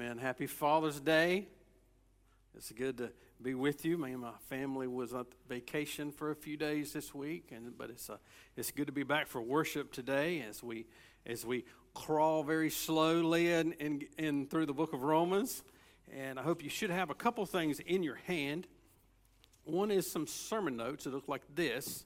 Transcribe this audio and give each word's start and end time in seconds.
Amen. 0.00 0.18
Happy 0.18 0.46
Father's 0.46 1.00
Day. 1.00 1.48
It's 2.56 2.70
good 2.70 2.98
to 2.98 3.10
be 3.42 3.56
with 3.56 3.84
you. 3.84 3.98
Me 3.98 4.12
and 4.12 4.20
my 4.20 4.30
family 4.48 4.86
was 4.86 5.12
on 5.12 5.26
vacation 5.48 6.12
for 6.12 6.30
a 6.30 6.36
few 6.36 6.56
days 6.56 6.92
this 6.92 7.12
week, 7.12 7.50
and 7.50 7.76
but 7.76 7.90
it's 7.90 8.08
uh, 8.08 8.18
it's 8.56 8.70
good 8.70 8.86
to 8.86 8.92
be 8.92 9.02
back 9.02 9.26
for 9.26 9.42
worship 9.42 9.92
today 9.92 10.44
as 10.48 10.62
we 10.62 10.86
as 11.26 11.44
we 11.44 11.64
crawl 11.94 12.44
very 12.44 12.70
slowly 12.70 13.52
in, 13.52 13.72
in, 13.72 14.02
in 14.18 14.46
through 14.46 14.66
the 14.66 14.72
book 14.72 14.92
of 14.92 15.02
Romans. 15.02 15.64
And 16.16 16.38
I 16.38 16.42
hope 16.42 16.62
you 16.62 16.70
should 16.70 16.90
have 16.90 17.10
a 17.10 17.14
couple 17.14 17.44
things 17.44 17.80
in 17.80 18.04
your 18.04 18.20
hand. 18.28 18.68
One 19.64 19.90
is 19.90 20.08
some 20.08 20.28
sermon 20.28 20.76
notes 20.76 21.04
that 21.04 21.12
look 21.12 21.26
like 21.26 21.42
this. 21.56 22.04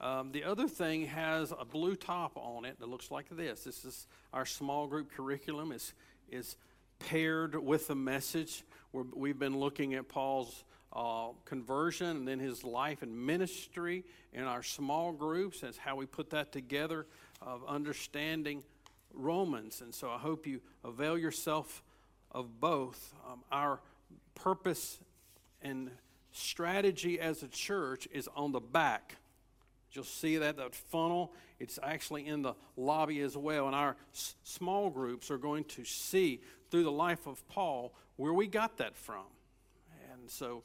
Um, 0.00 0.30
the 0.30 0.44
other 0.44 0.68
thing 0.68 1.06
has 1.06 1.52
a 1.58 1.64
blue 1.64 1.96
top 1.96 2.36
on 2.36 2.64
it 2.64 2.78
that 2.78 2.88
looks 2.88 3.10
like 3.10 3.26
this. 3.30 3.64
This 3.64 3.84
is 3.84 4.06
our 4.32 4.46
small 4.46 4.86
group 4.86 5.10
curriculum. 5.10 5.72
It's, 5.72 5.92
is 6.30 6.56
paired 6.98 7.54
with 7.54 7.88
the 7.88 7.94
message. 7.94 8.64
we 8.92 9.02
we've 9.14 9.38
been 9.38 9.58
looking 9.58 9.94
at 9.94 10.08
Paul's 10.08 10.64
uh, 10.92 11.28
conversion 11.44 12.08
and 12.08 12.28
then 12.28 12.38
his 12.38 12.64
life 12.64 13.02
and 13.02 13.16
ministry 13.26 14.04
in 14.32 14.44
our 14.44 14.62
small 14.62 15.12
groups. 15.12 15.60
That's 15.60 15.76
how 15.76 15.96
we 15.96 16.06
put 16.06 16.30
that 16.30 16.52
together 16.52 17.06
of 17.42 17.64
understanding 17.66 18.62
Romans. 19.12 19.80
And 19.82 19.94
so 19.94 20.10
I 20.10 20.18
hope 20.18 20.46
you 20.46 20.60
avail 20.84 21.18
yourself 21.18 21.82
of 22.30 22.60
both. 22.60 23.14
Um, 23.30 23.40
our 23.52 23.80
purpose 24.34 24.98
and 25.62 25.90
strategy 26.32 27.20
as 27.20 27.42
a 27.42 27.48
church 27.48 28.08
is 28.12 28.28
on 28.34 28.52
the 28.52 28.60
back 28.60 29.16
You'll 29.96 30.04
see 30.04 30.36
that, 30.36 30.58
that 30.58 30.74
funnel. 30.74 31.32
It's 31.58 31.78
actually 31.82 32.26
in 32.26 32.42
the 32.42 32.54
lobby 32.76 33.22
as 33.22 33.36
well. 33.36 33.66
And 33.66 33.74
our 33.74 33.96
s- 34.12 34.36
small 34.44 34.90
groups 34.90 35.30
are 35.30 35.38
going 35.38 35.64
to 35.64 35.84
see 35.84 36.42
through 36.70 36.84
the 36.84 36.92
life 36.92 37.26
of 37.26 37.46
Paul 37.48 37.92
where 38.16 38.32
we 38.32 38.46
got 38.46 38.78
that 38.78 38.96
from. 38.96 39.26
And 40.12 40.30
so, 40.30 40.62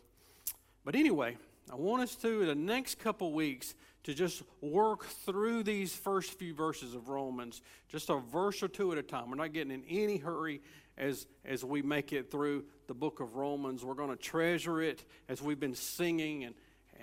but 0.84 0.96
anyway, 0.96 1.38
I 1.72 1.76
want 1.76 2.04
us 2.04 2.16
to, 2.16 2.46
the 2.46 2.56
next 2.56 3.00
couple 3.00 3.34
weeks, 3.34 3.76
to 4.04 4.14
just 4.14 4.42
work 4.62 5.06
through 5.06 5.64
these 5.64 5.94
first 5.94 6.34
few 6.40 6.54
verses 6.54 6.96
of 6.96 7.10
Romans, 7.10 7.62
just 7.88 8.10
a 8.10 8.18
verse 8.18 8.64
or 8.64 8.68
two 8.68 8.92
at 8.92 8.98
a 8.98 9.04
time. 9.04 9.30
We're 9.30 9.36
not 9.36 9.54
getting 9.54 9.72
in 9.72 9.84
any 9.88 10.18
hurry 10.18 10.62
as, 10.98 11.28
as 11.46 11.64
we 11.64 11.82
make 11.82 12.12
it 12.14 12.32
through 12.32 12.66
the 12.88 12.94
book 12.94 13.20
of 13.20 13.36
Romans. 13.36 13.86
We're 13.86 13.94
going 13.94 14.10
to 14.10 14.16
treasure 14.16 14.82
it 14.82 15.04
as 15.30 15.42
we've 15.42 15.60
been 15.60 15.76
singing 15.76 16.46
and 16.46 16.56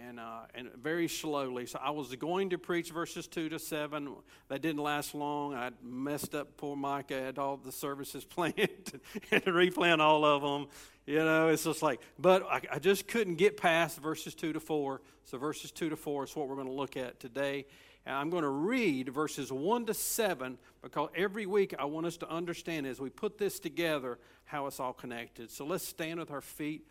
and, 0.06 0.20
uh, 0.20 0.42
and 0.54 0.70
very 0.74 1.08
slowly. 1.08 1.66
So 1.66 1.78
I 1.82 1.90
was 1.90 2.14
going 2.16 2.50
to 2.50 2.58
preach 2.58 2.90
verses 2.90 3.26
2 3.26 3.48
to 3.50 3.58
7. 3.58 4.14
That 4.48 4.62
didn't 4.62 4.82
last 4.82 5.14
long. 5.14 5.54
I 5.54 5.70
messed 5.82 6.34
up 6.34 6.56
poor 6.56 6.76
Micah. 6.76 7.16
I 7.16 7.20
had 7.20 7.38
all 7.38 7.56
the 7.56 7.72
services 7.72 8.24
planned 8.26 9.00
and 9.30 9.42
replan 9.44 10.00
all 10.00 10.24
of 10.24 10.42
them. 10.42 10.68
You 11.06 11.24
know, 11.24 11.48
it's 11.48 11.64
just 11.64 11.82
like, 11.82 12.00
but 12.18 12.44
I, 12.44 12.60
I 12.72 12.78
just 12.78 13.08
couldn't 13.08 13.36
get 13.36 13.56
past 13.56 13.98
verses 13.98 14.34
2 14.34 14.52
to 14.52 14.60
4. 14.60 15.00
So 15.24 15.38
verses 15.38 15.70
2 15.70 15.90
to 15.90 15.96
4 15.96 16.24
is 16.24 16.36
what 16.36 16.48
we're 16.48 16.56
going 16.56 16.66
to 16.66 16.72
look 16.72 16.96
at 16.96 17.20
today. 17.20 17.66
And 18.06 18.14
I'm 18.14 18.30
going 18.30 18.42
to 18.42 18.48
read 18.48 19.08
verses 19.10 19.52
1 19.52 19.86
to 19.86 19.94
7 19.94 20.58
because 20.82 21.10
every 21.14 21.46
week 21.46 21.74
I 21.78 21.84
want 21.86 22.06
us 22.06 22.16
to 22.18 22.30
understand 22.30 22.86
as 22.86 23.00
we 23.00 23.10
put 23.10 23.38
this 23.38 23.58
together 23.58 24.18
how 24.44 24.66
it's 24.66 24.80
all 24.80 24.92
connected. 24.92 25.50
So 25.50 25.66
let's 25.66 25.86
stand 25.86 26.18
with 26.20 26.30
our 26.30 26.40
feet 26.40 26.86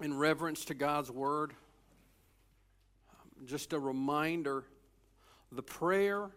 in 0.00 0.16
reverence 0.16 0.64
to 0.66 0.74
God's 0.74 1.10
word. 1.10 1.52
Just 3.46 3.72
a 3.72 3.78
reminder 3.78 4.64
the 5.52 5.62
prayer, 5.62 6.30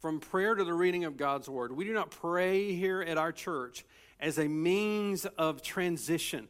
from 0.00 0.20
prayer 0.20 0.54
to 0.54 0.64
the 0.64 0.72
reading 0.72 1.04
of 1.04 1.16
God's 1.16 1.48
word, 1.48 1.72
we 1.72 1.84
do 1.84 1.92
not 1.92 2.10
pray 2.10 2.72
here 2.72 3.02
at 3.02 3.18
our 3.18 3.32
church 3.32 3.84
as 4.18 4.38
a 4.38 4.48
means 4.48 5.26
of 5.38 5.62
transition. 5.62 6.48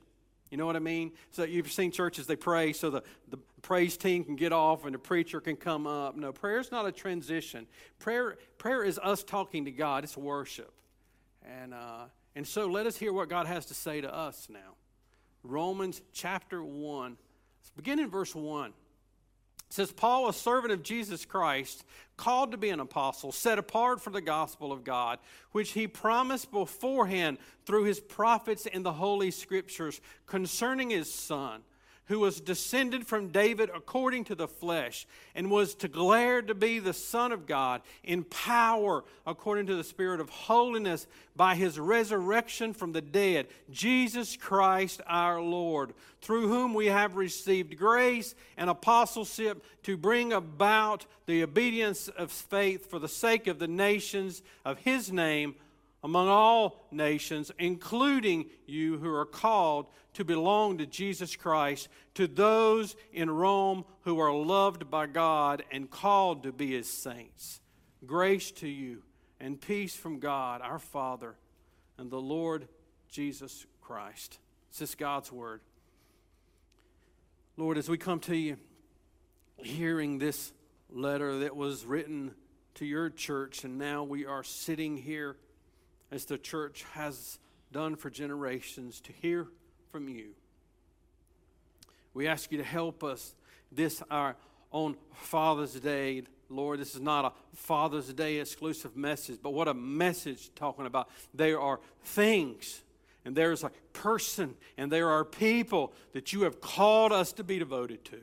You 0.51 0.57
know 0.57 0.67
what 0.67 0.77
I 0.77 0.81
mean? 0.81 1.13
So 1.31 1.45
you've 1.45 1.71
seen 1.71 1.93
churches, 1.93 2.27
they 2.27 2.37
pray 2.37 2.73
so 2.73 2.91
the, 2.91 3.03
the 3.29 3.39
praise 3.63 3.97
team 3.97 4.25
can 4.25 4.37
get 4.37 4.53
off 4.53 4.85
and 4.85 4.95
the 4.95 4.99
preacher 4.99 5.41
can 5.41 5.57
come 5.57 5.87
up. 5.87 6.17
No, 6.17 6.33
prayer 6.33 6.59
is 6.59 6.73
not 6.73 6.87
a 6.87 6.93
transition. 6.93 7.67
Prayer, 7.99 8.37
prayer 8.59 8.83
is 8.85 8.99
us 9.03 9.23
talking 9.23 9.65
to 9.67 9.71
God, 9.71 10.03
it's 10.05 10.17
worship. 10.17 10.73
And, 11.45 11.73
uh, 11.73 12.05
and 12.35 12.47
so 12.47 12.67
let 12.67 12.87
us 12.87 12.97
hear 12.97 13.13
what 13.13 13.29
God 13.29 13.47
has 13.47 13.67
to 13.67 13.75
say 13.75 14.01
to 14.01 14.13
us 14.13 14.49
now. 14.51 14.75
Romans 15.43 16.01
chapter 16.13 16.63
1. 16.63 17.17
Let's 17.61 17.71
begin 17.77 17.99
in 17.99 18.11
verse 18.11 18.35
1. 18.35 18.71
It 18.71 19.75
says, 19.75 19.93
Paul, 19.93 20.29
a 20.29 20.33
servant 20.33 20.73
of 20.73 20.83
Jesus 20.83 21.25
Christ, 21.25 21.85
called 22.17 22.51
to 22.51 22.57
be 22.57 22.71
an 22.71 22.81
apostle, 22.81 23.31
set 23.31 23.59
apart 23.59 24.01
for 24.01 24.11
the 24.11 24.21
gospel 24.21 24.73
of 24.73 24.83
God, 24.83 25.19
which 25.53 25.73
he 25.73 25.87
promised 25.87 26.51
beforehand 26.51 27.39
through 27.65 27.85
his 27.85 28.01
prophets 28.01 28.67
in 28.67 28.83
the 28.83 28.93
Holy 28.93 29.31
Scriptures 29.31 30.01
concerning 30.27 30.91
his 30.91 31.13
Son 31.13 31.63
who 32.11 32.19
was 32.19 32.41
descended 32.41 33.07
from 33.07 33.29
David 33.29 33.71
according 33.73 34.25
to 34.25 34.35
the 34.35 34.49
flesh, 34.49 35.07
and 35.33 35.49
was 35.49 35.77
declared 35.77 36.49
to 36.49 36.55
be 36.57 36.81
the 36.81 36.93
Son 36.93 37.31
of 37.31 37.47
God 37.47 37.83
in 38.03 38.25
power 38.25 39.05
according 39.25 39.67
to 39.67 39.77
the 39.77 39.85
Spirit 39.85 40.19
of 40.19 40.29
holiness 40.29 41.07
by 41.37 41.55
his 41.55 41.79
resurrection 41.79 42.75
from 42.75 42.91
the 42.91 43.01
dead, 43.01 43.47
Jesus 43.71 44.37
Christ 44.37 45.01
our 45.07 45.41
Lord, 45.41 45.95
through 46.21 46.49
whom 46.49 46.75
we 46.75 46.87
have 46.87 47.15
received 47.15 47.79
grace 47.79 48.35
and 48.57 48.69
apostleship 48.69 49.65
to 49.85 49.97
bring 49.97 50.33
about 50.33 51.07
the 51.27 51.45
obedience 51.45 52.09
of 52.09 52.33
faith 52.33 52.91
for 52.91 52.99
the 52.99 53.07
sake 53.07 53.47
of 53.47 53.61
the 53.61 53.69
nations 53.69 54.43
of 54.65 54.79
his 54.79 55.13
name 55.13 55.55
among 56.03 56.29
all 56.29 56.87
nations, 56.91 57.53
including 57.59 58.47
you 58.67 58.99
who 58.99 59.13
are 59.13 59.27
called 59.27 59.87
to 60.15 60.25
belong 60.25 60.79
to 60.79 60.87
Jesus 60.87 61.37
Christ, 61.37 61.89
to 62.15 62.27
those 62.27 62.97
in 63.13 63.31
Rome 63.31 63.85
who 64.03 64.19
are 64.19 64.33
loved 64.33 64.91
by 64.91 65.07
God 65.07 65.63
and 65.71 65.91
called 65.91 66.43
to 66.45 66.53
be 66.53 66.73
his 66.73 66.89
saints. 66.89 67.61
Grace 68.07 68.51
to 68.53 68.69
you 68.69 69.03
and 69.39 69.61
peace 69.61 69.95
from 69.95 70.19
God 70.19 70.63
our 70.63 70.79
Father 70.79 71.37
and 71.99 72.11
the 72.11 72.21
Lord 72.21 72.67
Jesus 73.11 73.67
Christ. 73.83 74.39
This 74.71 74.91
is 74.91 74.95
God's 74.95 75.31
word. 75.31 75.61
Lord, 77.57 77.77
as 77.77 77.91
we 77.91 77.99
come 77.99 78.21
to 78.21 78.37
you, 78.37 78.57
hearing 79.59 80.19
this 80.19 80.53
letter 80.91 81.41
that 81.41 81.55
was 81.55 81.85
written 81.85 82.35
to 82.77 82.87
your 82.87 83.11
church, 83.11 83.65
and 83.65 83.77
now 83.79 84.03
we 84.03 84.25
are 84.25 84.43
sitting 84.43 84.97
here 84.97 85.37
as 86.11 86.25
the 86.25 86.39
church 86.39 86.85
has 86.93 87.39
done 87.73 87.97
for 87.97 88.11
generations, 88.11 89.01
to 89.01 89.13
hear 89.13 89.47
from 89.93 90.09
you. 90.09 90.31
We 92.15 92.27
ask 92.27 92.51
you 92.51 92.59
to 92.59 92.65
help 92.65 93.05
us 93.05 93.35
this, 93.71 94.03
our 94.11 94.37
on 94.73 94.97
Father's 95.15 95.75
Day. 95.75 96.23
Lord, 96.49 96.81
this 96.81 96.95
is 96.95 97.01
not 97.01 97.25
a 97.25 97.33
Father's 97.57 98.13
Day 98.13 98.37
exclusive 98.37 98.97
message, 98.97 99.39
but 99.43 99.53
what 99.53 99.69
a 99.69 99.75
message 99.75 100.51
talking 100.55 100.87
about. 100.87 101.09
There 101.33 101.61
are 101.61 101.79
things, 102.05 102.83
and 103.25 103.37
there's 103.37 103.63
a 103.63 103.71
person, 103.93 104.55
and 104.77 104.91
there 104.91 105.11
are 105.11 105.25
people 105.25 105.93
that 106.13 106.33
you 106.33 106.43
have 106.43 106.61
called 106.61 107.13
us 107.13 107.33
to 107.35 107.45
be 107.45 107.59
devoted 107.59 108.05
to. 108.07 108.21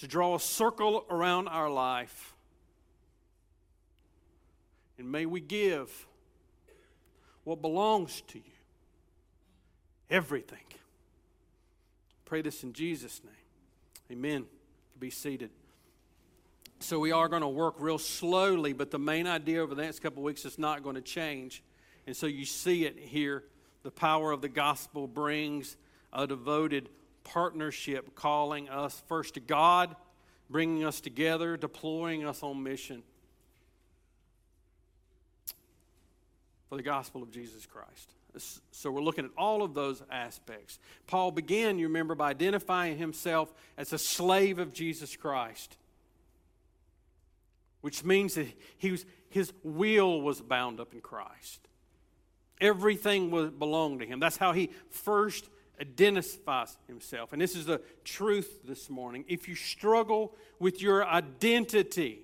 To 0.00 0.08
draw 0.08 0.34
a 0.34 0.40
circle 0.40 1.04
around 1.10 1.48
our 1.48 1.70
life 1.70 2.31
and 4.98 5.10
may 5.10 5.26
we 5.26 5.40
give 5.40 6.06
what 7.44 7.60
belongs 7.60 8.22
to 8.28 8.38
you 8.38 8.44
everything. 10.12 10.58
Pray 12.26 12.42
this 12.42 12.62
in 12.62 12.72
Jesus' 12.72 13.20
name. 13.24 14.18
Amen. 14.18 14.44
Be 15.00 15.10
seated. 15.10 15.50
So, 16.80 16.98
we 16.98 17.12
are 17.12 17.28
going 17.28 17.42
to 17.42 17.48
work 17.48 17.76
real 17.78 17.98
slowly, 17.98 18.72
but 18.72 18.90
the 18.90 18.98
main 18.98 19.26
idea 19.26 19.62
over 19.62 19.74
the 19.74 19.82
next 19.82 20.00
couple 20.00 20.22
weeks 20.22 20.44
is 20.44 20.58
not 20.58 20.82
going 20.82 20.96
to 20.96 21.00
change. 21.02 21.62
And 22.06 22.16
so, 22.16 22.26
you 22.26 22.44
see 22.44 22.84
it 22.84 22.98
here. 22.98 23.44
The 23.84 23.90
power 23.90 24.32
of 24.32 24.42
the 24.42 24.48
gospel 24.48 25.06
brings 25.06 25.76
a 26.12 26.26
devoted 26.26 26.88
partnership, 27.24 28.14
calling 28.14 28.68
us 28.68 29.02
first 29.06 29.34
to 29.34 29.40
God, 29.40 29.94
bringing 30.50 30.84
us 30.84 31.00
together, 31.00 31.56
deploying 31.56 32.26
us 32.26 32.42
on 32.42 32.62
mission. 32.62 33.02
For 36.72 36.76
the 36.76 36.82
gospel 36.82 37.22
of 37.22 37.30
Jesus 37.30 37.66
Christ. 37.66 38.14
So 38.70 38.90
we're 38.90 39.02
looking 39.02 39.26
at 39.26 39.30
all 39.36 39.62
of 39.62 39.74
those 39.74 40.02
aspects. 40.10 40.78
Paul 41.06 41.30
began, 41.30 41.78
you 41.78 41.86
remember, 41.86 42.14
by 42.14 42.30
identifying 42.30 42.96
himself 42.96 43.52
as 43.76 43.92
a 43.92 43.98
slave 43.98 44.58
of 44.58 44.72
Jesus 44.72 45.14
Christ, 45.14 45.76
which 47.82 48.02
means 48.04 48.36
that 48.36 48.46
he 48.78 48.90
was, 48.90 49.04
his 49.28 49.52
will 49.62 50.22
was 50.22 50.40
bound 50.40 50.80
up 50.80 50.94
in 50.94 51.02
Christ. 51.02 51.68
Everything 52.58 53.30
was, 53.30 53.50
belonged 53.50 54.00
to 54.00 54.06
him. 54.06 54.18
That's 54.18 54.38
how 54.38 54.52
he 54.52 54.70
first 54.88 55.50
identifies 55.78 56.78
himself. 56.86 57.34
And 57.34 57.42
this 57.42 57.54
is 57.54 57.66
the 57.66 57.82
truth 58.02 58.60
this 58.64 58.88
morning. 58.88 59.26
If 59.28 59.46
you 59.46 59.56
struggle 59.56 60.34
with 60.58 60.80
your 60.80 61.06
identity, 61.06 62.20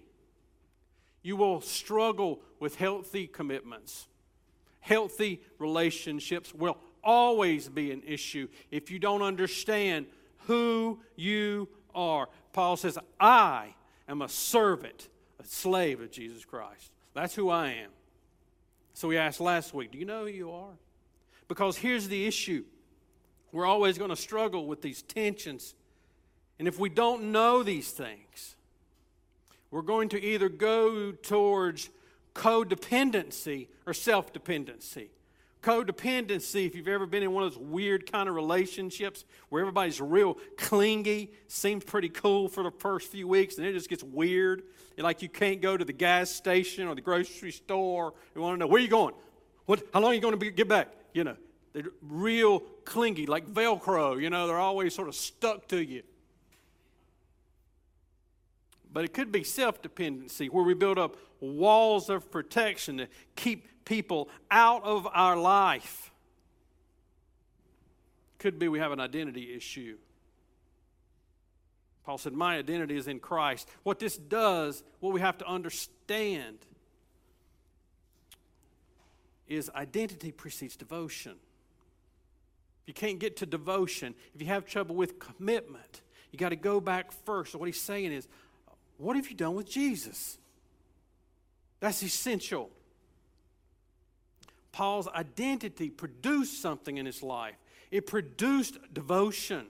you 1.22 1.36
will 1.36 1.60
struggle 1.60 2.40
with 2.58 2.76
healthy 2.76 3.26
commitments. 3.26 4.06
Healthy 4.88 5.43
relationships 5.58 6.55
will 6.55 6.79
always 7.05 7.69
be 7.69 7.93
an 7.93 8.02
issue 8.06 8.49
if 8.70 8.90
you 8.90 8.99
don't 8.99 9.20
understand 9.20 10.06
who 10.46 10.99
you 11.14 11.69
are. 11.94 12.31
Paul 12.55 12.79
says, 12.79 12.99
I 13.20 13.75
am 14.08 14.23
a 14.23 14.31
servant, 14.31 15.11
a 15.38 15.44
slave 15.44 16.00
of 16.00 16.11
Jesus 16.11 16.46
Christ. 16.46 16.90
That's 17.12 17.35
who 17.35 17.50
I 17.50 17.73
am. 17.73 17.90
So 18.94 19.08
we 19.08 19.19
asked 19.19 19.40
last 19.40 19.75
week, 19.75 19.93
Do 19.93 19.99
you 19.99 20.06
know 20.06 20.23
who 20.23 20.31
you 20.31 20.50
are? 20.52 20.79
Because 21.49 21.76
here's 21.76 22.08
the 22.08 22.26
issue 22.26 22.64
we're 23.52 23.67
always 23.67 23.99
going 23.99 24.08
to 24.08 24.17
struggle 24.17 24.67
with 24.67 24.81
these 24.81 25.02
tensions. 25.02 25.75
And 26.58 26.67
if 26.67 26.79
we 26.79 26.88
don't 26.88 27.31
know 27.31 27.62
these 27.62 27.90
things, 27.90 28.56
we're 29.70 29.82
going 29.82 30.08
to 30.11 30.23
either 30.23 30.49
go 30.49 31.12
towards 31.12 31.90
codependency 32.38 33.67
or 33.85 33.93
self 33.93 34.32
dependency. 34.32 35.11
Codependency, 35.61 36.67
if 36.67 36.76
you've 36.76 36.87
ever 36.87 37.05
been 37.05 37.25
in 37.25 37.32
one 37.32 37.43
of 37.43 37.52
those 37.52 37.58
weird 37.58 38.11
kind 38.11 38.29
of 38.29 38.37
relationships 38.37 39.25
where 39.49 39.61
everybody's 39.61 40.00
real 40.00 40.38
clingy, 40.56 41.32
seems 41.49 41.82
pretty 41.82 42.08
cool 42.08 42.49
for 42.49 42.62
the 42.62 42.70
first 42.70 43.11
few 43.11 43.26
weeks, 43.26 43.58
and 43.58 43.67
it 43.67 43.73
just 43.73 43.90
gets 43.90 44.05
weird. 44.05 44.62
Like 44.96 45.20
you 45.20 45.29
can't 45.29 45.61
go 45.61 45.76
to 45.76 45.85
the 45.85 45.93
gas 45.93 46.31
station 46.31 46.87
or 46.87 46.94
the 46.94 47.00
grocery 47.00 47.50
store. 47.50 48.14
You 48.37 48.40
want 48.40 48.55
to 48.55 48.58
know 48.61 48.69
where 48.69 48.81
you 48.81 48.88
going? 48.88 49.14
What? 49.67 49.82
How 49.93 50.00
long 50.00 50.12
are 50.12 50.14
you 50.14 50.20
going 50.20 50.35
to 50.35 50.38
be, 50.38 50.52
get 50.52 50.69
back? 50.69 50.88
You 51.12 51.25
know, 51.25 51.37
they're 51.73 51.90
real 52.02 52.61
clingy, 52.85 53.26
like 53.26 53.52
Velcro. 53.52 54.20
You 54.20 54.31
know, 54.31 54.46
they're 54.46 54.58
always 54.58 54.94
sort 54.94 55.08
of 55.08 55.17
stuck 55.17 55.67
to 55.69 55.82
you. 55.82 56.05
But 58.93 59.05
it 59.05 59.12
could 59.12 59.31
be 59.31 59.44
self 59.44 59.82
dependency 59.82 60.49
where 60.49 60.64
we 60.64 60.75
build 60.75 60.99
up 60.99 61.17
walls 61.40 62.08
of 62.08 62.31
protection 62.31 62.99
to 62.99 63.08
keep 63.37 63.85
people 63.85 64.29
out 64.50 64.85
of 64.85 65.06
our 65.12 65.37
life. 65.37 66.11
Could 68.38 68.58
be 68.58 68.69
we 68.69 68.79
have 68.79 68.93
an 68.93 69.00
identity 69.00 69.55
issue. 69.55 69.99
Paul 72.05 72.19
said, 72.19 72.32
My 72.32 72.56
identity 72.56 72.96
is 72.96 73.08
in 73.08 73.20
Christ. 73.20 73.69
What 73.82 73.99
this 73.99 74.17
does, 74.17 74.82
what 75.00 75.12
we 75.12 75.20
have 75.20 75.37
to 75.38 75.46
understand, 75.46 76.58
is 79.46 79.70
identity 79.75 80.32
precedes 80.32 80.76
devotion. 80.76 81.32
If 82.82 82.88
you 82.88 82.94
can't 82.94 83.19
get 83.19 83.37
to 83.38 83.46
devotion, 83.46 84.14
if 84.35 84.40
you 84.40 84.46
have 84.49 84.64
trouble 84.64 84.94
with 84.94 85.19
commitment, 85.19 86.02
you 86.31 86.38
got 86.38 86.50
to 86.50 86.56
go 86.56 86.81
back 86.81 87.12
first. 87.12 87.52
So, 87.52 87.58
what 87.58 87.67
he's 87.67 87.81
saying 87.81 88.12
is, 88.12 88.29
what 88.98 89.16
have 89.16 89.28
you 89.28 89.36
done 89.36 89.54
with 89.54 89.68
Jesus? 89.68 90.38
That's 91.80 92.02
essential. 92.02 92.70
Paul's 94.72 95.08
identity 95.08 95.88
produced 95.88 96.60
something 96.60 96.98
in 96.98 97.06
his 97.06 97.22
life. 97.22 97.54
It 97.90 98.06
produced 98.06 98.78
devotion 98.92 99.66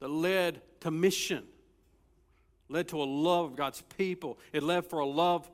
that 0.00 0.08
led 0.08 0.60
to 0.80 0.90
mission, 0.90 1.44
led 2.68 2.88
to 2.88 3.02
a 3.02 3.04
love 3.04 3.46
of 3.46 3.56
God's 3.56 3.82
people. 3.96 4.38
It 4.52 4.62
led 4.62 4.86
for 4.86 5.00
a 5.00 5.06
love 5.06 5.48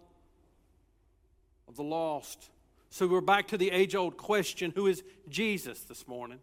of 1.68 1.76
the 1.76 1.82
lost. 1.82 2.50
So 2.90 3.06
we're 3.06 3.20
back 3.20 3.48
to 3.48 3.58
the 3.58 3.70
age 3.70 3.94
old 3.94 4.16
question 4.16 4.72
who 4.74 4.86
is 4.86 5.02
Jesus 5.28 5.80
this 5.80 6.06
morning? 6.06 6.38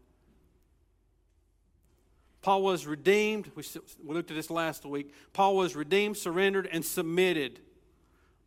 Paul 2.41 2.63
was 2.63 2.87
redeemed. 2.87 3.51
We, 3.55 3.63
looked 4.03 4.31
at 4.31 4.35
this 4.35 4.49
last 4.49 4.85
week. 4.85 5.13
Paul 5.33 5.55
was 5.55 5.75
redeemed, 5.75 6.17
surrendered, 6.17 6.67
and 6.71 6.83
submitted 6.83 7.59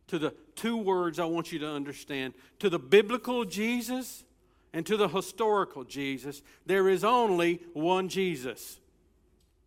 to 0.07 0.19
the 0.19 0.33
two 0.55 0.77
words 0.77 1.19
I 1.19 1.25
want 1.25 1.51
you 1.51 1.59
to 1.59 1.69
understand 1.69 2.33
to 2.59 2.69
the 2.69 2.79
biblical 2.79 3.45
Jesus 3.45 4.23
and 4.73 4.85
to 4.85 4.97
the 4.97 5.07
historical 5.07 5.83
Jesus. 5.83 6.41
There 6.65 6.89
is 6.89 7.03
only 7.03 7.61
one 7.73 8.09
Jesus. 8.09 8.79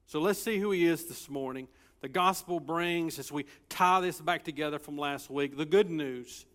So 0.07 0.21
let's 0.21 0.41
see 0.41 0.59
who 0.59 0.71
he 0.71 0.87
is 0.87 1.07
this 1.07 1.29
morning. 1.29 1.69
The 2.01 2.09
gospel 2.09 2.61
brings, 2.61 3.19
as 3.19 3.33
we 3.33 3.47
tie 3.69 4.01
this 4.01 4.21
back 4.21 4.45
together 4.45 4.79
from 4.79 4.97
last 4.97 5.31
week, 5.31 5.57
the 5.57 5.67
good 5.67 5.91
news. 5.91 6.47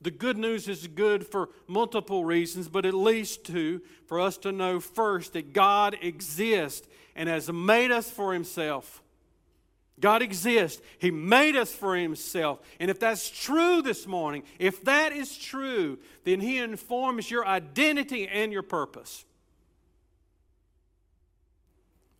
The 0.00 0.10
good 0.12 0.38
news 0.38 0.68
is 0.68 0.86
good 0.86 1.26
for 1.26 1.48
multiple 1.66 2.24
reasons, 2.24 2.68
but 2.68 2.86
at 2.86 2.94
least 2.94 3.44
two 3.44 3.82
for 4.06 4.20
us 4.20 4.36
to 4.38 4.52
know 4.52 4.78
first 4.78 5.32
that 5.32 5.52
God 5.52 5.96
exists 6.00 6.86
and 7.18 7.28
has 7.28 7.52
made 7.52 7.90
us 7.90 8.10
for 8.10 8.32
himself. 8.32 9.02
God 10.00 10.22
exists. 10.22 10.80
He 10.98 11.10
made 11.10 11.56
us 11.56 11.72
for 11.72 11.96
Himself. 11.96 12.60
And 12.78 12.90
if 12.90 13.00
that's 13.00 13.28
true 13.28 13.82
this 13.82 14.06
morning, 14.06 14.44
if 14.58 14.84
that 14.84 15.12
is 15.12 15.36
true, 15.36 15.98
then 16.24 16.40
He 16.40 16.58
informs 16.58 17.30
your 17.30 17.46
identity 17.46 18.28
and 18.28 18.52
your 18.52 18.62
purpose. 18.62 19.24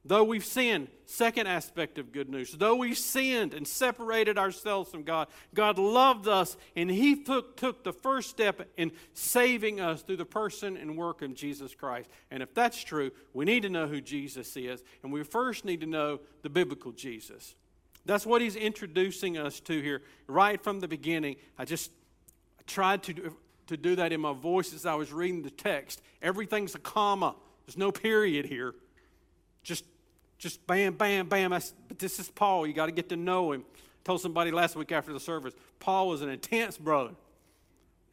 Though 0.08 0.24
we've 0.24 0.44
sinned, 0.44 0.88
second 1.04 1.48
aspect 1.48 1.98
of 1.98 2.12
good 2.12 2.30
news, 2.30 2.52
though 2.52 2.76
we've 2.76 2.96
sinned 2.96 3.52
and 3.52 3.68
separated 3.68 4.38
ourselves 4.38 4.90
from 4.90 5.02
God, 5.02 5.28
God 5.52 5.78
loved 5.78 6.26
us 6.26 6.56
and 6.74 6.90
He 6.90 7.22
took, 7.22 7.58
took 7.58 7.84
the 7.84 7.92
first 7.92 8.30
step 8.30 8.66
in 8.78 8.90
saving 9.12 9.80
us 9.80 10.00
through 10.00 10.16
the 10.16 10.24
person 10.24 10.78
and 10.78 10.96
work 10.96 11.20
of 11.20 11.34
Jesus 11.34 11.74
Christ. 11.74 12.08
And 12.30 12.42
if 12.42 12.54
that's 12.54 12.82
true, 12.82 13.10
we 13.34 13.44
need 13.44 13.64
to 13.64 13.68
know 13.68 13.86
who 13.86 14.00
Jesus 14.00 14.56
is, 14.56 14.82
and 15.02 15.12
we 15.12 15.22
first 15.24 15.66
need 15.66 15.82
to 15.82 15.86
know 15.86 16.20
the 16.40 16.48
biblical 16.48 16.92
Jesus. 16.92 17.54
That's 18.06 18.24
what 18.24 18.40
he's 18.40 18.56
introducing 18.56 19.36
us 19.36 19.60
to 19.60 19.78
here 19.82 20.00
right 20.26 20.62
from 20.64 20.80
the 20.80 20.88
beginning. 20.88 21.36
I 21.58 21.66
just 21.66 21.92
tried 22.66 23.02
to 23.02 23.36
to 23.66 23.76
do 23.76 23.96
that 23.96 24.14
in 24.14 24.20
my 24.22 24.32
voice 24.32 24.72
as 24.72 24.86
I 24.86 24.94
was 24.94 25.12
reading 25.12 25.42
the 25.42 25.50
text. 25.50 26.00
Everything's 26.22 26.74
a 26.74 26.78
comma. 26.78 27.34
There's 27.66 27.76
no 27.76 27.92
period 27.92 28.46
here. 28.46 28.74
Just 29.62 29.84
just 30.38 30.64
bam, 30.66 30.94
bam, 30.94 31.28
bam. 31.28 31.50
but 31.50 31.98
this 31.98 32.18
is 32.18 32.30
Paul. 32.30 32.66
You 32.66 32.72
got 32.72 32.86
to 32.86 32.92
get 32.92 33.08
to 33.10 33.16
know 33.16 33.52
him. 33.52 33.64
I 33.74 33.80
told 34.04 34.20
somebody 34.20 34.50
last 34.50 34.76
week 34.76 34.92
after 34.92 35.12
the 35.12 35.20
service, 35.20 35.54
Paul 35.80 36.08
was 36.08 36.22
an 36.22 36.28
intense 36.28 36.78
brother. 36.78 37.10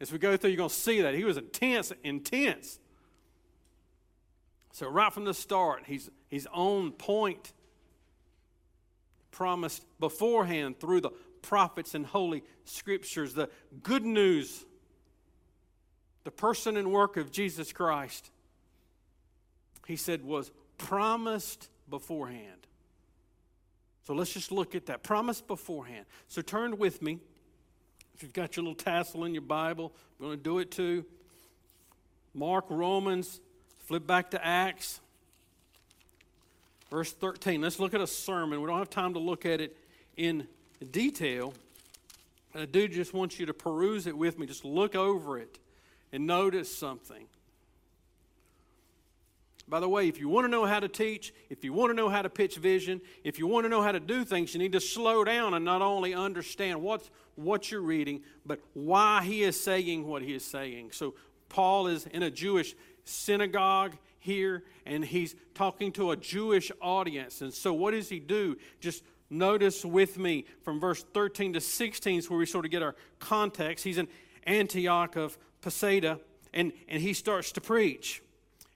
As 0.00 0.12
we 0.12 0.18
go 0.18 0.36
through, 0.36 0.50
you're 0.50 0.58
going 0.58 0.68
to 0.68 0.74
see 0.74 1.00
that. 1.00 1.14
He 1.14 1.24
was 1.24 1.36
intense, 1.36 1.92
intense. 2.04 2.78
So 4.72 4.88
right 4.88 5.12
from 5.12 5.24
the 5.24 5.32
start, 5.32 5.84
he's, 5.86 6.10
he's 6.28 6.46
on 6.52 6.92
point 6.92 7.52
promised 9.30 9.84
beforehand 10.00 10.80
through 10.80 11.00
the 11.00 11.10
prophets 11.42 11.94
and 11.94 12.04
holy 12.04 12.42
scriptures. 12.64 13.34
The 13.34 13.48
good 13.82 14.04
news, 14.04 14.64
the 16.24 16.30
person 16.30 16.76
and 16.76 16.90
work 16.90 17.16
of 17.16 17.30
Jesus 17.30 17.72
Christ, 17.72 18.30
he 19.86 19.96
said, 19.96 20.24
was 20.24 20.50
promised 20.76 21.70
beforehand. 21.88 22.66
So 24.06 24.14
let's 24.14 24.32
just 24.32 24.52
look 24.52 24.74
at 24.74 24.86
that. 24.86 25.02
promise 25.02 25.40
beforehand. 25.40 26.06
So 26.28 26.40
turn 26.40 26.78
with 26.78 27.02
me. 27.02 27.18
If 28.14 28.22
you've 28.22 28.32
got 28.32 28.56
your 28.56 28.64
little 28.64 28.76
tassel 28.76 29.24
in 29.24 29.34
your 29.34 29.42
Bible, 29.42 29.92
I'm 30.18 30.26
going 30.26 30.38
to 30.38 30.42
do 30.42 30.58
it 30.58 30.70
too. 30.70 31.04
Mark, 32.32 32.66
Romans, 32.70 33.40
flip 33.80 34.06
back 34.06 34.30
to 34.30 34.46
Acts. 34.46 35.00
Verse 36.90 37.12
13. 37.12 37.60
Let's 37.60 37.80
look 37.80 37.94
at 37.94 38.00
a 38.00 38.06
sermon. 38.06 38.60
We 38.60 38.68
don't 38.68 38.78
have 38.78 38.90
time 38.90 39.14
to 39.14 39.18
look 39.18 39.44
at 39.44 39.60
it 39.60 39.76
in 40.16 40.46
detail. 40.92 41.52
I 42.54 42.64
do 42.64 42.88
just 42.88 43.12
want 43.12 43.38
you 43.38 43.46
to 43.46 43.54
peruse 43.54 44.06
it 44.06 44.16
with 44.16 44.38
me. 44.38 44.46
Just 44.46 44.64
look 44.64 44.94
over 44.94 45.38
it 45.38 45.58
and 46.12 46.26
notice 46.26 46.74
something. 46.74 47.26
By 49.68 49.80
the 49.80 49.88
way, 49.88 50.06
if 50.06 50.20
you 50.20 50.28
want 50.28 50.44
to 50.44 50.48
know 50.48 50.64
how 50.64 50.78
to 50.78 50.88
teach, 50.88 51.34
if 51.50 51.64
you 51.64 51.72
want 51.72 51.90
to 51.90 51.94
know 51.94 52.08
how 52.08 52.22
to 52.22 52.30
pitch 52.30 52.56
vision, 52.56 53.00
if 53.24 53.38
you 53.38 53.48
want 53.48 53.64
to 53.64 53.68
know 53.68 53.82
how 53.82 53.90
to 53.90 53.98
do 53.98 54.24
things, 54.24 54.54
you 54.54 54.60
need 54.60 54.72
to 54.72 54.80
slow 54.80 55.24
down 55.24 55.54
and 55.54 55.64
not 55.64 55.82
only 55.82 56.14
understand 56.14 56.80
what's, 56.82 57.10
what 57.34 57.70
you're 57.70 57.80
reading, 57.80 58.22
but 58.44 58.60
why 58.74 59.24
he 59.24 59.42
is 59.42 59.60
saying 59.60 60.06
what 60.06 60.22
he 60.22 60.34
is 60.34 60.44
saying. 60.44 60.90
So, 60.92 61.14
Paul 61.48 61.86
is 61.88 62.06
in 62.06 62.22
a 62.22 62.30
Jewish 62.30 62.74
synagogue 63.04 63.96
here 64.18 64.64
and 64.84 65.04
he's 65.04 65.34
talking 65.54 65.92
to 65.92 66.10
a 66.10 66.16
Jewish 66.16 66.70
audience. 66.80 67.40
And 67.40 67.52
so, 67.52 67.72
what 67.72 67.92
does 67.92 68.08
he 68.08 68.20
do? 68.20 68.56
Just 68.80 69.02
notice 69.30 69.84
with 69.84 70.18
me 70.18 70.44
from 70.62 70.80
verse 70.80 71.04
13 71.14 71.54
to 71.54 71.60
16 71.60 72.18
is 72.18 72.30
where 72.30 72.38
we 72.38 72.46
sort 72.46 72.64
of 72.64 72.70
get 72.70 72.82
our 72.82 72.94
context. 73.18 73.84
He's 73.84 73.98
in 73.98 74.08
Antioch 74.44 75.16
of 75.16 75.38
Pisidia 75.62 76.20
and, 76.52 76.72
and 76.88 77.02
he 77.02 77.12
starts 77.12 77.52
to 77.52 77.60
preach. 77.60 78.22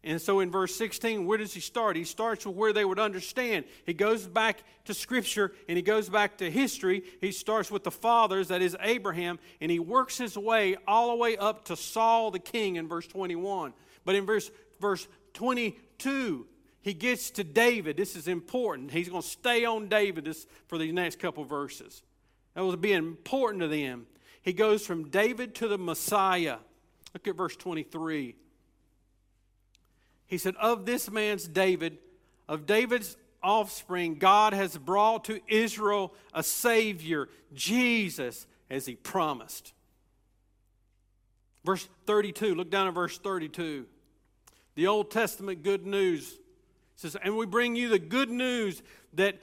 And 0.02 0.20
so 0.20 0.40
in 0.40 0.50
verse 0.50 0.74
16, 0.76 1.26
where 1.26 1.36
does 1.36 1.52
he 1.52 1.60
start? 1.60 1.94
He 1.94 2.04
starts 2.04 2.46
with 2.46 2.56
where 2.56 2.72
they 2.72 2.86
would 2.86 2.98
understand. 2.98 3.66
He 3.84 3.92
goes 3.92 4.26
back 4.26 4.62
to 4.86 4.94
Scripture 4.94 5.52
and 5.68 5.76
he 5.76 5.82
goes 5.82 6.08
back 6.08 6.38
to 6.38 6.50
history. 6.50 7.02
He 7.20 7.32
starts 7.32 7.70
with 7.70 7.84
the 7.84 7.90
fathers, 7.90 8.48
that 8.48 8.62
is 8.62 8.76
Abraham, 8.80 9.38
and 9.60 9.70
he 9.70 9.78
works 9.78 10.16
his 10.16 10.38
way 10.38 10.76
all 10.88 11.10
the 11.10 11.16
way 11.16 11.36
up 11.36 11.66
to 11.66 11.76
Saul 11.76 12.30
the 12.30 12.38
king 12.38 12.76
in 12.76 12.88
verse 12.88 13.06
21. 13.06 13.74
But 14.06 14.14
in 14.14 14.24
verse, 14.24 14.50
verse 14.80 15.06
22, 15.34 16.46
he 16.80 16.94
gets 16.94 17.30
to 17.32 17.44
David. 17.44 17.98
This 17.98 18.16
is 18.16 18.26
important. 18.26 18.90
He's 18.90 19.10
going 19.10 19.22
to 19.22 19.28
stay 19.28 19.66
on 19.66 19.88
David 19.88 20.24
this, 20.24 20.46
for 20.66 20.78
these 20.78 20.94
next 20.94 21.18
couple 21.18 21.44
verses. 21.44 22.02
That 22.54 22.64
was 22.64 22.76
being 22.76 22.96
important 22.96 23.60
to 23.60 23.68
them. 23.68 24.06
He 24.40 24.54
goes 24.54 24.86
from 24.86 25.10
David 25.10 25.54
to 25.56 25.68
the 25.68 25.76
Messiah. 25.76 26.56
Look 27.12 27.28
at 27.28 27.36
verse 27.36 27.54
23. 27.56 28.34
He 30.30 30.38
said, 30.38 30.54
Of 30.56 30.86
this 30.86 31.10
man's 31.10 31.46
David, 31.46 31.98
of 32.48 32.64
David's 32.64 33.16
offspring, 33.42 34.14
God 34.14 34.52
has 34.52 34.78
brought 34.78 35.24
to 35.24 35.40
Israel 35.48 36.14
a 36.32 36.44
Savior, 36.44 37.28
Jesus, 37.52 38.46
as 38.70 38.86
he 38.86 38.94
promised. 38.94 39.74
Verse 41.64 41.88
32, 42.06 42.54
look 42.54 42.70
down 42.70 42.86
at 42.86 42.94
verse 42.94 43.18
32. 43.18 43.86
The 44.76 44.86
Old 44.86 45.10
Testament 45.10 45.64
good 45.64 45.84
news 45.84 46.38
says, 46.94 47.16
And 47.22 47.36
we 47.36 47.44
bring 47.44 47.74
you 47.74 47.88
the 47.88 47.98
good 47.98 48.30
news 48.30 48.82
that 49.14 49.36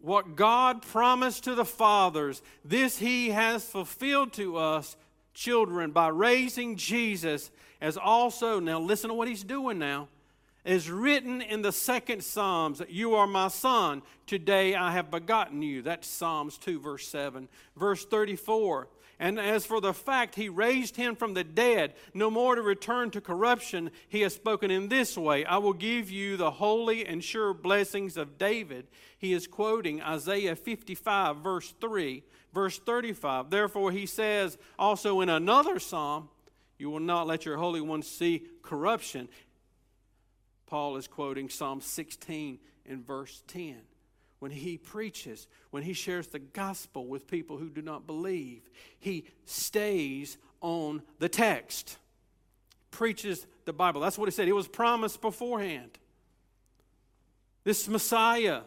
what 0.00 0.34
God 0.34 0.80
promised 0.80 1.44
to 1.44 1.54
the 1.54 1.66
fathers, 1.66 2.42
this 2.64 2.98
he 2.98 3.30
has 3.30 3.64
fulfilled 3.64 4.32
to 4.32 4.56
us, 4.56 4.96
children, 5.34 5.90
by 5.90 6.08
raising 6.08 6.76
Jesus, 6.76 7.50
as 7.82 7.98
also, 7.98 8.58
now 8.58 8.80
listen 8.80 9.08
to 9.08 9.14
what 9.14 9.28
he's 9.28 9.44
doing 9.44 9.78
now, 9.78 10.08
is 10.64 10.90
written 10.90 11.40
in 11.40 11.62
the 11.62 11.72
second 11.72 12.22
Psalms 12.22 12.78
that 12.78 12.90
you 12.90 13.14
are 13.14 13.26
my 13.26 13.48
son, 13.48 14.02
today 14.26 14.74
I 14.74 14.92
have 14.92 15.10
begotten 15.10 15.62
you. 15.62 15.82
That's 15.82 16.06
Psalms 16.06 16.56
2, 16.58 16.80
verse 16.80 17.08
7. 17.08 17.48
Verse 17.76 18.04
34. 18.04 18.88
And 19.18 19.38
as 19.38 19.64
for 19.64 19.80
the 19.80 19.92
fact 19.92 20.34
he 20.34 20.48
raised 20.48 20.96
him 20.96 21.14
from 21.14 21.34
the 21.34 21.44
dead, 21.44 21.94
no 22.12 22.30
more 22.30 22.56
to 22.56 22.62
return 22.62 23.10
to 23.12 23.20
corruption, 23.20 23.90
he 24.08 24.22
has 24.22 24.34
spoken 24.34 24.70
in 24.70 24.88
this 24.88 25.16
way 25.16 25.44
I 25.44 25.58
will 25.58 25.74
give 25.74 26.10
you 26.10 26.36
the 26.36 26.50
holy 26.50 27.06
and 27.06 27.22
sure 27.22 27.54
blessings 27.54 28.16
of 28.16 28.38
David. 28.38 28.88
He 29.18 29.32
is 29.32 29.46
quoting 29.46 30.02
Isaiah 30.02 30.56
55, 30.56 31.36
verse 31.36 31.72
3, 31.80 32.24
verse 32.52 32.78
35. 32.78 33.50
Therefore, 33.50 33.92
he 33.92 34.06
says 34.06 34.58
also 34.78 35.20
in 35.20 35.28
another 35.28 35.78
psalm, 35.78 36.28
You 36.78 36.90
will 36.90 36.98
not 36.98 37.28
let 37.28 37.44
your 37.44 37.58
Holy 37.58 37.80
One 37.80 38.02
see 38.02 38.46
corruption. 38.62 39.28
Paul 40.72 40.96
is 40.96 41.06
quoting 41.06 41.50
Psalm 41.50 41.82
16 41.82 42.58
in 42.86 43.02
verse 43.02 43.42
10 43.48 43.76
when 44.38 44.50
he 44.50 44.78
preaches, 44.78 45.46
when 45.70 45.82
he 45.82 45.92
shares 45.92 46.28
the 46.28 46.38
gospel 46.38 47.04
with 47.04 47.26
people 47.26 47.58
who 47.58 47.68
do 47.68 47.82
not 47.82 48.06
believe, 48.06 48.62
he 48.98 49.26
stays 49.44 50.38
on 50.62 51.02
the 51.18 51.28
text, 51.28 51.98
preaches 52.90 53.46
the 53.66 53.74
Bible. 53.74 54.00
That's 54.00 54.16
what 54.16 54.28
he 54.28 54.32
said. 54.32 54.48
It 54.48 54.54
was 54.54 54.66
promised 54.66 55.20
beforehand. 55.20 55.90
This 57.64 57.86
Messiah 57.86 58.62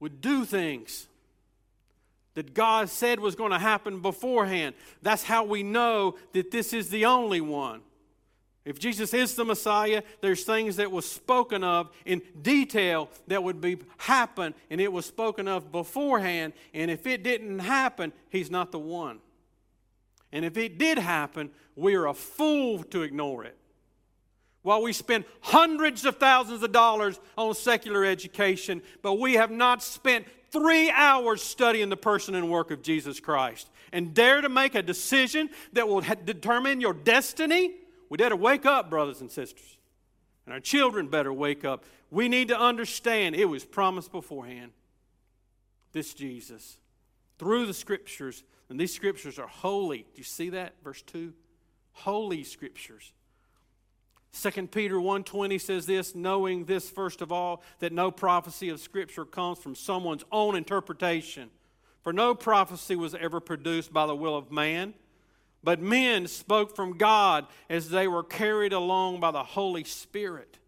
would 0.00 0.20
do 0.20 0.44
things 0.44 1.06
that 2.34 2.52
God 2.52 2.88
said 2.88 3.20
was 3.20 3.36
going 3.36 3.52
to 3.52 3.60
happen 3.60 4.00
beforehand. 4.00 4.74
That's 5.02 5.22
how 5.22 5.44
we 5.44 5.62
know 5.62 6.16
that 6.32 6.50
this 6.50 6.72
is 6.72 6.88
the 6.88 7.04
only 7.04 7.40
one. 7.40 7.80
If 8.64 8.78
Jesus 8.78 9.12
is 9.12 9.34
the 9.34 9.44
Messiah, 9.44 10.02
there's 10.22 10.44
things 10.44 10.76
that 10.76 10.90
was 10.90 11.04
spoken 11.04 11.62
of 11.62 11.90
in 12.06 12.22
detail 12.40 13.10
that 13.26 13.42
would 13.42 13.60
be 13.60 13.76
happen, 13.98 14.54
and 14.70 14.80
it 14.80 14.90
was 14.90 15.04
spoken 15.04 15.46
of 15.48 15.70
beforehand. 15.70 16.54
And 16.72 16.90
if 16.90 17.06
it 17.06 17.22
didn't 17.22 17.58
happen, 17.58 18.12
he's 18.30 18.50
not 18.50 18.72
the 18.72 18.78
one. 18.78 19.18
And 20.32 20.44
if 20.44 20.56
it 20.56 20.78
did 20.78 20.98
happen, 20.98 21.50
we 21.76 21.94
are 21.94 22.06
a 22.06 22.14
fool 22.14 22.82
to 22.84 23.02
ignore 23.02 23.44
it. 23.44 23.56
While 24.62 24.80
we 24.80 24.94
spend 24.94 25.26
hundreds 25.42 26.06
of 26.06 26.16
thousands 26.16 26.62
of 26.62 26.72
dollars 26.72 27.20
on 27.36 27.54
secular 27.54 28.02
education, 28.02 28.80
but 29.02 29.20
we 29.20 29.34
have 29.34 29.50
not 29.50 29.82
spent 29.82 30.24
three 30.50 30.90
hours 30.90 31.42
studying 31.42 31.90
the 31.90 31.98
person 31.98 32.34
and 32.34 32.50
work 32.50 32.70
of 32.70 32.80
Jesus 32.80 33.20
Christ 33.20 33.68
and 33.92 34.14
dare 34.14 34.40
to 34.40 34.48
make 34.48 34.74
a 34.74 34.82
decision 34.82 35.50
that 35.74 35.86
will 35.86 36.00
determine 36.00 36.80
your 36.80 36.94
destiny 36.94 37.74
we 38.14 38.18
better 38.18 38.36
wake 38.36 38.64
up, 38.64 38.90
brothers 38.90 39.20
and 39.20 39.28
sisters. 39.28 39.76
And 40.46 40.54
our 40.54 40.60
children 40.60 41.08
better 41.08 41.32
wake 41.32 41.64
up. 41.64 41.82
We 42.12 42.28
need 42.28 42.46
to 42.46 42.56
understand 42.56 43.34
it 43.34 43.46
was 43.46 43.64
promised 43.64 44.12
beforehand. 44.12 44.70
This 45.90 46.14
Jesus. 46.14 46.78
Through 47.40 47.66
the 47.66 47.74
scriptures, 47.74 48.44
and 48.68 48.78
these 48.78 48.94
scriptures 48.94 49.36
are 49.36 49.48
holy. 49.48 50.06
Do 50.14 50.18
you 50.18 50.22
see 50.22 50.50
that? 50.50 50.74
Verse 50.84 51.02
2. 51.02 51.32
Holy 51.90 52.44
scriptures. 52.44 53.12
2 54.32 54.68
Peter 54.68 55.00
1:20 55.00 55.60
says 55.60 55.86
this, 55.86 56.14
knowing 56.14 56.66
this 56.66 56.88
first 56.88 57.20
of 57.20 57.32
all, 57.32 57.64
that 57.80 57.92
no 57.92 58.12
prophecy 58.12 58.68
of 58.68 58.78
scripture 58.78 59.24
comes 59.24 59.58
from 59.58 59.74
someone's 59.74 60.22
own 60.30 60.54
interpretation. 60.54 61.50
For 62.04 62.12
no 62.12 62.36
prophecy 62.36 62.94
was 62.94 63.16
ever 63.16 63.40
produced 63.40 63.92
by 63.92 64.06
the 64.06 64.14
will 64.14 64.36
of 64.36 64.52
man 64.52 64.94
but 65.64 65.80
men 65.80 66.26
spoke 66.26 66.76
from 66.76 66.98
God 66.98 67.46
as 67.68 67.88
they 67.88 68.06
were 68.06 68.22
carried 68.22 68.72
along 68.72 69.20
by 69.20 69.30
the 69.30 69.42
Holy 69.42 69.84
Spirit. 69.84 70.58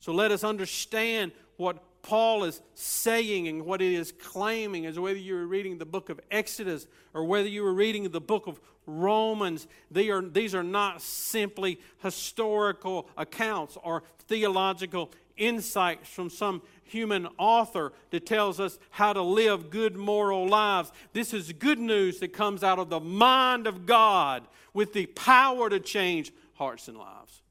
So 0.00 0.12
let 0.12 0.30
us 0.30 0.44
understand 0.44 1.32
what 1.56 1.82
Paul 2.02 2.44
is 2.44 2.60
saying 2.74 3.48
and 3.48 3.64
what 3.64 3.80
it 3.80 3.92
is 3.92 4.12
claiming, 4.12 4.86
as 4.86 4.98
whether 4.98 5.18
you 5.18 5.34
were 5.34 5.46
reading 5.46 5.78
the 5.78 5.86
book 5.86 6.10
of 6.10 6.20
Exodus 6.30 6.86
or 7.14 7.24
whether 7.24 7.48
you 7.48 7.62
were 7.62 7.72
reading 7.72 8.10
the 8.10 8.20
book 8.20 8.46
of 8.46 8.60
Romans, 8.84 9.68
they 9.90 10.10
are, 10.10 10.20
these 10.20 10.54
are 10.54 10.64
not 10.64 11.00
simply 11.00 11.78
historical 12.02 13.08
accounts 13.16 13.78
or 13.82 14.02
theological 14.26 15.12
insights 15.36 16.08
from 16.08 16.28
some 16.28 16.62
human 16.92 17.26
author 17.38 17.92
that 18.10 18.26
tells 18.26 18.60
us 18.60 18.78
how 18.90 19.12
to 19.12 19.22
live 19.22 19.70
good 19.70 19.96
moral 19.96 20.46
lives. 20.46 20.92
This 21.12 21.34
is 21.34 21.52
good 21.52 21.78
news 21.78 22.20
that 22.20 22.32
comes 22.32 22.62
out 22.62 22.78
of 22.78 22.90
the 22.90 23.00
mind 23.00 23.66
of 23.66 23.86
God 23.86 24.46
with 24.74 24.92
the 24.92 25.06
power 25.06 25.68
to 25.68 25.80
change 25.80 26.32
hearts 26.54 26.88
and 26.88 26.96
lives. 26.96 27.42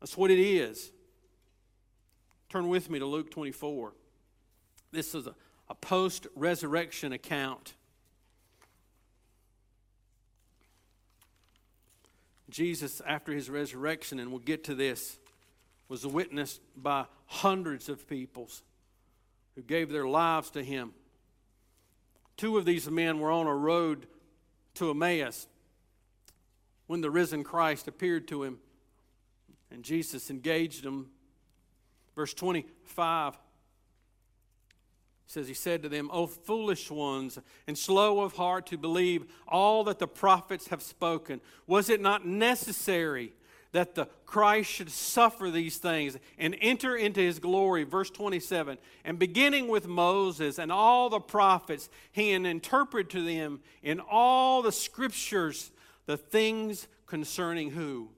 That's 0.00 0.16
what 0.16 0.30
it 0.30 0.40
is. 0.40 0.90
Turn 2.48 2.68
with 2.68 2.90
me 2.90 2.98
to 2.98 3.06
Luke 3.06 3.30
24. 3.30 3.92
This 4.92 5.14
is 5.14 5.26
a, 5.26 5.34
a 5.68 5.74
post 5.74 6.26
resurrection 6.34 7.12
account. 7.12 7.74
Jesus, 12.48 13.02
after 13.06 13.32
his 13.32 13.50
resurrection, 13.50 14.18
and 14.18 14.30
we'll 14.30 14.38
get 14.38 14.64
to 14.64 14.74
this, 14.74 15.18
was 15.88 16.06
witnessed 16.06 16.60
by 16.76 17.06
hundreds 17.26 17.88
of 17.88 18.08
peoples 18.08 18.62
who 19.54 19.62
gave 19.62 19.90
their 19.90 20.06
lives 20.06 20.50
to 20.50 20.62
him. 20.62 20.92
Two 22.36 22.58
of 22.58 22.64
these 22.64 22.90
men 22.90 23.18
were 23.18 23.30
on 23.30 23.46
a 23.46 23.54
road 23.54 24.06
to 24.74 24.90
Emmaus 24.90 25.46
when 26.86 27.00
the 27.00 27.10
risen 27.10 27.42
Christ 27.42 27.88
appeared 27.88 28.28
to 28.28 28.44
him, 28.44 28.58
and 29.70 29.82
Jesus 29.82 30.30
engaged 30.30 30.84
them. 30.84 31.10
Verse 32.14 32.32
25 32.34 33.36
says, 35.26 35.48
He 35.48 35.54
said 35.54 35.82
to 35.82 35.88
them, 35.88 36.10
O 36.12 36.26
foolish 36.26 36.90
ones, 36.90 37.38
and 37.66 37.76
slow 37.76 38.20
of 38.20 38.34
heart 38.34 38.66
to 38.68 38.78
believe 38.78 39.24
all 39.48 39.84
that 39.84 39.98
the 39.98 40.06
prophets 40.06 40.68
have 40.68 40.82
spoken. 40.82 41.40
Was 41.66 41.90
it 41.90 42.00
not 42.00 42.26
necessary? 42.26 43.32
That 43.76 43.94
the 43.94 44.06
Christ 44.24 44.70
should 44.70 44.90
suffer 44.90 45.50
these 45.50 45.76
things 45.76 46.16
and 46.38 46.56
enter 46.62 46.96
into 46.96 47.20
his 47.20 47.38
glory. 47.38 47.84
Verse 47.84 48.08
27 48.08 48.78
And 49.04 49.18
beginning 49.18 49.68
with 49.68 49.86
Moses 49.86 50.58
and 50.58 50.72
all 50.72 51.10
the 51.10 51.20
prophets, 51.20 51.90
he 52.10 52.32
interpreted 52.32 53.10
to 53.10 53.22
them 53.22 53.60
in 53.82 54.00
all 54.00 54.62
the 54.62 54.72
scriptures 54.72 55.70
the 56.06 56.16
things 56.16 56.88
concerning 57.04 57.70
who? 57.70 58.08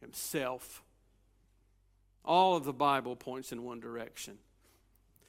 Himself. 0.00 0.82
All 2.24 2.56
of 2.56 2.64
the 2.64 2.72
Bible 2.72 3.16
points 3.16 3.52
in 3.52 3.64
one 3.64 3.80
direction. 3.80 4.38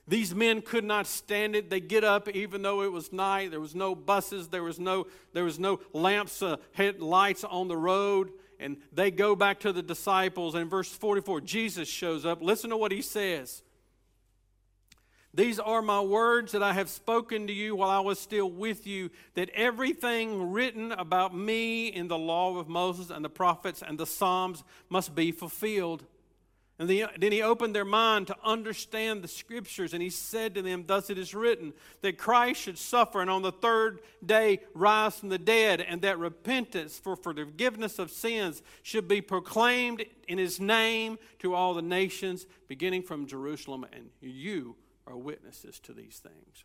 These 0.08 0.34
men 0.34 0.62
could 0.62 0.86
not 0.86 1.08
stand 1.08 1.58
it. 1.58 1.70
They 1.70 1.82
get 1.82 2.06
up 2.06 2.30
even 2.30 2.62
though 2.62 2.84
it 2.84 2.92
was 2.94 3.12
night. 3.12 3.52
There 3.52 3.60
was 3.60 3.76
no 3.76 3.96
buses. 3.96 4.48
There 4.48 4.64
was 4.64 4.80
no, 4.80 5.08
there 5.34 5.44
was 5.44 5.60
no 5.60 5.82
lamps, 5.92 6.42
uh, 6.42 6.56
headlights 6.72 7.44
on 7.44 7.68
the 7.68 7.76
road 7.76 8.32
and 8.60 8.78
they 8.92 9.12
go 9.12 9.36
back 9.36 9.60
to 9.62 9.72
the 9.72 9.82
disciples. 9.82 10.56
And 10.56 10.64
in 10.64 10.70
verse 10.70 10.92
44, 10.92 11.42
Jesus 11.42 11.88
shows 11.88 12.26
up. 12.26 12.42
Listen 12.42 12.70
to 12.70 12.78
what 12.78 12.92
he 12.92 13.02
says. 13.02 13.64
These 15.34 15.60
are 15.60 15.82
my 15.82 16.02
words 16.02 16.54
that 16.54 16.64
I 16.64 16.74
have 16.74 16.90
spoken 16.90 17.48
to 17.48 17.54
you 17.54 17.76
while 17.76 17.90
I 17.90 18.00
was 18.00 18.20
still 18.20 18.50
with 18.50 18.88
you, 18.88 19.12
that 19.36 19.50
everything 19.52 20.52
written 20.52 20.92
about 20.92 21.36
me 21.36 21.88
in 21.88 22.08
the 22.08 22.18
law 22.18 22.58
of 22.58 22.68
Moses 22.68 23.12
and 23.12 23.24
the 23.24 23.30
prophets 23.30 23.84
and 23.86 24.00
the 24.00 24.08
Psalms 24.08 24.64
must 24.90 25.14
be 25.14 25.32
fulfilled. 25.32 26.04
And 26.80 26.90
then 26.90 27.34
he 27.34 27.42
opened 27.42 27.76
their 27.76 27.84
mind 27.84 28.28
to 28.28 28.38
understand 28.42 29.22
the 29.22 29.28
scriptures, 29.28 29.94
and 29.94 30.02
he 30.02 30.10
said 30.10 30.56
to 30.56 30.62
them, 30.62 30.86
Thus 30.88 31.10
it 31.10 31.18
is 31.18 31.36
written, 31.36 31.74
that 32.02 32.18
Christ 32.18 32.62
should 32.62 32.78
suffer 32.78 33.20
and 33.20 33.30
on 33.30 33.42
the 33.42 33.52
third 33.52 34.00
day 34.26 34.62
rise 34.74 35.20
from 35.20 35.28
the 35.28 35.38
dead, 35.38 35.82
and 35.82 36.02
that 36.04 36.18
repentance 36.18 36.98
for 36.98 37.18
forgiveness 37.18 38.00
of 38.00 38.12
sins 38.12 38.62
should 38.82 39.10
be 39.10 39.20
proclaimed 39.20 40.06
in 40.30 40.38
his 40.38 40.62
name 40.62 41.20
to 41.40 41.54
all 41.54 41.74
the 41.74 41.82
nations, 41.82 42.46
beginning 42.70 43.04
from 43.04 43.28
Jerusalem, 43.28 43.86
and 43.92 44.10
you 44.22 44.78
are 45.06 45.18
witnesses 45.18 45.80
to 45.82 45.92
these 45.92 46.20
things. 46.20 46.64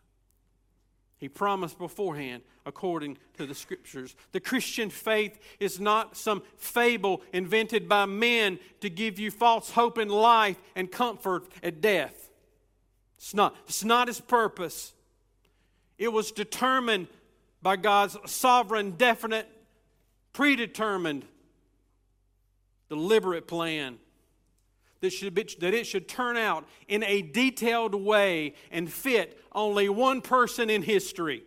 He 1.25 1.29
promised 1.31 1.79
beforehand 1.79 2.43
according 2.67 3.17
to 3.39 3.47
the 3.47 3.55
scriptures. 3.55 4.15
The 4.33 4.41
Christian 4.41 4.91
faith 4.91 5.39
is 5.59 5.81
not 5.81 6.19
some 6.19 6.43
fable 6.59 7.23
invented 7.33 7.89
by 7.89 8.05
men 8.05 8.59
to 8.83 8.91
give 8.91 9.19
you 9.19 9.31
false 9.31 9.71
hope 9.71 9.97
in 9.97 10.11
life 10.11 10.61
and 10.77 10.93
comfort 10.93 11.47
at 11.63 11.81
death. 11.81 12.29
It's 13.17 13.33
not. 13.33 13.57
It's 13.65 13.83
not 13.83 14.09
his 14.09 14.21
purpose. 14.21 14.93
It 15.97 16.13
was 16.13 16.31
determined 16.31 17.07
by 17.63 17.77
God's 17.77 18.19
sovereign, 18.27 18.91
definite, 18.91 19.49
predetermined, 20.35 21.25
deliberate 22.91 23.49
plan 23.49 23.97
that, 25.05 25.13
should 25.13 25.35
be, 25.35 25.47
that 25.61 25.75
it 25.75 25.87
should 25.87 26.09
turn 26.09 26.37
out 26.37 26.67
in 26.89 27.03
a 27.05 27.23
detailed 27.23 27.95
way 27.95 28.55
and 28.71 28.91
fit 28.91 29.39
only 29.53 29.89
one 29.89 30.21
person 30.21 30.71
in 30.71 30.83
history. 30.83 31.45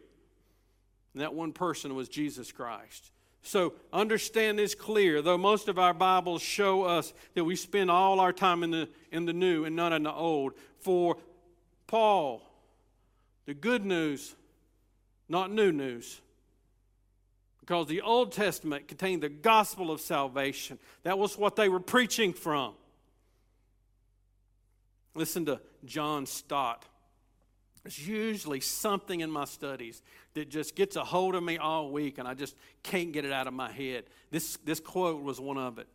And 1.14 1.22
that 1.22 1.34
one 1.34 1.52
person 1.52 1.96
was 1.96 2.08
Jesus 2.08 2.52
Christ. 2.52 3.12
So 3.42 3.74
understand 3.92 4.60
this 4.60 4.76
clear. 4.76 5.22
Though 5.22 5.38
most 5.38 5.68
of 5.68 5.80
our 5.80 5.94
Bibles 5.94 6.42
show 6.42 6.84
us 6.84 7.14
that 7.34 7.44
we 7.44 7.56
spend 7.56 7.90
all 7.90 8.20
our 8.20 8.34
time 8.34 8.64
in 8.64 8.72
the, 8.72 8.90
in 9.12 9.26
the 9.26 9.34
new 9.34 9.66
and 9.66 9.76
not 9.76 9.94
in 9.94 10.04
the 10.04 10.14
old, 10.14 10.54
for 10.80 11.18
Paul, 11.88 12.42
the 13.46 13.54
good 13.54 13.86
news, 13.86 14.36
not 15.28 15.52
new 15.52 15.72
news. 15.72 16.22
Because 17.60 17.88
the 17.88 18.02
Old 18.02 18.32
Testament 18.32 18.88
contained 18.88 19.24
the 19.24 19.30
gospel 19.30 19.92
of 19.92 20.02
salvation. 20.02 20.78
That 21.04 21.18
was 21.18 21.38
what 21.38 21.56
they 21.56 21.68
were 21.68 21.80
preaching 21.80 22.34
from. 22.34 22.76
Listen 25.18 25.46
to 25.48 25.60
John 25.84 26.28
Stott. 26.28 26.86
There's 27.84 28.08
usually 28.08 28.60
something 28.60 29.22
in 29.22 29.32
my 29.32 29.46
studies 29.46 30.04
that 30.36 30.48
just 30.48 30.76
gets 30.76 30.96
a 30.96 31.04
hold 31.04 31.34
of 31.34 31.42
me 31.42 31.58
all 31.58 31.90
week 31.90 32.20
and 32.20 32.28
I 32.28 32.36
just 32.36 32.56
can't 32.84 33.12
get 33.12 33.26
it 33.26 33.32
out 33.32 33.48
of 33.48 33.54
my 33.54 33.72
head. 33.72 34.04
This, 34.30 34.58
this 34.64 34.80
quote 34.80 35.24
was 35.24 35.42
one 35.42 35.58
of 35.58 35.80
it. 35.80 35.88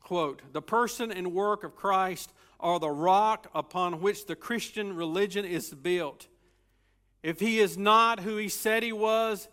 Quote 0.00 0.42
The 0.52 0.62
person 0.62 1.12
and 1.12 1.32
work 1.32 1.62
of 1.62 1.76
Christ 1.76 2.32
are 2.58 2.80
the 2.80 2.90
rock 2.90 3.46
upon 3.54 4.00
which 4.00 4.26
the 4.26 4.34
Christian 4.34 4.96
religion 4.96 5.44
is 5.44 5.72
built. 5.72 6.26
If 7.22 7.38
he 7.38 7.60
is 7.60 7.78
not 7.78 8.20
who 8.20 8.36
he 8.36 8.48
said 8.48 8.82
he 8.82 8.92
was, 8.92 9.48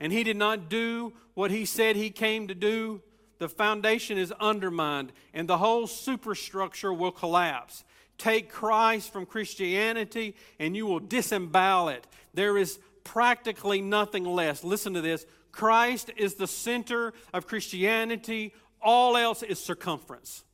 and 0.00 0.14
he 0.14 0.24
did 0.24 0.38
not 0.38 0.70
do 0.70 1.12
what 1.34 1.50
he 1.50 1.66
said 1.66 1.96
he 1.96 2.08
came 2.08 2.48
to 2.48 2.54
do, 2.54 3.02
the 3.42 3.48
foundation 3.48 4.18
is 4.18 4.32
undermined 4.38 5.12
and 5.34 5.48
the 5.48 5.58
whole 5.58 5.88
superstructure 5.88 6.92
will 6.92 7.10
collapse. 7.10 7.82
Take 8.16 8.50
Christ 8.50 9.12
from 9.12 9.26
Christianity 9.26 10.36
and 10.60 10.76
you 10.76 10.86
will 10.86 11.00
disembowel 11.00 11.88
it. 11.88 12.06
There 12.34 12.56
is 12.56 12.78
practically 13.02 13.80
nothing 13.80 14.24
less. 14.24 14.62
Listen 14.62 14.94
to 14.94 15.00
this 15.00 15.26
Christ 15.50 16.10
is 16.16 16.34
the 16.34 16.46
center 16.46 17.12
of 17.34 17.48
Christianity, 17.48 18.54
all 18.80 19.16
else 19.16 19.42
is 19.42 19.58
circumference. 19.58 20.44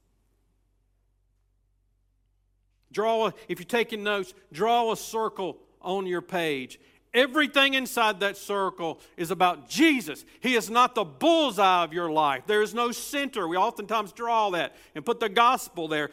Draw, 2.90 3.26
a, 3.26 3.34
if 3.48 3.58
you're 3.58 3.66
taking 3.66 4.02
notes, 4.02 4.32
draw 4.50 4.90
a 4.92 4.96
circle 4.96 5.58
on 5.82 6.06
your 6.06 6.22
page 6.22 6.80
Everything 7.14 7.74
inside 7.74 8.20
that 8.20 8.36
circle 8.36 9.00
is 9.16 9.30
about 9.30 9.68
Jesus. 9.68 10.24
He 10.40 10.54
is 10.54 10.68
not 10.68 10.94
the 10.94 11.04
bullseye 11.04 11.84
of 11.84 11.92
your 11.92 12.10
life. 12.10 12.44
There 12.46 12.62
is 12.62 12.74
no 12.74 12.92
center. 12.92 13.48
We 13.48 13.56
oftentimes 13.56 14.12
draw 14.12 14.50
that 14.50 14.76
and 14.94 15.04
put 15.04 15.20
the 15.20 15.28
gospel 15.28 15.88
there. 15.88 16.10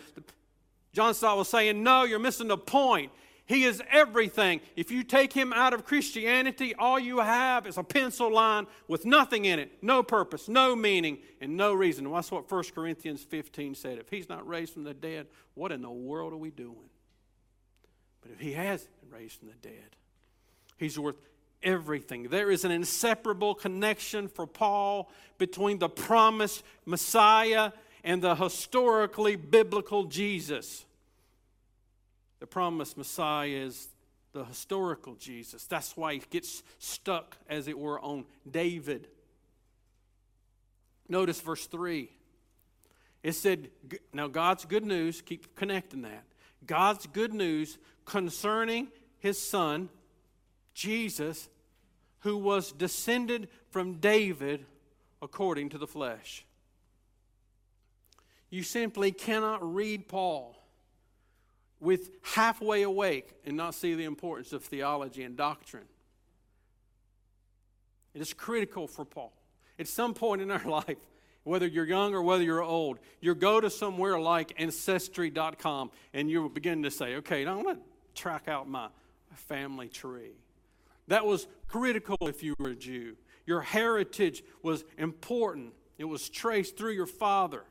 John 0.93 1.13
Stott 1.13 1.37
was 1.37 1.49
saying, 1.49 1.83
No, 1.83 2.03
you're 2.03 2.19
missing 2.19 2.47
the 2.47 2.57
point. 2.57 3.11
He 3.47 3.63
is 3.63 3.81
everything. 3.91 4.61
If 4.75 4.89
you 4.89 5.03
take 5.03 5.31
him 5.31 5.53
out 5.53 5.73
of 5.73 5.85
Christianity, 5.85 6.73
all 6.73 6.97
you 6.97 7.19
have 7.19 7.67
is 7.67 7.77
a 7.77 7.83
pencil 7.83 8.33
line 8.33 8.65
with 8.87 9.05
nothing 9.05 9.45
in 9.45 9.59
it, 9.59 9.71
no 9.83 10.01
purpose, 10.01 10.49
no 10.49 10.75
meaning, 10.75 11.19
and 11.39 11.55
no 11.55 11.73
reason. 11.73 12.11
that's 12.11 12.31
what 12.31 12.49
1 12.49 12.63
Corinthians 12.73 13.23
15 13.23 13.75
said. 13.75 13.99
If 13.99 14.09
he's 14.09 14.29
not 14.29 14.47
raised 14.47 14.73
from 14.73 14.83
the 14.83 14.95
dead, 14.95 15.27
what 15.53 15.71
in 15.71 15.83
the 15.83 15.91
world 15.91 16.33
are 16.33 16.37
we 16.37 16.49
doing? 16.49 16.89
But 18.21 18.31
if 18.31 18.39
he 18.39 18.53
has 18.53 18.87
been 19.01 19.11
raised 19.11 19.37
from 19.37 19.49
the 19.49 19.53
dead, 19.61 19.95
He's 20.77 20.99
worth 20.99 21.15
everything. 21.63 22.23
There 22.23 22.51
is 22.51 22.63
an 22.63 22.71
inseparable 22.71 23.55
connection 23.55 24.27
for 24.27 24.45
Paul 24.45 25.09
between 25.37 25.79
the 25.79 25.89
promised 25.89 26.63
Messiah 26.85 27.71
and 28.03 28.21
the 28.21 28.35
historically 28.35 29.35
biblical 29.35 30.03
Jesus. 30.05 30.85
The 32.39 32.47
promised 32.47 32.97
Messiah 32.97 33.49
is 33.49 33.87
the 34.33 34.43
historical 34.43 35.15
Jesus. 35.15 35.65
That's 35.65 35.95
why 35.95 36.15
he 36.15 36.21
gets 36.29 36.61
stuck, 36.77 37.37
as 37.49 37.67
it 37.67 37.79
were, 37.79 37.99
on 37.99 38.25
David. 38.49 39.07
Notice 41.07 41.39
verse 41.39 41.65
3. 41.67 42.09
It 43.23 43.33
said, 43.33 43.69
now 44.13 44.27
God's 44.27 44.65
good 44.65 44.85
news, 44.85 45.21
keep 45.21 45.55
connecting 45.55 46.03
that. 46.03 46.25
God's 46.67 47.07
good 47.07 47.33
news 47.33 47.77
concerning 48.05 48.89
his 49.17 49.41
son, 49.41 49.89
Jesus, 50.75 51.49
who 52.19 52.37
was 52.37 52.71
descended 52.71 53.47
from 53.71 53.95
David 53.95 54.65
according 55.21 55.69
to 55.69 55.79
the 55.79 55.87
flesh. 55.87 56.45
You 58.51 58.61
simply 58.61 59.11
cannot 59.11 59.73
read 59.73 60.07
Paul 60.07 60.55
with 61.79 62.11
halfway 62.21 62.83
awake 62.83 63.33
and 63.45 63.57
not 63.57 63.73
see 63.73 63.95
the 63.95 64.03
importance 64.03 64.53
of 64.53 64.63
theology 64.63 65.23
and 65.23 65.35
doctrine. 65.35 65.85
It 68.13 68.21
is 68.21 68.33
critical 68.33 68.87
for 68.87 69.03
Paul. 69.03 69.33
At 69.79 69.87
some 69.87 70.13
point 70.13 70.41
in 70.41 70.51
our 70.51 70.65
life, 70.69 70.97
whether 71.43 71.67
you're 71.67 71.85
young 71.85 72.13
or 72.13 72.21
whether 72.21 72.43
you're 72.43 72.63
old, 72.63 72.99
you 73.21 73.35
go 73.35 73.61
to 73.61 73.69
somewhere 73.69 74.19
like 74.19 74.53
ancestry.com 74.57 75.91
and 76.13 76.29
you 76.29 76.49
begin 76.49 76.83
to 76.83 76.91
say, 76.91 77.15
okay, 77.15 77.45
I'm 77.45 77.63
going 77.63 77.75
to 77.75 77.81
track 78.13 78.47
out 78.47 78.67
my 78.67 78.87
family 79.35 79.89
tree. 79.89 80.31
That 81.07 81.25
was 81.25 81.47
critical 81.67 82.17
if 82.21 82.43
you 82.43 82.55
were 82.57 82.69
a 82.69 82.75
Jew. 82.75 83.15
Your 83.45 83.61
heritage 83.61 84.43
was 84.63 84.83
important, 84.97 85.73
it 85.97 86.05
was 86.05 86.29
traced 86.29 86.77
through 86.77 86.93
your 86.93 87.05
father. 87.05 87.63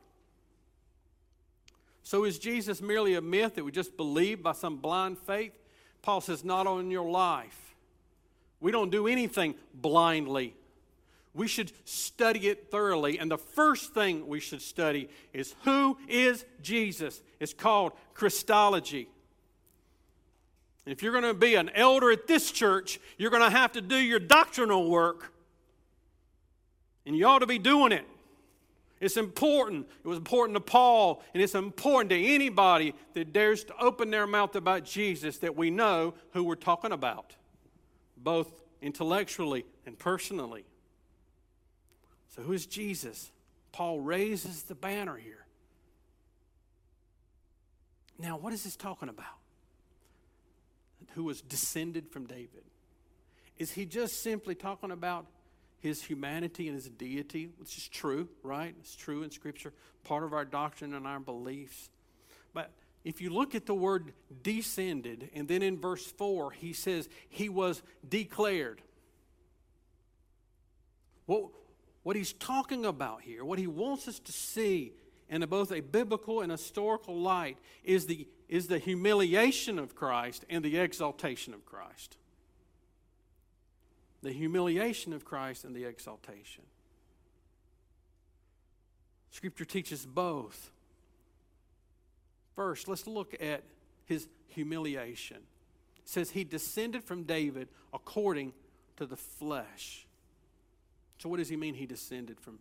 So 2.03 2.23
is 2.23 2.37
Jesus 2.37 2.81
merely 2.81 3.15
a 3.15 3.21
myth 3.21 3.55
that 3.55 3.63
we 3.63 3.71
just 3.71 3.97
believe 3.97 4.43
by 4.43 4.51
some 4.51 4.77
blind 4.77 5.17
faith? 5.17 5.53
Paul 6.01 6.21
says, 6.21 6.45
not 6.45 6.67
on 6.67 6.91
your 6.91 7.09
life. 7.09 7.75
We 8.59 8.71
don't 8.71 8.91
do 8.91 9.07
anything 9.07 9.55
blindly. 9.73 10.55
We 11.33 11.47
should 11.47 11.71
study 11.83 12.47
it 12.47 12.69
thoroughly. 12.71 13.19
And 13.19 13.29
the 13.29 13.37
first 13.37 13.93
thing 13.93 14.27
we 14.27 14.39
should 14.39 14.61
study 14.61 15.09
is 15.33 15.55
who 15.63 15.97
is 16.07 16.45
Jesus? 16.61 17.21
It's 17.39 17.53
called 17.53 17.93
Christology. 18.13 19.09
If 20.85 21.01
you're 21.01 21.11
going 21.11 21.23
to 21.23 21.33
be 21.33 21.55
an 21.55 21.69
elder 21.73 22.11
at 22.11 22.27
this 22.27 22.51
church, 22.51 22.99
you're 23.17 23.31
going 23.31 23.43
to 23.43 23.49
have 23.49 23.71
to 23.73 23.81
do 23.81 23.95
your 23.95 24.19
doctrinal 24.19 24.89
work. 24.89 25.31
And 27.05 27.15
you 27.15 27.25
ought 27.25 27.39
to 27.39 27.47
be 27.47 27.59
doing 27.59 27.91
it. 27.91 28.05
It's 28.99 29.17
important. 29.17 29.87
It 30.03 30.07
was 30.07 30.17
important 30.17 30.55
to 30.55 30.61
Paul, 30.61 31.21
and 31.33 31.43
it's 31.43 31.55
important 31.55 32.09
to 32.11 32.23
anybody 32.23 32.93
that 33.13 33.33
dares 33.33 33.63
to 33.65 33.77
open 33.77 34.09
their 34.09 34.25
mouth 34.25 34.55
about 34.55 34.85
Jesus 34.85 35.37
that 35.39 35.55
we 35.55 35.69
know 35.69 36.13
who 36.31 36.43
we're 36.43 36.55
talking 36.55 36.91
about, 36.91 37.35
both 38.15 38.47
intellectually 38.81 39.65
and 39.85 39.99
personally. 39.99 40.65
So, 42.29 42.41
who 42.41 42.53
is 42.53 42.65
Jesus? 42.65 43.31
Paul 43.71 43.99
raises 43.99 44.63
the 44.63 44.75
banner 44.75 45.17
here. 45.17 45.45
Now, 48.17 48.37
what 48.37 48.53
is 48.53 48.63
this 48.63 48.77
talking 48.77 49.09
about? 49.09 49.25
Who 51.15 51.23
was 51.23 51.41
descended 51.41 52.09
from 52.09 52.27
David. 52.27 52.63
Is 53.57 53.71
he 53.71 53.85
just 53.85 54.21
simply 54.21 54.53
talking 54.53 54.91
about 54.91 55.25
his 55.79 56.03
humanity 56.03 56.67
and 56.67 56.75
his 56.75 56.89
deity, 56.89 57.49
which 57.57 57.77
is 57.77 57.87
true, 57.87 58.27
right? 58.43 58.75
It's 58.79 58.95
true 58.95 59.23
in 59.23 59.31
Scripture, 59.31 59.73
part 60.03 60.23
of 60.23 60.33
our 60.33 60.45
doctrine 60.45 60.93
and 60.93 61.07
our 61.07 61.19
beliefs. 61.19 61.89
But 62.53 62.71
if 63.03 63.21
you 63.21 63.29
look 63.29 63.55
at 63.55 63.65
the 63.65 63.75
word 63.75 64.13
descended, 64.43 65.29
and 65.33 65.47
then 65.47 65.61
in 65.61 65.79
verse 65.79 66.05
4, 66.05 66.51
he 66.51 66.73
says 66.73 67.07
he 67.29 67.49
was 67.49 67.81
declared. 68.07 68.81
What, 71.27 71.45
what 72.03 72.15
he's 72.15 72.33
talking 72.33 72.85
about 72.85 73.21
here, 73.21 73.45
what 73.45 73.59
he 73.59 73.67
wants 73.67 74.07
us 74.07 74.19
to 74.19 74.31
see 74.31 74.93
in 75.35 75.43
a, 75.43 75.47
both 75.47 75.71
a 75.71 75.81
biblical 75.81 76.39
and 76.39 76.49
historical 76.49 77.19
light, 77.19 77.57
is 77.83 78.05
the 78.07 78.27
is 78.47 78.67
the 78.67 78.79
humiliation 78.79 79.79
of 79.79 79.95
Christ 79.95 80.45
and 80.49 80.63
the 80.63 80.77
exaltation 80.77 81.53
of 81.53 81.65
Christ. 81.65 82.17
The 84.21 84.31
humiliation 84.31 85.13
of 85.13 85.25
Christ 85.25 85.65
and 85.65 85.75
the 85.75 85.83
exaltation. 85.83 86.63
Scripture 89.31 89.65
teaches 89.65 90.05
both. 90.05 90.71
First, 92.55 92.87
let's 92.87 93.05
look 93.05 93.35
at 93.41 93.63
his 94.05 94.27
humiliation. 94.47 95.37
says 96.05 96.29
he 96.29 96.43
descended 96.43 97.03
from 97.03 97.23
David 97.23 97.67
according 97.93 98.53
to 98.97 99.05
the 99.05 99.17
flesh. 99.17 100.07
So, 101.17 101.29
what 101.29 101.37
does 101.37 101.49
he 101.49 101.57
mean 101.57 101.73
he 101.73 101.85
descended 101.85 102.39
from 102.39 102.59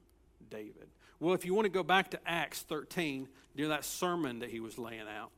David? 0.50 0.88
Well, 1.20 1.34
if 1.34 1.44
you 1.44 1.54
want 1.54 1.66
to 1.66 1.70
go 1.70 1.82
back 1.82 2.10
to 2.10 2.20
Acts 2.26 2.62
13, 2.62 3.28
near 3.54 3.68
that 3.68 3.84
sermon 3.84 4.40
that 4.40 4.50
he 4.50 4.60
was 4.60 4.78
laying 4.78 5.08
out, 5.08 5.30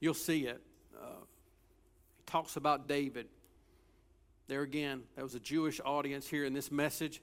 you'll 0.00 0.14
see 0.14 0.46
it. 0.46 0.60
Uh, 0.96 1.06
he 2.16 2.22
talks 2.26 2.56
about 2.56 2.88
David. 2.88 3.26
There 4.46 4.62
again, 4.62 5.02
that 5.14 5.22
was 5.22 5.34
a 5.34 5.40
Jewish 5.40 5.80
audience 5.84 6.26
here 6.26 6.44
in 6.44 6.54
this 6.54 6.70
message. 6.72 7.20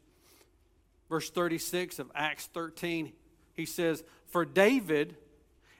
Verse 1.10 1.30
36 1.30 2.00
of 2.00 2.12
Acts 2.14 2.48
13, 2.48 3.14
he 3.54 3.66
says, 3.66 4.04
For 4.28 4.46
David, 4.46 5.16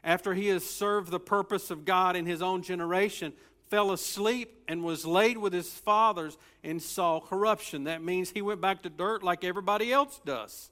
after 0.04 0.34
he 0.34 0.48
has 0.48 0.64
served 0.64 1.12
the 1.12 1.20
purpose 1.20 1.72
of 1.72 1.86
God 1.86 2.16
in 2.16 2.26
his 2.26 2.42
own 2.42 2.62
generation, 2.64 3.34
fell 3.70 3.92
asleep 3.92 4.64
and 4.68 4.84
was 4.84 5.06
laid 5.06 5.38
with 5.38 5.54
his 5.54 5.72
fathers 5.72 6.38
and 6.64 6.82
saw 6.82 7.20
corruption. 7.20 7.86
That 7.86 8.04
means 8.04 8.30
he 8.30 8.42
went 8.42 8.62
back 8.62 8.84
to 8.84 8.90
dirt 8.90 9.24
like 9.24 9.44
everybody 9.44 9.92
else 9.92 10.20
does. 10.26 10.70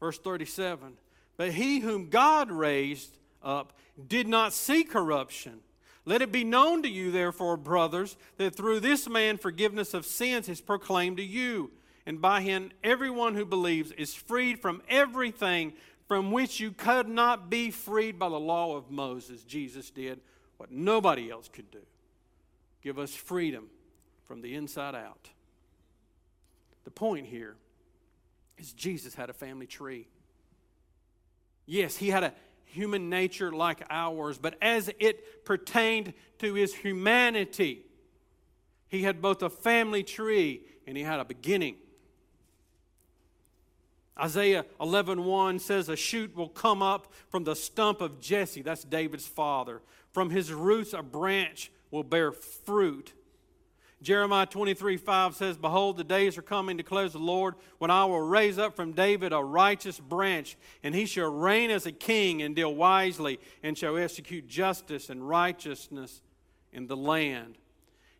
Verse 0.00 0.18
37 0.18 0.94
But 1.36 1.52
he 1.52 1.80
whom 1.80 2.08
God 2.08 2.50
raised 2.50 3.16
up 3.42 3.72
did 4.08 4.26
not 4.28 4.52
see 4.52 4.84
corruption. 4.84 5.60
Let 6.06 6.20
it 6.20 6.32
be 6.32 6.44
known 6.44 6.82
to 6.82 6.88
you, 6.88 7.10
therefore, 7.10 7.56
brothers, 7.56 8.16
that 8.36 8.54
through 8.54 8.80
this 8.80 9.08
man 9.08 9.38
forgiveness 9.38 9.94
of 9.94 10.04
sins 10.04 10.48
is 10.48 10.60
proclaimed 10.60 11.16
to 11.16 11.24
you. 11.24 11.70
And 12.06 12.20
by 12.20 12.42
him, 12.42 12.70
everyone 12.82 13.34
who 13.34 13.46
believes 13.46 13.90
is 13.92 14.14
freed 14.14 14.60
from 14.60 14.82
everything 14.88 15.72
from 16.06 16.30
which 16.30 16.60
you 16.60 16.70
could 16.70 17.08
not 17.08 17.48
be 17.48 17.70
freed 17.70 18.18
by 18.18 18.28
the 18.28 18.38
law 18.38 18.76
of 18.76 18.90
Moses. 18.90 19.42
Jesus 19.42 19.90
did 19.90 20.20
what 20.58 20.70
nobody 20.70 21.30
else 21.30 21.48
could 21.48 21.70
do 21.70 21.80
give 22.82 22.98
us 22.98 23.14
freedom 23.14 23.70
from 24.24 24.42
the 24.42 24.54
inside 24.54 24.94
out. 24.94 25.30
The 26.84 26.90
point 26.90 27.26
here 27.26 27.56
is 28.58 28.72
Jesus 28.72 29.14
had 29.14 29.30
a 29.30 29.32
family 29.32 29.66
tree. 29.66 30.08
Yes, 31.66 31.96
he 31.96 32.10
had 32.10 32.24
a 32.24 32.32
human 32.64 33.08
nature 33.08 33.52
like 33.52 33.82
ours, 33.88 34.38
but 34.38 34.56
as 34.60 34.90
it 34.98 35.44
pertained 35.44 36.12
to 36.38 36.54
his 36.54 36.74
humanity, 36.74 37.86
he 38.88 39.02
had 39.02 39.22
both 39.22 39.42
a 39.42 39.50
family 39.50 40.02
tree 40.02 40.62
and 40.86 40.96
he 40.96 41.02
had 41.02 41.20
a 41.20 41.24
beginning. 41.24 41.76
Isaiah 44.18 44.64
11:1 44.80 45.58
says 45.60 45.88
a 45.88 45.96
shoot 45.96 46.36
will 46.36 46.48
come 46.48 46.82
up 46.82 47.12
from 47.28 47.44
the 47.44 47.56
stump 47.56 48.00
of 48.00 48.20
Jesse, 48.20 48.62
that's 48.62 48.84
David's 48.84 49.26
father. 49.26 49.82
From 50.12 50.30
his 50.30 50.52
roots 50.52 50.92
a 50.92 51.02
branch 51.02 51.72
will 51.90 52.04
bear 52.04 52.30
fruit. 52.30 53.12
Jeremiah 54.04 54.44
23 54.44 54.98
5 54.98 55.34
says, 55.34 55.56
Behold, 55.56 55.96
the 55.96 56.04
days 56.04 56.36
are 56.36 56.42
coming, 56.42 56.76
declares 56.76 57.14
the 57.14 57.18
Lord, 57.18 57.54
when 57.78 57.90
I 57.90 58.04
will 58.04 58.20
raise 58.20 58.58
up 58.58 58.76
from 58.76 58.92
David 58.92 59.32
a 59.32 59.42
righteous 59.42 59.98
branch, 59.98 60.58
and 60.82 60.94
he 60.94 61.06
shall 61.06 61.32
reign 61.32 61.70
as 61.70 61.86
a 61.86 61.92
king 61.92 62.42
and 62.42 62.54
deal 62.54 62.74
wisely, 62.74 63.40
and 63.62 63.78
shall 63.78 63.96
execute 63.96 64.46
justice 64.46 65.08
and 65.08 65.26
righteousness 65.26 66.20
in 66.70 66.86
the 66.86 66.96
land. 66.96 67.56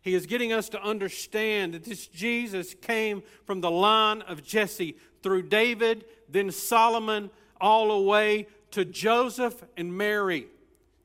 He 0.01 0.15
is 0.15 0.25
getting 0.25 0.51
us 0.51 0.69
to 0.69 0.83
understand 0.83 1.75
that 1.75 1.83
this 1.83 2.07
Jesus 2.07 2.73
came 2.73 3.21
from 3.45 3.61
the 3.61 3.71
line 3.71 4.23
of 4.23 4.43
Jesse 4.43 4.97
through 5.21 5.43
David, 5.43 6.05
then 6.27 6.49
Solomon, 6.49 7.29
all 7.61 7.89
the 7.89 8.09
way 8.09 8.47
to 8.71 8.85
Joseph 8.85 9.63
and 9.77 9.95
Mary. 9.95 10.47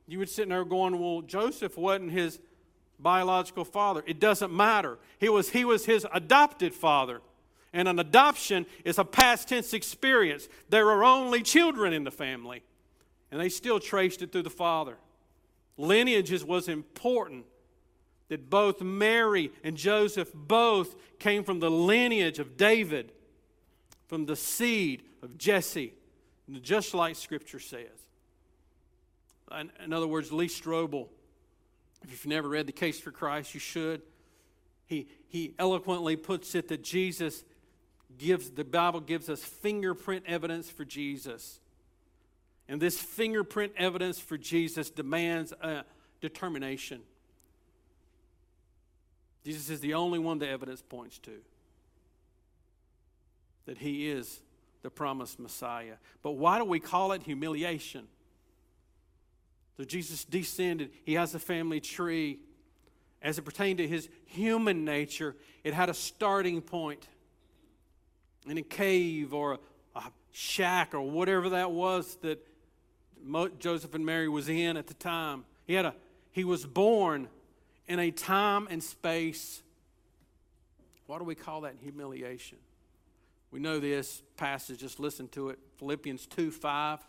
You 0.07 0.17
would 0.19 0.29
sit 0.29 0.49
there 0.49 0.65
going, 0.65 0.99
Well, 0.99 1.21
Joseph 1.21 1.77
wasn't 1.77 2.11
his 2.11 2.39
biological 3.01 3.65
father. 3.65 4.03
It 4.05 4.19
doesn't 4.19 4.53
matter. 4.53 4.97
He 5.19 5.29
was, 5.29 5.49
he 5.49 5.65
was 5.65 5.85
his 5.85 6.05
adopted 6.13 6.73
father. 6.73 7.21
And 7.73 7.87
an 7.87 7.99
adoption 7.99 8.65
is 8.83 8.97
a 8.97 9.05
past 9.05 9.47
tense 9.47 9.73
experience. 9.73 10.47
There 10.69 10.89
are 10.89 11.03
only 11.03 11.41
children 11.41 11.93
in 11.93 12.03
the 12.03 12.11
family, 12.11 12.63
and 13.31 13.39
they 13.39 13.49
still 13.49 13.79
traced 13.79 14.21
it 14.21 14.31
through 14.31 14.43
the 14.43 14.49
father. 14.49 14.97
Lineages 15.77 16.43
was 16.43 16.67
important. 16.67 17.45
That 18.27 18.49
both 18.49 18.79
Mary 18.79 19.51
and 19.61 19.75
Joseph 19.75 20.31
both 20.33 20.95
came 21.19 21.43
from 21.43 21.59
the 21.59 21.69
lineage 21.69 22.39
of 22.39 22.55
David, 22.55 23.11
from 24.07 24.25
the 24.25 24.37
seed 24.37 25.03
of 25.21 25.37
Jesse, 25.37 25.93
just 26.61 26.93
like 26.93 27.17
Scripture 27.17 27.59
says. 27.59 27.89
In 29.83 29.91
other 29.91 30.07
words, 30.07 30.31
Lee 30.31 30.47
Strobel 30.47 31.09
if 32.03 32.11
you've 32.11 32.25
never 32.27 32.49
read 32.49 32.67
The 32.67 32.71
Case 32.71 32.99
for 32.99 33.11
Christ, 33.11 33.53
you 33.53 33.59
should. 33.59 34.01
He, 34.85 35.07
he 35.27 35.53
eloquently 35.57 36.15
puts 36.15 36.55
it 36.55 36.67
that 36.69 36.83
Jesus 36.83 37.43
gives, 38.17 38.49
the 38.49 38.63
Bible 38.63 38.99
gives 38.99 39.29
us 39.29 39.43
fingerprint 39.43 40.25
evidence 40.27 40.69
for 40.69 40.83
Jesus. 40.83 41.59
And 42.67 42.81
this 42.81 42.99
fingerprint 42.99 43.73
evidence 43.77 44.19
for 44.19 44.37
Jesus 44.37 44.89
demands 44.89 45.53
a 45.61 45.83
determination. 46.21 47.01
Jesus 49.43 49.69
is 49.69 49.79
the 49.79 49.93
only 49.93 50.19
one 50.19 50.39
the 50.39 50.47
evidence 50.47 50.81
points 50.81 51.17
to 51.19 51.39
that 53.65 53.77
he 53.77 54.09
is 54.09 54.41
the 54.81 54.89
promised 54.89 55.39
Messiah. 55.39 55.95
But 56.23 56.31
why 56.31 56.57
do 56.57 56.65
we 56.65 56.79
call 56.79 57.11
it 57.11 57.23
humiliation? 57.23 58.07
So 59.81 59.85
Jesus 59.85 60.23
descended. 60.25 60.91
He 61.05 61.15
has 61.15 61.33
a 61.33 61.39
family 61.39 61.79
tree. 61.79 62.37
As 63.19 63.39
it 63.39 63.41
pertained 63.41 63.79
to 63.79 63.87
his 63.87 64.09
human 64.25 64.85
nature, 64.85 65.35
it 65.63 65.73
had 65.73 65.89
a 65.89 65.93
starting 65.95 66.61
point 66.61 67.07
in 68.47 68.59
a 68.59 68.61
cave 68.61 69.33
or 69.33 69.53
a, 69.53 69.59
a 69.95 70.03
shack 70.31 70.93
or 70.93 71.01
whatever 71.01 71.49
that 71.49 71.71
was 71.71 72.15
that 72.21 72.47
Joseph 73.57 73.95
and 73.95 74.05
Mary 74.05 74.29
was 74.29 74.49
in 74.49 74.77
at 74.77 74.85
the 74.85 74.93
time. 74.93 75.45
He 75.65 75.73
had 75.73 75.85
a 75.85 75.95
he 76.31 76.43
was 76.43 76.63
born 76.63 77.27
in 77.87 77.97
a 77.97 78.11
time 78.11 78.67
and 78.69 78.83
space. 78.83 79.63
What 81.07 81.17
do 81.17 81.23
we 81.23 81.33
call 81.33 81.61
that 81.61 81.77
humiliation? 81.81 82.59
We 83.49 83.59
know 83.59 83.79
this 83.79 84.21
passage, 84.37 84.81
just 84.81 84.99
listen 84.99 85.27
to 85.29 85.49
it. 85.49 85.57
Philippians 85.79 86.27
2 86.27 86.51
5 86.51 86.99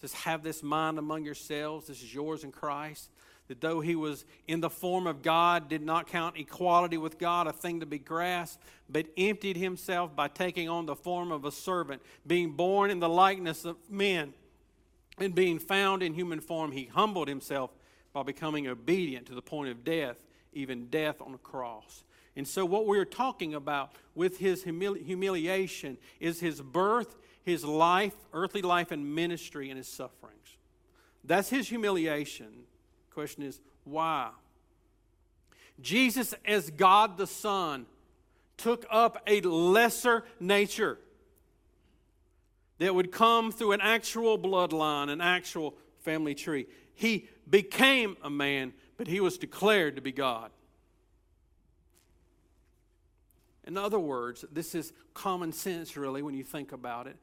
says, 0.00 0.12
Have 0.14 0.42
this 0.42 0.62
mind 0.62 0.98
among 0.98 1.24
yourselves. 1.24 1.86
This 1.86 2.02
is 2.02 2.14
yours 2.14 2.44
in 2.44 2.52
Christ. 2.52 3.10
That 3.48 3.60
though 3.62 3.80
he 3.80 3.96
was 3.96 4.26
in 4.46 4.60
the 4.60 4.68
form 4.68 5.06
of 5.06 5.22
God, 5.22 5.68
did 5.68 5.82
not 5.82 6.06
count 6.06 6.36
equality 6.36 6.98
with 6.98 7.18
God 7.18 7.46
a 7.46 7.52
thing 7.52 7.80
to 7.80 7.86
be 7.86 7.98
grasped, 7.98 8.62
but 8.90 9.06
emptied 9.16 9.56
himself 9.56 10.14
by 10.14 10.28
taking 10.28 10.68
on 10.68 10.84
the 10.84 10.94
form 10.94 11.32
of 11.32 11.46
a 11.46 11.50
servant, 11.50 12.02
being 12.26 12.52
born 12.52 12.90
in 12.90 13.00
the 13.00 13.08
likeness 13.08 13.64
of 13.64 13.76
men, 13.88 14.34
and 15.18 15.34
being 15.34 15.58
found 15.58 16.02
in 16.02 16.14
human 16.14 16.40
form, 16.40 16.72
he 16.72 16.84
humbled 16.84 17.28
himself 17.28 17.70
by 18.12 18.22
becoming 18.22 18.66
obedient 18.66 19.26
to 19.26 19.34
the 19.34 19.42
point 19.42 19.70
of 19.70 19.82
death, 19.82 20.16
even 20.52 20.86
death 20.88 21.20
on 21.20 21.34
a 21.34 21.38
cross. 21.38 22.04
And 22.36 22.46
so, 22.46 22.64
what 22.64 22.86
we're 22.86 23.04
talking 23.04 23.54
about 23.54 23.92
with 24.14 24.38
his 24.38 24.62
humili- 24.62 25.04
humiliation 25.04 25.98
is 26.20 26.38
his 26.38 26.60
birth 26.60 27.16
his 27.48 27.64
life, 27.64 28.14
earthly 28.32 28.62
life, 28.62 28.90
and 28.90 29.14
ministry 29.14 29.70
and 29.70 29.78
his 29.78 29.88
sufferings. 29.88 30.56
That's 31.24 31.48
his 31.48 31.68
humiliation. 31.68 32.64
Question 33.12 33.42
is, 33.42 33.60
why? 33.84 34.30
Jesus, 35.80 36.34
as 36.44 36.70
God 36.70 37.16
the 37.16 37.26
Son, 37.26 37.86
took 38.56 38.86
up 38.90 39.22
a 39.26 39.40
lesser 39.40 40.24
nature 40.40 40.98
that 42.78 42.94
would 42.94 43.12
come 43.12 43.50
through 43.52 43.72
an 43.72 43.80
actual 43.80 44.38
bloodline, 44.38 45.08
an 45.10 45.20
actual 45.20 45.74
family 46.00 46.34
tree. 46.34 46.66
He 46.94 47.28
became 47.48 48.16
a 48.22 48.30
man, 48.30 48.72
but 48.96 49.06
he 49.06 49.20
was 49.20 49.38
declared 49.38 49.96
to 49.96 50.02
be 50.02 50.12
God. 50.12 50.50
In 53.64 53.76
other 53.76 53.98
words, 53.98 54.44
this 54.50 54.74
is 54.74 54.92
common 55.12 55.52
sense, 55.52 55.96
really, 55.96 56.22
when 56.22 56.34
you 56.34 56.42
think 56.42 56.72
about 56.72 57.06
it 57.06 57.16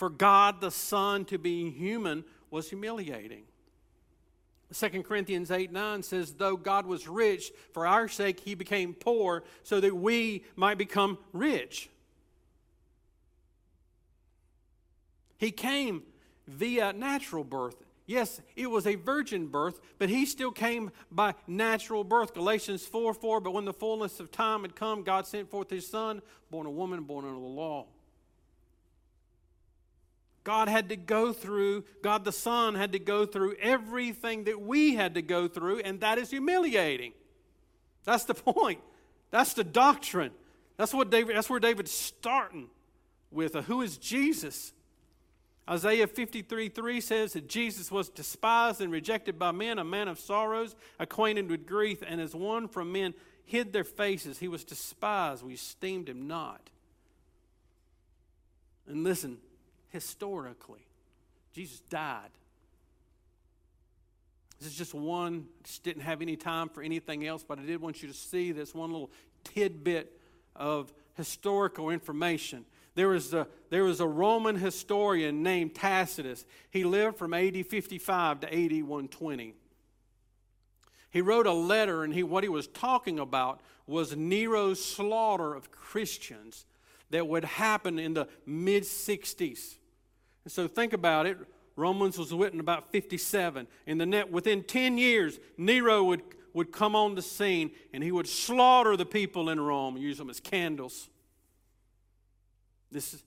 for, 0.00 0.08
God 0.08 0.62
the 0.62 0.70
Son 0.70 1.26
to 1.26 1.36
be 1.36 1.68
human 1.68 2.24
was 2.50 2.70
humiliating. 2.70 3.42
2 4.72 5.02
Corinthians 5.02 5.50
8 5.50 5.70
9 5.70 6.02
says, 6.02 6.32
Though 6.32 6.56
God 6.56 6.86
was 6.86 7.06
rich, 7.06 7.52
for 7.74 7.86
our 7.86 8.08
sake 8.08 8.40
he 8.40 8.54
became 8.54 8.94
poor, 8.94 9.44
so 9.62 9.78
that 9.78 9.94
we 9.94 10.46
might 10.56 10.78
become 10.78 11.18
rich. 11.34 11.90
He 15.36 15.50
came 15.50 16.02
via 16.48 16.94
natural 16.94 17.44
birth. 17.44 17.76
Yes, 18.06 18.40
it 18.56 18.70
was 18.70 18.86
a 18.86 18.94
virgin 18.94 19.48
birth, 19.48 19.80
but 19.98 20.08
he 20.08 20.24
still 20.24 20.50
came 20.50 20.92
by 21.10 21.34
natural 21.46 22.04
birth. 22.04 22.32
Galatians 22.32 22.86
4 22.86 23.12
4, 23.12 23.42
but 23.42 23.50
when 23.52 23.66
the 23.66 23.74
fullness 23.74 24.18
of 24.18 24.30
time 24.30 24.62
had 24.62 24.74
come, 24.74 25.02
God 25.02 25.26
sent 25.26 25.50
forth 25.50 25.68
his 25.68 25.86
son, 25.86 26.22
born 26.50 26.66
a 26.66 26.70
woman, 26.70 27.02
born 27.02 27.26
under 27.26 27.38
the 27.38 27.46
law. 27.46 27.86
God 30.42 30.68
had 30.68 30.88
to 30.88 30.96
go 30.96 31.32
through, 31.32 31.84
God 32.02 32.24
the 32.24 32.32
Son 32.32 32.74
had 32.74 32.92
to 32.92 32.98
go 32.98 33.26
through 33.26 33.56
everything 33.60 34.44
that 34.44 34.60
we 34.60 34.94
had 34.94 35.14
to 35.14 35.22
go 35.22 35.48
through, 35.48 35.80
and 35.80 36.00
that 36.00 36.18
is 36.18 36.30
humiliating. 36.30 37.12
That's 38.04 38.24
the 38.24 38.34
point. 38.54 38.80
That's 39.30 39.54
the 39.54 39.64
doctrine. 39.64 40.32
That's 40.76 40.94
what 40.94 41.10
David, 41.10 41.36
that's 41.36 41.50
where 41.50 41.60
David's 41.60 41.92
starting 41.92 42.68
with. 43.30 43.54
Uh, 43.54 43.62
who 43.62 43.82
is 43.82 43.98
Jesus? 43.98 44.72
Isaiah 45.68 46.06
53 46.06 46.68
3 46.68 47.00
says 47.00 47.34
that 47.34 47.48
Jesus 47.48 47.92
was 47.92 48.08
despised 48.08 48.80
and 48.80 48.90
rejected 48.90 49.38
by 49.38 49.52
men, 49.52 49.78
a 49.78 49.84
man 49.84 50.08
of 50.08 50.18
sorrows, 50.18 50.74
acquainted 50.98 51.48
with 51.50 51.66
grief, 51.66 52.02
and 52.04 52.20
as 52.20 52.34
one 52.34 52.66
from 52.66 52.92
men 52.92 53.14
hid 53.44 53.72
their 53.72 53.84
faces. 53.84 54.38
He 54.38 54.48
was 54.48 54.64
despised. 54.64 55.44
We 55.44 55.54
esteemed 55.54 56.08
him 56.08 56.26
not. 56.26 56.70
And 58.88 59.04
listen, 59.04 59.38
historically, 59.90 60.86
Jesus 61.52 61.80
died. 61.80 62.30
This 64.58 64.68
is 64.68 64.76
just 64.76 64.94
one, 64.94 65.46
just 65.64 65.82
didn't 65.82 66.02
have 66.02 66.20
any 66.20 66.36
time 66.36 66.68
for 66.68 66.82
anything 66.82 67.26
else, 67.26 67.42
but 67.46 67.58
I 67.58 67.62
did 67.62 67.80
want 67.80 68.02
you 68.02 68.08
to 68.08 68.14
see 68.14 68.52
this 68.52 68.74
one 68.74 68.92
little 68.92 69.10
tidbit 69.42 70.18
of 70.54 70.92
historical 71.14 71.90
information. 71.90 72.66
There 72.94 73.08
was, 73.08 73.32
a, 73.32 73.46
there 73.70 73.84
was 73.84 74.00
a 74.00 74.06
Roman 74.06 74.56
historian 74.56 75.42
named 75.42 75.74
Tacitus. 75.74 76.44
He 76.70 76.84
lived 76.84 77.16
from 77.16 77.32
AD 77.32 77.66
55 77.66 78.40
to 78.40 78.46
AD 78.46 78.82
120. 78.82 79.54
He 81.10 81.20
wrote 81.20 81.46
a 81.46 81.52
letter, 81.52 82.04
and 82.04 82.12
he, 82.12 82.22
what 82.22 82.44
he 82.44 82.48
was 82.48 82.66
talking 82.68 83.18
about 83.18 83.60
was 83.86 84.14
Nero's 84.14 84.84
slaughter 84.84 85.54
of 85.54 85.72
Christians 85.72 86.66
that 87.10 87.26
would 87.26 87.44
happen 87.44 87.98
in 87.98 88.14
the 88.14 88.28
mid 88.46 88.84
60s. 88.84 89.76
And 90.44 90.52
so 90.52 90.68
think 90.68 90.92
about 90.92 91.26
it. 91.26 91.38
Romans 91.76 92.18
was 92.18 92.32
written 92.32 92.60
about 92.60 92.90
57. 92.92 93.66
In 93.86 93.98
the 93.98 94.06
net, 94.06 94.30
within 94.30 94.62
10 94.62 94.98
years, 94.98 95.38
Nero 95.56 96.04
would, 96.04 96.22
would 96.52 96.72
come 96.72 96.94
on 96.94 97.14
the 97.14 97.22
scene 97.22 97.70
and 97.92 98.02
he 98.02 98.12
would 98.12 98.28
slaughter 98.28 98.96
the 98.96 99.06
people 99.06 99.48
in 99.48 99.60
Rome, 99.60 99.96
use 99.96 100.18
them 100.18 100.30
as 100.30 100.40
candles. 100.40 101.08
This, 102.90 103.22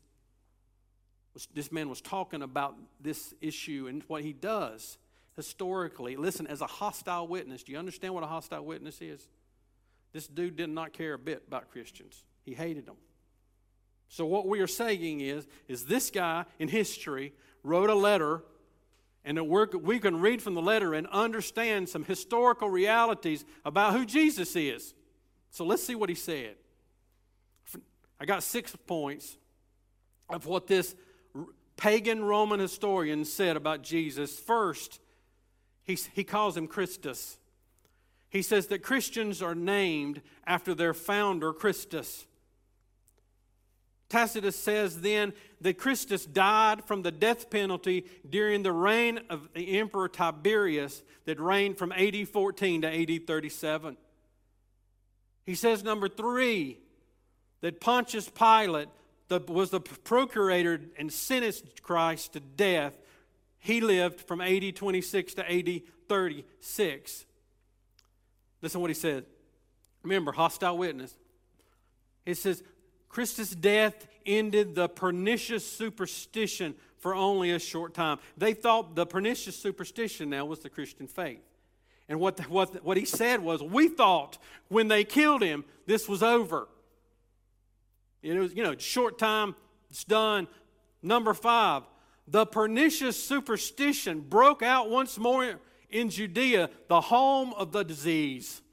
this 1.54 1.72
man 1.72 1.90
was 1.90 2.02
talking 2.02 2.42
about 2.42 2.76
this 3.00 3.34
issue 3.42 3.88
and 3.90 4.04
what 4.08 4.24
he 4.24 4.34
does 4.34 4.98
historically. 5.36 6.16
Listen, 6.16 6.46
as 6.48 6.62
a 6.62 6.68
hostile 6.68 7.28
witness, 7.28 7.64
do 7.64 7.72
you 7.72 7.80
understand 7.80 8.14
what 8.14 8.24
a 8.24 8.28
hostile 8.28 8.64
witness 8.64 9.02
is? 9.02 9.28
This 10.12 10.28
dude 10.28 10.56
did 10.56 10.70
not 10.70 10.94
care 10.94 11.14
a 11.14 11.20
bit 11.20 11.44
about 11.48 11.72
Christians, 11.72 12.24
he 12.44 12.54
hated 12.54 12.86
them. 12.86 12.98
So 14.14 14.28
what 14.28 14.48
we 14.48 14.60
are 14.60 14.68
saying 14.68 15.22
is, 15.22 15.48
is 15.68 15.86
this 15.86 16.12
guy 16.12 16.46
in 16.60 16.68
history 16.68 17.34
wrote 17.64 17.90
a 17.90 17.96
letter, 17.96 18.44
and 19.26 19.38
that 19.38 19.46
we 19.46 19.98
can 19.98 20.22
read 20.22 20.40
from 20.40 20.54
the 20.54 20.62
letter 20.62 20.94
and 20.94 21.08
understand 21.08 21.90
some 21.90 22.04
historical 22.04 22.70
realities 22.70 23.44
about 23.66 23.94
who 23.94 24.06
Jesus 24.06 24.56
is. 24.56 24.94
So 25.50 25.66
let's 25.66 25.84
see 25.84 25.96
what 25.96 26.10
he 26.10 26.16
said. 26.16 26.58
I 28.20 28.26
got 28.26 28.44
six 28.44 28.76
points 28.86 29.36
of 30.30 30.46
what 30.46 30.68
this 30.68 30.94
pagan 31.76 32.24
Roman 32.24 32.60
historian 32.60 33.26
said 33.26 33.58
about 33.58 33.82
Jesus. 33.82 34.40
First, 34.40 35.00
he, 35.86 35.98
he 36.14 36.24
calls 36.24 36.56
him 36.56 36.68
Christus. 36.68 37.40
He 38.30 38.44
says 38.44 38.68
that 38.68 38.84
Christians 38.84 39.42
are 39.42 39.56
named 39.56 40.22
after 40.46 40.76
their 40.76 40.94
founder, 40.94 41.52
Christus. 41.52 42.28
Tacitus 44.14 44.56
says 44.56 45.02
then 45.02 45.34
that 45.62 45.80
Christus 45.80 46.24
died 46.24 46.86
from 46.86 47.02
the 47.02 47.10
death 47.10 47.50
penalty 47.50 48.06
during 48.30 48.62
the 48.62 48.72
reign 48.72 49.20
of 49.28 49.50
the 49.56 49.80
Emperor 49.80 50.08
Tiberius 50.08 51.02
that 51.26 51.40
reigned 51.40 51.80
from 51.80 51.92
AD 51.92 52.30
14 52.30 52.84
to 52.84 52.88
AD 52.88 53.26
37. 53.26 53.98
He 55.48 55.56
says, 55.56 55.84
number 55.84 56.08
three, 56.08 56.78
that 57.62 57.82
Pontius 57.82 58.30
Pilate 58.30 58.90
the, 59.30 59.40
was 59.40 59.72
the 59.72 59.80
procurator 59.80 60.80
and 61.00 61.12
sentenced 61.12 61.82
Christ 61.82 62.34
to 62.34 62.40
death. 62.40 62.96
He 63.58 63.82
lived 63.82 64.22
from 64.22 64.42
AD 64.42 64.76
26 64.76 65.34
to 65.34 65.52
AD 65.52 65.82
36. 66.08 67.26
Listen 68.62 68.78
to 68.78 68.80
what 68.80 68.92
he 68.92 68.94
said. 68.94 69.26
Remember, 70.04 70.34
hostile 70.34 70.78
witness. 70.78 71.16
It 72.28 72.38
says, 72.38 72.62
Christus' 73.14 73.52
death 73.52 74.08
ended 74.26 74.74
the 74.74 74.90
pernicious 74.90 75.72
superstition 75.72 76.74
for 76.98 77.14
only 77.14 77.52
a 77.52 77.60
short 77.60 77.94
time. 77.94 78.18
They 78.38 78.56
thought 78.56 78.96
the 78.96 79.06
pernicious 79.06 79.56
superstition 79.56 80.32
now 80.32 80.46
was 80.46 80.60
the 80.60 80.70
Christian 80.70 81.06
faith. 81.06 81.44
And 82.10 82.20
what, 82.20 82.38
the, 82.38 82.44
what, 82.44 82.84
what 82.84 82.98
he 82.98 83.06
said 83.06 83.42
was, 83.42 83.62
We 83.62 83.88
thought 83.88 84.40
when 84.68 84.88
they 84.88 85.04
killed 85.04 85.44
him, 85.44 85.64
this 85.86 86.10
was 86.10 86.24
over. 86.24 86.68
It 88.24 88.36
was, 88.36 88.56
you 88.56 88.64
know, 88.64 88.76
short 88.78 89.20
time, 89.20 89.54
it's 89.92 90.04
done. 90.04 90.48
Number 91.04 91.36
five, 91.36 91.84
the 92.28 92.48
pernicious 92.48 93.24
superstition 93.24 94.22
broke 94.22 94.64
out 94.64 94.90
once 94.90 95.20
more 95.20 95.60
in 95.92 96.10
Judea, 96.10 96.72
the 96.88 97.02
home 97.02 97.54
of 97.54 97.74
the 97.74 97.84
disease. 97.84 98.64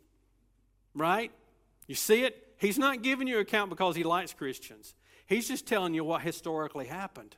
Right? 0.94 1.30
You 1.86 1.94
see 1.94 2.22
it? 2.22 2.46
He's 2.60 2.78
not 2.78 3.02
giving 3.02 3.26
you 3.26 3.36
an 3.36 3.42
account 3.42 3.70
because 3.70 3.96
he 3.96 4.04
likes 4.04 4.34
Christians. 4.34 4.94
He's 5.26 5.48
just 5.48 5.66
telling 5.66 5.94
you 5.94 6.04
what 6.04 6.20
historically 6.20 6.86
happened. 6.86 7.34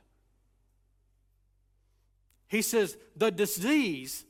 He 2.49 2.61
says 2.61 2.97
the 3.15 3.31
disease, 3.31 4.25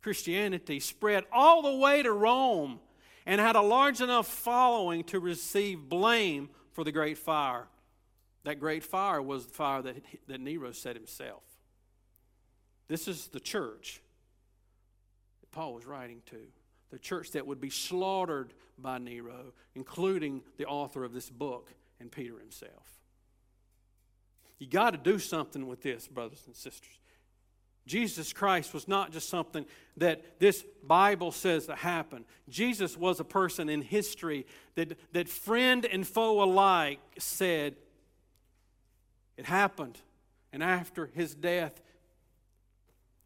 Christianity, 0.00 0.78
spread 0.78 1.24
all 1.32 1.62
the 1.62 1.74
way 1.74 2.04
to 2.04 2.12
Rome 2.12 2.78
and 3.26 3.40
had 3.40 3.56
a 3.56 3.60
large 3.60 4.00
enough 4.00 4.28
following 4.28 5.02
to 5.04 5.18
receive 5.18 5.88
blame 5.88 6.50
for 6.72 6.84
the 6.84 6.92
great 6.92 7.18
fire. 7.18 7.66
That 8.44 8.60
great 8.60 8.84
fire 8.84 9.20
was 9.20 9.46
the 9.46 9.52
fire 9.52 9.82
that, 9.82 9.96
that 10.28 10.40
Nero 10.40 10.70
set 10.70 10.94
himself. 10.94 11.42
This 12.86 13.08
is 13.08 13.26
the 13.26 13.40
church 13.40 14.00
that 15.40 15.50
Paul 15.50 15.74
was 15.74 15.84
writing 15.84 16.22
to 16.26 16.36
the 16.90 16.98
church 16.98 17.32
that 17.32 17.46
would 17.46 17.60
be 17.60 17.70
slaughtered 17.70 18.54
by 18.78 18.98
Nero, 18.98 19.52
including 19.74 20.42
the 20.56 20.66
author 20.66 21.04
of 21.04 21.12
this 21.12 21.30
book 21.30 21.72
and 22.00 22.10
Peter 22.10 22.38
himself. 22.38 22.98
You 24.58 24.66
got 24.66 24.90
to 24.90 24.98
do 24.98 25.18
something 25.18 25.66
with 25.66 25.82
this, 25.82 26.08
brothers 26.08 26.42
and 26.46 26.56
sisters. 26.56 26.98
Jesus 27.86 28.32
Christ 28.32 28.74
was 28.74 28.86
not 28.86 29.12
just 29.12 29.28
something 29.28 29.64
that 29.96 30.38
this 30.38 30.64
Bible 30.84 31.32
says 31.32 31.66
that 31.66 31.78
happened. 31.78 32.26
Jesus 32.48 32.96
was 32.96 33.18
a 33.18 33.24
person 33.24 33.68
in 33.68 33.80
history 33.80 34.46
that, 34.74 34.98
that 35.12 35.28
friend 35.28 35.86
and 35.86 36.06
foe 36.06 36.42
alike 36.42 37.00
said 37.18 37.76
it 39.38 39.46
happened. 39.46 39.98
And 40.52 40.62
after 40.62 41.06
his 41.06 41.34
death, 41.34 41.80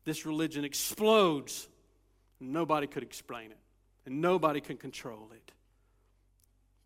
this 0.05 0.25
religion 0.25 0.64
explodes 0.64 1.68
Nobody 2.50 2.87
could 2.87 3.02
explain 3.02 3.52
it, 3.52 3.59
and 4.05 4.20
nobody 4.20 4.61
can 4.61 4.76
control 4.76 5.31
it. 5.33 5.52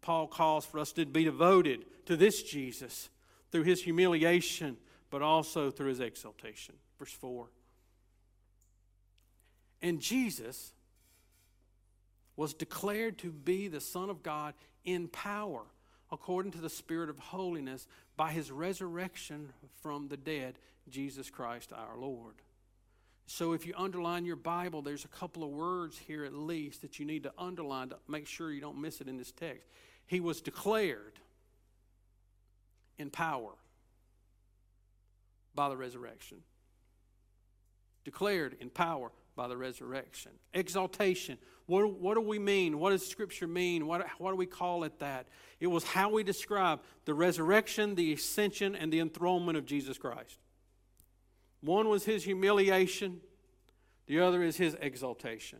Paul 0.02 0.26
calls 0.26 0.66
for 0.66 0.78
us 0.78 0.92
to 0.92 1.06
be 1.06 1.24
devoted 1.24 1.84
to 2.06 2.16
this 2.16 2.42
Jesus 2.42 3.08
through 3.50 3.62
his 3.62 3.82
humiliation, 3.82 4.76
but 5.10 5.22
also 5.22 5.70
through 5.70 5.88
his 5.88 6.00
exaltation. 6.00 6.74
Verse 6.98 7.12
4. 7.12 7.48
And 9.82 10.00
Jesus 10.00 10.72
was 12.36 12.52
declared 12.54 13.18
to 13.18 13.32
be 13.32 13.68
the 13.68 13.80
Son 13.80 14.10
of 14.10 14.22
God 14.22 14.54
in 14.84 15.08
power, 15.08 15.62
according 16.12 16.52
to 16.52 16.60
the 16.60 16.70
Spirit 16.70 17.08
of 17.08 17.18
holiness, 17.18 17.86
by 18.16 18.30
his 18.30 18.52
resurrection 18.52 19.52
from 19.82 20.08
the 20.08 20.16
dead, 20.16 20.58
Jesus 20.88 21.30
Christ 21.30 21.72
our 21.72 21.96
Lord. 21.96 22.34
So 23.26 23.52
if 23.52 23.66
you 23.66 23.74
underline 23.76 24.24
your 24.24 24.36
Bible, 24.36 24.82
there's 24.82 25.04
a 25.04 25.08
couple 25.08 25.42
of 25.42 25.50
words 25.50 25.98
here 25.98 26.24
at 26.24 26.32
least 26.32 26.82
that 26.82 26.98
you 26.98 27.04
need 27.04 27.24
to 27.24 27.32
underline 27.36 27.88
to 27.88 27.96
make 28.08 28.26
sure 28.26 28.52
you 28.52 28.60
don't 28.60 28.80
miss 28.80 29.00
it 29.00 29.08
in 29.08 29.16
this 29.16 29.32
text. 29.32 29.68
He 30.06 30.20
was 30.20 30.40
declared 30.40 31.18
in 32.98 33.10
power 33.10 33.50
by 35.54 35.68
the 35.68 35.76
resurrection. 35.76 36.38
Declared 38.04 38.56
in 38.60 38.70
power 38.70 39.10
by 39.34 39.48
the 39.48 39.56
resurrection. 39.56 40.30
Exaltation. 40.54 41.36
What, 41.66 41.98
what 41.98 42.14
do 42.14 42.20
we 42.20 42.38
mean? 42.38 42.78
What 42.78 42.90
does 42.90 43.04
Scripture 43.04 43.48
mean? 43.48 43.88
What, 43.88 44.06
what 44.18 44.30
do 44.30 44.36
we 44.36 44.46
call 44.46 44.84
it 44.84 45.00
that? 45.00 45.26
It 45.58 45.66
was 45.66 45.82
how 45.82 46.10
we 46.10 46.22
describe 46.22 46.80
the 47.06 47.14
resurrection, 47.14 47.96
the 47.96 48.12
ascension, 48.12 48.76
and 48.76 48.92
the 48.92 49.00
enthronement 49.00 49.58
of 49.58 49.66
Jesus 49.66 49.98
Christ. 49.98 50.38
One 51.66 51.88
was 51.88 52.04
his 52.04 52.22
humiliation, 52.22 53.20
the 54.06 54.20
other 54.20 54.42
is 54.42 54.56
his 54.56 54.76
exaltation. 54.80 55.58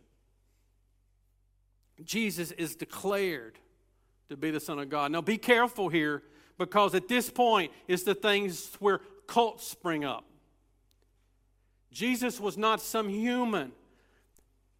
Jesus 2.03 2.51
is 2.51 2.75
declared 2.75 3.59
to 4.29 4.37
be 4.37 4.49
the 4.49 4.59
Son 4.59 4.79
of 4.79 4.89
God. 4.89 5.11
Now 5.11 5.21
be 5.21 5.37
careful 5.37 5.89
here 5.89 6.23
because 6.57 6.95
at 6.95 7.09
this 7.09 7.29
point 7.29 7.73
is 7.89 8.03
the 8.03 8.15
things 8.15 8.71
where 8.79 9.01
cults 9.27 9.67
spring 9.67 10.05
up. 10.05 10.23
Jesus 11.91 12.39
was 12.39 12.57
not 12.57 12.79
some 12.79 13.09
human 13.09 13.73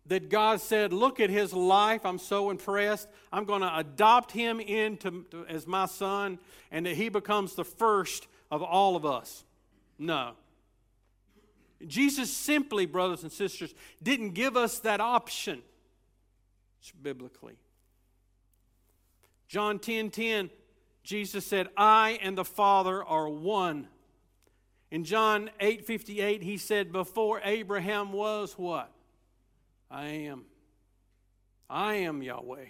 that 0.06 0.30
God 0.30 0.62
said, 0.62 0.94
Look 0.94 1.20
at 1.20 1.30
his 1.30 1.52
life. 1.52 2.06
I'm 2.06 2.20
so 2.20 2.52
impressed. 2.52 3.10
I'm 3.34 3.44
going 3.44 3.62
to 3.62 3.78
adopt 3.78 4.32
him 4.32 4.62
into 4.62 5.26
as 5.50 5.68
my 5.68 5.88
son, 5.88 6.40
and 6.72 6.86
that 6.86 6.96
he 6.96 7.10
becomes 7.10 7.56
the 7.56 7.66
first 7.66 8.28
of 8.50 8.62
all 8.64 8.96
of 8.96 9.06
us. 9.06 9.44
No. 10.00 10.36
Jesus 11.86 12.32
simply, 12.34 12.86
brothers 12.86 13.24
and 13.24 13.32
sisters, 13.32 13.74
didn't 14.02 14.32
give 14.32 14.58
us 14.58 14.80
that 14.80 15.00
option 15.00 15.62
biblically. 17.02 17.58
John 19.48 19.80
10 19.80 20.10
10, 20.10 20.50
Jesus 21.04 21.46
said, 21.46 21.68
I 21.78 22.20
and 22.22 22.38
the 22.38 22.46
Father 22.46 23.04
are 23.04 23.30
one. 23.30 23.88
In 24.90 25.04
John 25.04 25.50
8 25.60 25.86
58, 25.86 26.42
he 26.42 26.58
said, 26.58 26.92
Before 26.92 27.42
Abraham 27.44 28.12
was 28.12 28.54
what? 28.58 28.92
I 29.92 30.06
am. 30.06 30.46
I 31.70 31.96
am 31.96 32.24
Yahweh. 32.24 32.66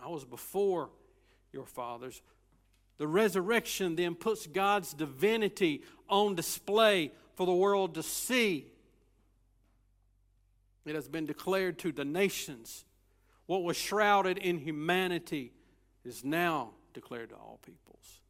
I 0.00 0.08
was 0.08 0.24
before 0.24 0.90
your 1.52 1.66
fathers. 1.66 2.22
The 2.98 3.06
resurrection 3.06 3.96
then 3.96 4.14
puts 4.14 4.46
God's 4.46 4.92
divinity 4.92 5.82
on 6.08 6.34
display 6.34 7.12
for 7.34 7.46
the 7.46 7.52
world 7.52 7.94
to 7.94 8.02
see. 8.02 8.66
It 10.84 10.94
has 10.94 11.08
been 11.08 11.26
declared 11.26 11.78
to 11.80 11.92
the 11.92 12.04
nations. 12.04 12.84
What 13.46 13.62
was 13.62 13.76
shrouded 13.76 14.38
in 14.38 14.58
humanity 14.58 15.52
is 16.04 16.24
now 16.24 16.70
declared 16.92 17.30
to 17.30 17.36
all 17.36 17.60
peoples. 17.64 18.20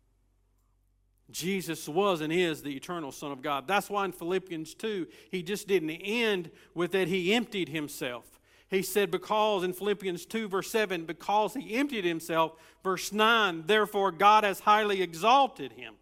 Jesus 1.31 1.89
was 1.89 2.21
and 2.21 2.33
is 2.33 2.63
the 2.63 2.75
eternal 2.75 3.13
Son 3.13 3.33
of 3.33 3.43
God. 3.43 3.69
That's 3.69 3.91
why 3.91 4.05
in 4.05 4.13
Philippians 4.13 4.75
2, 4.75 5.07
he 5.31 5.43
just 5.43 5.69
didn't 5.69 5.91
end 5.91 6.51
with 6.75 6.93
that 6.93 7.09
he 7.09 7.35
emptied 7.35 7.69
himself. 7.69 8.38
He 8.69 8.83
said, 8.83 9.11
because 9.11 9.65
in 9.65 9.73
Philippians 9.73 10.27
2, 10.27 10.49
verse 10.49 10.71
7, 10.71 11.05
because 11.05 11.55
he 11.55 11.75
emptied 11.75 12.05
himself, 12.05 12.53
verse 12.85 13.13
9, 13.13 13.65
therefore 13.67 14.13
God 14.13 14.45
has 14.45 14.61
highly 14.61 15.01
exalted 15.01 15.73
him 15.73 15.95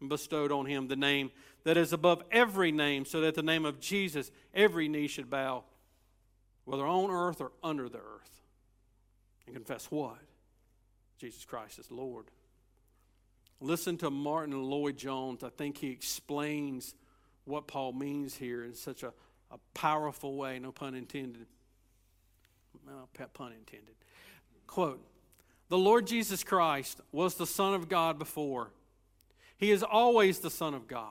and 0.00 0.08
bestowed 0.08 0.50
on 0.50 0.66
him 0.66 0.88
the 0.88 0.96
name 0.96 1.30
that 1.64 1.76
is 1.76 1.92
above 1.92 2.22
every 2.30 2.72
name, 2.72 3.04
so 3.04 3.20
that 3.20 3.34
the 3.34 3.42
name 3.42 3.64
of 3.64 3.80
Jesus 3.80 4.30
every 4.54 4.88
knee 4.88 5.08
should 5.08 5.28
bow, 5.28 5.64
whether 6.64 6.86
on 6.86 7.10
earth 7.10 7.40
or 7.40 7.52
under 7.62 7.88
the 7.88 7.98
earth, 7.98 8.42
and 9.46 9.54
confess 9.54 9.90
what? 9.90 10.18
Jesus 11.18 11.44
Christ 11.44 11.78
is 11.78 11.90
Lord. 11.90 12.26
Listen 13.60 13.96
to 13.98 14.10
Martyn 14.10 14.62
Lloyd-Jones. 14.62 15.42
I 15.42 15.48
think 15.48 15.78
he 15.78 15.90
explains 15.90 16.94
what 17.44 17.66
Paul 17.66 17.92
means 17.92 18.36
here 18.36 18.64
in 18.64 18.74
such 18.74 19.02
a, 19.02 19.12
a 19.50 19.58
powerful 19.74 20.36
way, 20.36 20.58
no 20.58 20.72
pun 20.72 20.94
intended. 20.94 21.46
Well, 22.86 23.08
pun 23.34 23.52
intended. 23.52 23.94
Quote 24.66 25.00
The 25.68 25.78
Lord 25.78 26.06
Jesus 26.06 26.42
Christ 26.42 27.00
was 27.12 27.34
the 27.34 27.46
Son 27.46 27.74
of 27.74 27.88
God 27.88 28.18
before. 28.18 28.70
He 29.58 29.70
is 29.70 29.82
always 29.82 30.40
the 30.40 30.50
Son 30.50 30.74
of 30.74 30.86
God. 30.86 31.10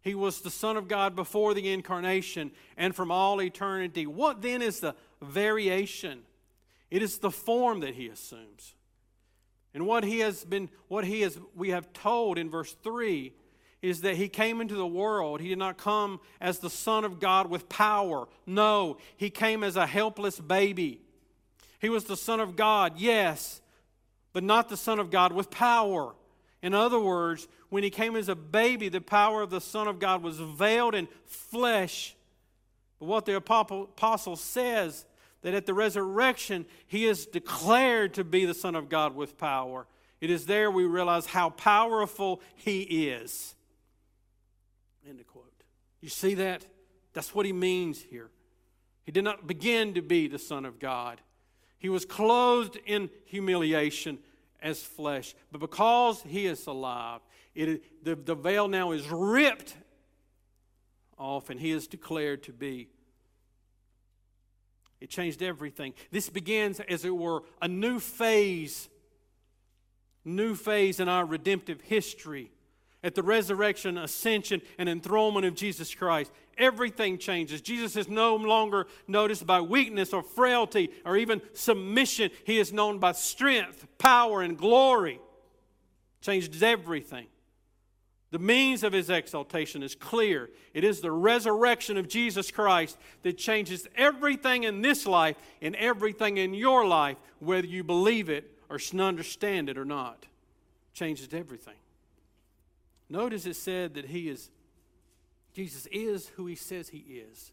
He 0.00 0.14
was 0.14 0.40
the 0.40 0.50
Son 0.50 0.76
of 0.76 0.88
God 0.88 1.16
before 1.16 1.54
the 1.54 1.72
incarnation 1.72 2.52
and 2.76 2.94
from 2.94 3.10
all 3.10 3.42
eternity. 3.42 4.06
What 4.06 4.42
then 4.42 4.62
is 4.62 4.80
the 4.80 4.94
variation? 5.20 6.20
It 6.90 7.02
is 7.02 7.18
the 7.18 7.30
form 7.30 7.80
that 7.80 7.94
he 7.94 8.08
assumes. 8.08 8.74
And 9.74 9.86
what 9.86 10.04
he 10.04 10.20
has 10.20 10.44
been, 10.44 10.70
what 10.88 11.04
he 11.04 11.22
has, 11.22 11.38
we 11.54 11.70
have 11.70 11.92
told 11.92 12.38
in 12.38 12.48
verse 12.48 12.74
3 12.82 13.32
is 13.80 14.00
that 14.00 14.16
he 14.16 14.28
came 14.28 14.60
into 14.60 14.74
the 14.74 14.86
world. 14.86 15.40
He 15.40 15.48
did 15.48 15.58
not 15.58 15.78
come 15.78 16.20
as 16.40 16.58
the 16.58 16.70
Son 16.70 17.04
of 17.04 17.20
God 17.20 17.48
with 17.48 17.68
power. 17.68 18.28
No, 18.46 18.98
he 19.16 19.30
came 19.30 19.62
as 19.62 19.76
a 19.76 19.86
helpless 19.86 20.40
baby. 20.40 21.00
He 21.78 21.88
was 21.88 22.04
the 22.04 22.16
Son 22.16 22.40
of 22.40 22.56
God, 22.56 22.94
yes, 22.98 23.60
but 24.32 24.42
not 24.42 24.68
the 24.68 24.76
Son 24.76 24.98
of 24.98 25.10
God 25.10 25.32
with 25.32 25.50
power. 25.50 26.14
In 26.60 26.74
other 26.74 26.98
words, 26.98 27.46
when 27.68 27.84
he 27.84 27.90
came 27.90 28.16
as 28.16 28.28
a 28.28 28.34
baby, 28.34 28.88
the 28.88 29.00
power 29.00 29.42
of 29.42 29.50
the 29.50 29.60
Son 29.60 29.86
of 29.86 30.00
God 30.00 30.22
was 30.22 30.38
veiled 30.40 30.96
in 30.96 31.06
flesh. 31.26 32.16
But 32.98 33.06
what 33.06 33.26
the 33.26 33.36
apostle 33.36 34.36
says 34.36 35.04
that 35.42 35.54
at 35.54 35.66
the 35.66 35.74
resurrection, 35.74 36.66
he 36.88 37.06
is 37.06 37.26
declared 37.26 38.14
to 38.14 38.24
be 38.24 38.44
the 38.44 38.54
Son 38.54 38.74
of 38.74 38.88
God 38.88 39.14
with 39.14 39.38
power. 39.38 39.86
It 40.20 40.30
is 40.30 40.46
there 40.46 40.68
we 40.68 40.84
realize 40.84 41.26
how 41.26 41.50
powerful 41.50 42.40
he 42.56 42.80
is. 43.08 43.54
You 46.00 46.08
see 46.08 46.34
that? 46.34 46.64
That's 47.12 47.34
what 47.34 47.46
he 47.46 47.52
means 47.52 48.00
here. 48.00 48.30
He 49.04 49.12
did 49.12 49.24
not 49.24 49.46
begin 49.46 49.94
to 49.94 50.02
be 50.02 50.28
the 50.28 50.38
Son 50.38 50.64
of 50.64 50.78
God. 50.78 51.20
He 51.78 51.88
was 51.88 52.04
clothed 52.04 52.78
in 52.86 53.10
humiliation 53.24 54.18
as 54.60 54.82
flesh. 54.82 55.34
But 55.50 55.60
because 55.60 56.22
he 56.22 56.46
is 56.46 56.66
alive, 56.66 57.20
it, 57.54 58.04
the, 58.04 58.14
the 58.16 58.34
veil 58.34 58.68
now 58.68 58.92
is 58.92 59.08
ripped 59.08 59.76
off 61.16 61.50
and 61.50 61.58
he 61.58 61.70
is 61.70 61.86
declared 61.86 62.42
to 62.44 62.52
be 62.52 62.88
it 65.00 65.10
changed 65.10 65.42
everything. 65.42 65.94
This 66.10 66.28
begins, 66.28 66.80
as 66.80 67.04
it 67.04 67.16
were, 67.16 67.42
a 67.62 67.68
new 67.68 68.00
phase, 68.00 68.88
new 70.24 70.54
phase 70.54 70.98
in 70.98 71.08
our 71.08 71.24
redemptive 71.24 71.80
history. 71.82 72.50
At 73.02 73.14
the 73.14 73.22
resurrection, 73.22 73.96
ascension, 73.96 74.60
and 74.76 74.88
enthronement 74.88 75.46
of 75.46 75.54
Jesus 75.54 75.94
Christ, 75.94 76.32
everything 76.56 77.16
changes. 77.18 77.60
Jesus 77.60 77.96
is 77.96 78.08
no 78.08 78.34
longer 78.34 78.88
noticed 79.06 79.46
by 79.46 79.60
weakness 79.60 80.12
or 80.12 80.22
frailty 80.22 80.90
or 81.04 81.16
even 81.16 81.40
submission. 81.52 82.30
He 82.44 82.58
is 82.58 82.72
known 82.72 82.98
by 82.98 83.12
strength, 83.12 83.86
power, 83.98 84.42
and 84.42 84.58
glory. 84.58 85.20
Changes 86.20 86.62
everything. 86.62 87.26
The 88.30 88.38
means 88.38 88.82
of 88.82 88.92
his 88.92 89.08
exaltation 89.08 89.82
is 89.82 89.94
clear. 89.94 90.50
It 90.74 90.84
is 90.84 91.00
the 91.00 91.12
resurrection 91.12 91.96
of 91.96 92.08
Jesus 92.08 92.50
Christ 92.50 92.98
that 93.22 93.38
changes 93.38 93.86
everything 93.96 94.64
in 94.64 94.82
this 94.82 95.06
life 95.06 95.36
and 95.62 95.74
everything 95.76 96.36
in 96.36 96.52
your 96.52 96.86
life, 96.86 97.16
whether 97.38 97.66
you 97.66 97.84
believe 97.84 98.28
it 98.28 98.58
or 98.68 98.78
understand 99.00 99.70
it 99.70 99.78
or 99.78 99.86
not. 99.86 100.26
Changes 100.92 101.28
everything. 101.32 101.74
Notice 103.08 103.46
it 103.46 103.56
said 103.56 103.94
that 103.94 104.06
he 104.06 104.28
is, 104.28 104.50
Jesus 105.54 105.86
is 105.86 106.28
who 106.36 106.46
he 106.46 106.54
says 106.54 106.88
he 106.88 106.98
is 106.98 107.52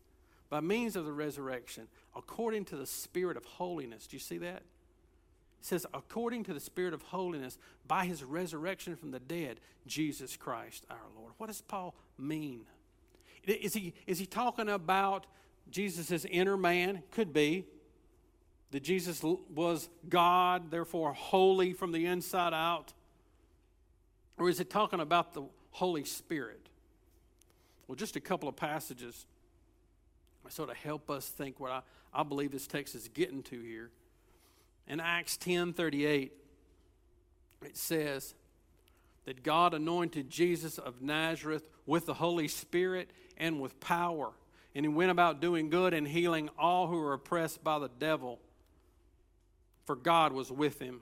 by 0.49 0.59
means 0.59 0.95
of 0.95 1.05
the 1.05 1.11
resurrection, 1.11 1.87
according 2.15 2.65
to 2.65 2.75
the 2.75 2.85
spirit 2.85 3.37
of 3.37 3.45
holiness. 3.45 4.07
Do 4.07 4.15
you 4.15 4.21
see 4.21 4.37
that? 4.39 4.63
says, 5.65 5.85
according 5.93 6.43
to 6.43 6.53
the 6.53 6.59
Spirit 6.59 6.93
of 6.93 7.01
holiness, 7.01 7.57
by 7.87 8.05
his 8.05 8.23
resurrection 8.23 8.95
from 8.95 9.11
the 9.11 9.19
dead, 9.19 9.59
Jesus 9.87 10.37
Christ 10.37 10.85
our 10.89 10.97
Lord. 11.17 11.33
What 11.37 11.47
does 11.47 11.61
Paul 11.61 11.95
mean? 12.17 12.61
Is 13.45 13.73
he, 13.73 13.93
is 14.07 14.19
he 14.19 14.25
talking 14.25 14.69
about 14.69 15.25
Jesus' 15.69 16.25
inner 16.25 16.57
man? 16.57 17.03
Could 17.11 17.33
be. 17.33 17.65
That 18.71 18.83
Jesus 18.83 19.23
was 19.23 19.89
God, 20.09 20.71
therefore 20.71 21.13
holy 21.13 21.73
from 21.73 21.91
the 21.91 22.05
inside 22.05 22.53
out? 22.53 22.93
Or 24.37 24.49
is 24.49 24.59
it 24.59 24.69
talking 24.69 24.99
about 24.99 25.33
the 25.33 25.43
Holy 25.71 26.03
Spirit? 26.03 26.67
Well, 27.87 27.95
just 27.95 28.15
a 28.15 28.19
couple 28.19 28.49
of 28.49 28.55
passages 28.55 29.25
sort 30.49 30.69
of 30.69 30.77
help 30.77 31.09
us 31.09 31.27
think 31.27 31.59
what 31.59 31.71
I, 31.71 31.81
I 32.13 32.23
believe 32.23 32.51
this 32.51 32.67
text 32.67 32.95
is 32.95 33.07
getting 33.07 33.43
to 33.43 33.61
here. 33.61 33.89
In 34.87 34.99
Acts 34.99 35.37
10 35.37 35.73
38, 35.73 36.33
it 37.63 37.77
says 37.77 38.35
that 39.25 39.43
God 39.43 39.73
anointed 39.73 40.29
Jesus 40.29 40.77
of 40.77 41.01
Nazareth 41.01 41.67
with 41.85 42.05
the 42.05 42.13
Holy 42.13 42.47
Spirit 42.47 43.09
and 43.37 43.59
with 43.59 43.79
power. 43.79 44.31
And 44.75 44.85
he 44.85 44.89
went 44.89 45.09
about 45.09 45.41
doing 45.41 45.69
good 45.69 45.93
and 45.93 46.07
healing 46.07 46.49
all 46.59 46.87
who 46.87 46.97
were 46.97 47.13
oppressed 47.13 47.63
by 47.63 47.79
the 47.79 47.89
devil, 47.97 48.39
for 49.85 49.95
God 49.95 50.31
was 50.33 50.51
with 50.51 50.79
him. 50.79 51.01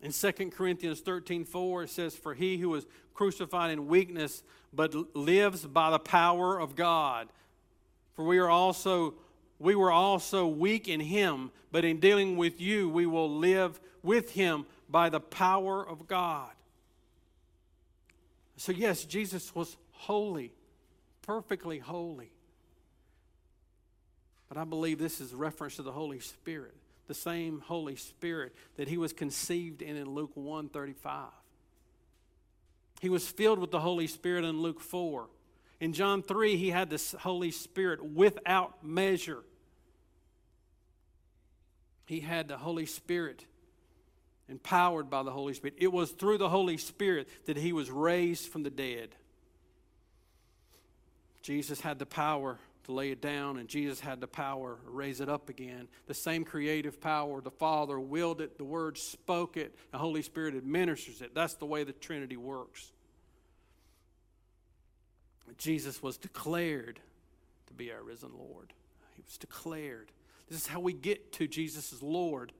In 0.00 0.12
2 0.12 0.32
Corinthians 0.50 1.00
13 1.00 1.44
4, 1.44 1.84
it 1.84 1.90
says, 1.90 2.14
For 2.14 2.34
he 2.34 2.58
who 2.58 2.70
was 2.70 2.86
crucified 3.14 3.70
in 3.70 3.86
weakness, 3.86 4.42
but 4.72 4.94
lives 5.16 5.64
by 5.64 5.90
the 5.90 5.98
power 5.98 6.58
of 6.58 6.76
God. 6.76 7.28
For 8.14 8.24
we 8.24 8.38
are 8.38 8.50
also 8.50 9.14
we 9.58 9.74
were 9.74 9.92
also 9.92 10.46
weak 10.46 10.88
in 10.88 11.00
him, 11.00 11.50
but 11.70 11.84
in 11.84 12.00
dealing 12.00 12.36
with 12.36 12.60
you, 12.60 12.88
we 12.88 13.06
will 13.06 13.30
live 13.30 13.80
with 14.02 14.32
him 14.32 14.66
by 14.88 15.08
the 15.08 15.20
power 15.20 15.86
of 15.86 16.06
God. 16.06 16.50
So, 18.56 18.72
yes, 18.72 19.04
Jesus 19.04 19.54
was 19.54 19.76
holy, 19.92 20.52
perfectly 21.22 21.78
holy. 21.78 22.30
But 24.48 24.58
I 24.58 24.64
believe 24.64 24.98
this 24.98 25.20
is 25.20 25.32
reference 25.32 25.76
to 25.76 25.82
the 25.82 25.92
Holy 25.92 26.20
Spirit, 26.20 26.74
the 27.06 27.14
same 27.14 27.60
Holy 27.66 27.96
Spirit 27.96 28.54
that 28.76 28.88
he 28.88 28.98
was 28.98 29.12
conceived 29.12 29.82
in 29.82 29.96
in 29.96 30.10
Luke 30.10 30.32
1 30.34 30.68
35. 30.68 31.28
He 33.00 33.08
was 33.08 33.26
filled 33.28 33.58
with 33.58 33.70
the 33.70 33.80
Holy 33.80 34.06
Spirit 34.06 34.44
in 34.44 34.62
Luke 34.62 34.80
4. 34.80 35.28
In 35.80 35.92
John 35.92 36.22
3, 36.22 36.56
he 36.56 36.70
had 36.70 36.88
the 36.88 37.18
Holy 37.18 37.50
Spirit 37.50 38.02
without 38.02 38.82
measure. 38.82 39.42
He 42.06 42.20
had 42.20 42.48
the 42.48 42.56
Holy 42.56 42.86
Spirit 42.86 43.44
empowered 44.48 45.10
by 45.10 45.22
the 45.22 45.30
Holy 45.30 45.54
Spirit. 45.54 45.74
It 45.78 45.92
was 45.92 46.10
through 46.10 46.38
the 46.38 46.48
Holy 46.48 46.76
Spirit 46.76 47.28
that 47.46 47.56
he 47.56 47.72
was 47.72 47.90
raised 47.90 48.48
from 48.48 48.62
the 48.62 48.70
dead. 48.70 49.14
Jesus 51.42 51.80
had 51.80 51.98
the 51.98 52.06
power 52.06 52.58
to 52.84 52.92
lay 52.92 53.10
it 53.10 53.20
down, 53.20 53.56
and 53.58 53.68
Jesus 53.68 54.00
had 54.00 54.20
the 54.20 54.26
power 54.26 54.78
to 54.84 54.90
raise 54.90 55.20
it 55.20 55.28
up 55.28 55.48
again. 55.48 55.88
The 56.06 56.14
same 56.14 56.44
creative 56.44 57.00
power, 57.00 57.40
the 57.40 57.50
Father 57.50 57.98
willed 57.98 58.40
it, 58.40 58.58
the 58.58 58.64
Word 58.64 58.98
spoke 58.98 59.56
it, 59.56 59.74
the 59.90 59.98
Holy 59.98 60.22
Spirit 60.22 60.54
administers 60.54 61.22
it. 61.22 61.34
That's 61.34 61.54
the 61.54 61.66
way 61.66 61.84
the 61.84 61.92
Trinity 61.92 62.36
works. 62.36 62.92
Jesus 65.56 66.02
was 66.02 66.16
declared 66.18 67.00
to 67.66 67.74
be 67.74 67.90
our 67.92 68.02
risen 68.02 68.30
Lord. 68.36 68.72
He 69.16 69.22
was 69.22 69.38
declared. 69.38 70.10
This 70.48 70.58
is 70.58 70.66
how 70.66 70.80
we 70.80 70.92
get 70.92 71.32
to 71.34 71.46
Jesus 71.46 71.92
as 71.92 72.02
Lord. 72.02 72.52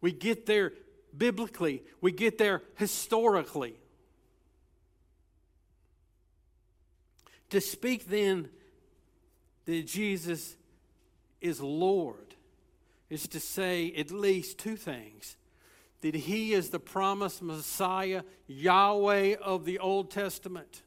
We 0.00 0.12
get 0.12 0.46
there 0.46 0.72
biblically, 1.16 1.82
we 2.00 2.12
get 2.12 2.38
there 2.38 2.62
historically. 2.76 3.74
To 7.50 7.60
speak 7.60 8.08
then 8.08 8.48
that 9.66 9.86
Jesus 9.86 10.56
is 11.40 11.60
Lord 11.60 12.34
is 13.10 13.28
to 13.28 13.40
say 13.40 13.92
at 13.96 14.10
least 14.10 14.58
two 14.58 14.76
things 14.76 15.36
that 16.00 16.14
he 16.14 16.52
is 16.52 16.68
the 16.68 16.78
promised 16.78 17.40
Messiah, 17.40 18.24
Yahweh 18.46 19.36
of 19.42 19.64
the 19.64 19.78
Old 19.78 20.10
Testament. 20.10 20.82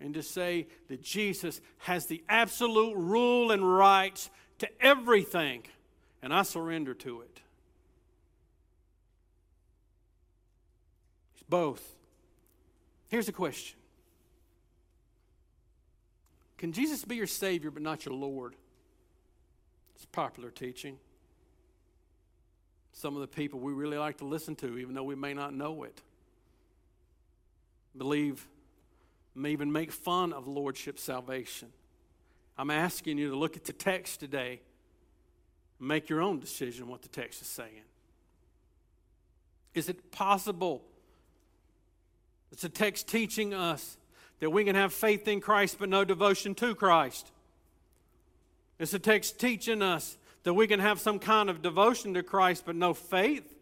And 0.00 0.14
to 0.14 0.22
say 0.22 0.68
that 0.88 1.02
Jesus 1.02 1.60
has 1.78 2.06
the 2.06 2.22
absolute 2.26 2.94
rule 2.96 3.50
and 3.50 3.76
rights 3.76 4.30
to 4.60 4.68
everything, 4.80 5.64
and 6.22 6.32
I 6.32 6.42
surrender 6.42 6.94
to 6.94 7.20
it. 7.20 7.40
It's 11.34 11.42
both. 11.48 11.96
Here's 13.08 13.28
a 13.28 13.32
question 13.32 13.77
can 16.58 16.72
Jesus 16.72 17.04
be 17.04 17.16
your 17.16 17.26
Savior 17.26 17.70
but 17.70 17.82
not 17.82 18.04
your 18.04 18.14
Lord? 18.14 18.54
It's 19.94 20.04
popular 20.06 20.50
teaching. 20.50 20.98
Some 22.92 23.14
of 23.14 23.20
the 23.20 23.28
people 23.28 23.60
we 23.60 23.72
really 23.72 23.96
like 23.96 24.18
to 24.18 24.24
listen 24.24 24.56
to, 24.56 24.78
even 24.78 24.94
though 24.94 25.04
we 25.04 25.14
may 25.14 25.34
not 25.34 25.54
know 25.54 25.84
it, 25.84 26.02
believe, 27.96 28.46
may 29.34 29.52
even 29.52 29.70
make 29.70 29.92
fun 29.92 30.32
of 30.32 30.48
Lordship 30.48 30.98
salvation. 30.98 31.68
I'm 32.56 32.70
asking 32.70 33.18
you 33.18 33.30
to 33.30 33.36
look 33.36 33.56
at 33.56 33.64
the 33.64 33.72
text 33.72 34.18
today, 34.18 34.60
make 35.78 36.08
your 36.08 36.20
own 36.20 36.40
decision 36.40 36.88
what 36.88 37.02
the 37.02 37.08
text 37.08 37.40
is 37.40 37.46
saying. 37.46 37.84
Is 39.74 39.88
it 39.88 40.10
possible? 40.10 40.82
It's 42.50 42.64
a 42.64 42.68
text 42.68 43.06
teaching 43.06 43.54
us 43.54 43.96
that 44.40 44.50
we 44.50 44.64
can 44.64 44.76
have 44.76 44.92
faith 44.92 45.26
in 45.28 45.40
Christ 45.40 45.76
but 45.78 45.88
no 45.88 46.04
devotion 46.04 46.54
to 46.56 46.74
Christ. 46.74 47.30
It's 48.78 48.94
a 48.94 48.98
text 48.98 49.40
teaching 49.40 49.82
us 49.82 50.16
that 50.44 50.54
we 50.54 50.66
can 50.66 50.80
have 50.80 51.00
some 51.00 51.18
kind 51.18 51.50
of 51.50 51.62
devotion 51.62 52.14
to 52.14 52.22
Christ 52.22 52.64
but 52.64 52.76
no 52.76 52.94
faith. 52.94 53.54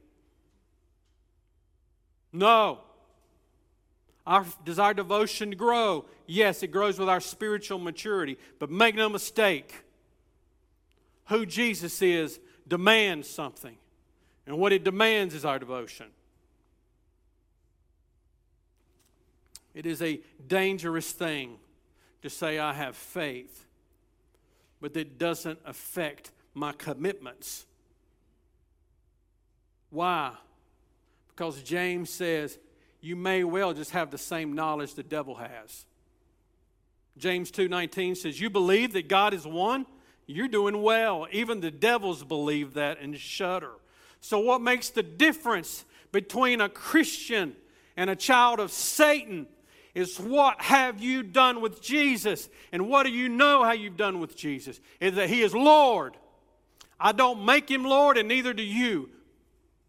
No. 2.32 2.80
Our, 4.26 4.44
our 4.78 4.92
devotion 4.92 5.52
grow? 5.52 6.04
Yes, 6.26 6.62
it 6.62 6.68
grows 6.68 6.98
with 6.98 7.08
our 7.08 7.20
spiritual 7.20 7.78
maturity. 7.78 8.38
But 8.58 8.70
make 8.70 8.94
no 8.94 9.08
mistake, 9.08 9.84
who 11.26 11.46
Jesus 11.46 12.02
is 12.02 12.38
demands 12.68 13.28
something. 13.28 13.76
And 14.46 14.58
what 14.58 14.72
it 14.72 14.84
demands 14.84 15.34
is 15.34 15.44
our 15.44 15.58
devotion. 15.58 16.06
It 19.76 19.84
is 19.84 20.00
a 20.00 20.20
dangerous 20.48 21.12
thing 21.12 21.58
to 22.22 22.30
say, 22.30 22.58
I 22.58 22.72
have 22.72 22.96
faith, 22.96 23.66
but 24.80 24.94
that 24.94 25.18
doesn't 25.18 25.58
affect 25.66 26.30
my 26.54 26.72
commitments. 26.72 27.66
Why? 29.90 30.32
Because 31.28 31.62
James 31.62 32.08
says, 32.08 32.58
you 33.02 33.16
may 33.16 33.44
well 33.44 33.74
just 33.74 33.90
have 33.90 34.10
the 34.10 34.16
same 34.16 34.54
knowledge 34.54 34.94
the 34.94 35.02
devil 35.02 35.34
has. 35.34 35.84
James 37.18 37.50
2:19 37.50 38.14
says, 38.14 38.40
"You 38.40 38.48
believe 38.48 38.94
that 38.94 39.08
God 39.08 39.34
is 39.34 39.46
one? 39.46 39.86
You're 40.26 40.48
doing 40.48 40.82
well. 40.82 41.28
Even 41.30 41.60
the 41.60 41.70
devils 41.70 42.24
believe 42.24 42.74
that 42.74 42.98
and 42.98 43.18
shudder." 43.18 43.72
So 44.20 44.38
what 44.38 44.60
makes 44.60 44.88
the 44.88 45.02
difference 45.02 45.84
between 46.12 46.60
a 46.60 46.68
Christian 46.68 47.56
and 47.96 48.10
a 48.10 48.16
child 48.16 48.58
of 48.58 48.72
Satan 48.72 49.46
is 49.96 50.20
what 50.20 50.60
have 50.60 51.02
you 51.02 51.22
done 51.22 51.62
with 51.62 51.80
Jesus? 51.80 52.50
And 52.70 52.86
what 52.86 53.04
do 53.04 53.10
you 53.10 53.30
know 53.30 53.64
how 53.64 53.72
you've 53.72 53.96
done 53.96 54.20
with 54.20 54.36
Jesus? 54.36 54.78
Is 55.00 55.14
that 55.14 55.30
He 55.30 55.40
is 55.40 55.54
Lord. 55.54 56.18
I 57.00 57.12
don't 57.12 57.46
make 57.46 57.70
Him 57.70 57.82
Lord, 57.82 58.18
and 58.18 58.28
neither 58.28 58.52
do 58.52 58.62
you. 58.62 59.08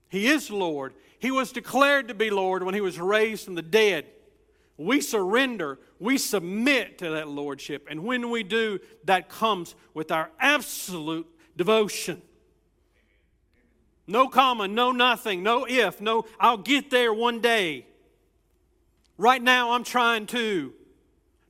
He 0.08 0.28
is 0.28 0.50
Lord. 0.50 0.94
He 1.20 1.30
was 1.30 1.52
declared 1.52 2.08
to 2.08 2.14
be 2.14 2.30
Lord 2.30 2.64
when 2.64 2.74
He 2.74 2.80
was 2.80 2.98
raised 2.98 3.44
from 3.44 3.56
the 3.56 3.62
dead. 3.62 4.06
We 4.78 5.02
surrender, 5.02 5.78
we 6.00 6.18
submit 6.18 7.00
to 7.00 7.10
that 7.10 7.28
Lordship. 7.28 7.88
And 7.90 8.06
when 8.06 8.30
we 8.30 8.44
do, 8.44 8.80
that 9.04 9.28
comes 9.28 9.76
with 9.94 10.10
our 10.14 10.30
absolute 10.40 11.28
devotion. 11.58 12.22
No 14.08 14.30
comma, 14.30 14.70
no 14.70 14.94
nothing, 14.94 15.44
no 15.44 15.66
if, 15.68 16.00
no 16.00 16.26
I'll 16.40 16.60
get 16.60 16.92
there 16.92 17.14
one 17.14 17.42
day. 17.42 17.88
Right 19.18 19.42
now, 19.42 19.72
I'm 19.72 19.84
trying 19.84 20.28
to. 20.28 20.74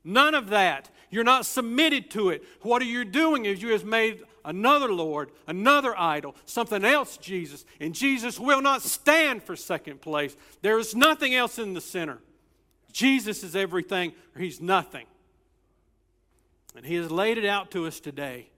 None 0.03 0.35
of 0.35 0.49
that. 0.49 0.89
You're 1.09 1.23
not 1.23 1.45
submitted 1.45 2.09
to 2.11 2.29
it. 2.29 2.43
What 2.61 2.81
are 2.81 2.85
you 2.85 3.05
doing 3.05 3.45
is 3.45 3.61
you 3.61 3.71
have 3.71 3.85
made 3.85 4.23
another 4.45 4.91
Lord, 4.91 5.31
another 5.45 5.97
idol, 5.97 6.35
something 6.45 6.83
else 6.83 7.17
Jesus. 7.17 7.65
And 7.79 7.93
Jesus 7.93 8.39
will 8.39 8.61
not 8.61 8.81
stand 8.81 9.43
for 9.43 9.55
second 9.55 10.01
place. 10.01 10.35
There 10.61 10.79
is 10.79 10.95
nothing 10.95 11.35
else 11.35 11.59
in 11.59 11.73
the 11.73 11.81
center. 11.81 12.19
Jesus 12.91 13.43
is 13.43 13.55
everything, 13.55 14.13
or 14.35 14.41
He's 14.41 14.61
nothing. 14.61 15.05
And 16.75 16.85
He 16.85 16.95
has 16.95 17.11
laid 17.11 17.37
it 17.37 17.45
out 17.45 17.71
to 17.71 17.85
us 17.85 17.99
today 17.99 18.49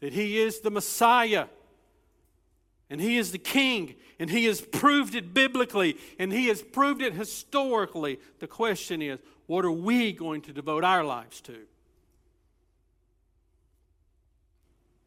that 0.00 0.12
He 0.12 0.38
is 0.38 0.60
the 0.60 0.70
Messiah. 0.70 1.46
And 2.88 3.00
he 3.00 3.16
is 3.18 3.32
the 3.32 3.38
king, 3.38 3.96
and 4.18 4.30
he 4.30 4.44
has 4.44 4.60
proved 4.60 5.16
it 5.16 5.34
biblically, 5.34 5.96
and 6.18 6.32
he 6.32 6.46
has 6.46 6.62
proved 6.62 7.02
it 7.02 7.14
historically. 7.14 8.20
The 8.38 8.46
question 8.46 9.02
is, 9.02 9.18
what 9.46 9.64
are 9.64 9.72
we 9.72 10.12
going 10.12 10.42
to 10.42 10.52
devote 10.52 10.84
our 10.84 11.02
lives 11.02 11.40
to? 11.42 11.58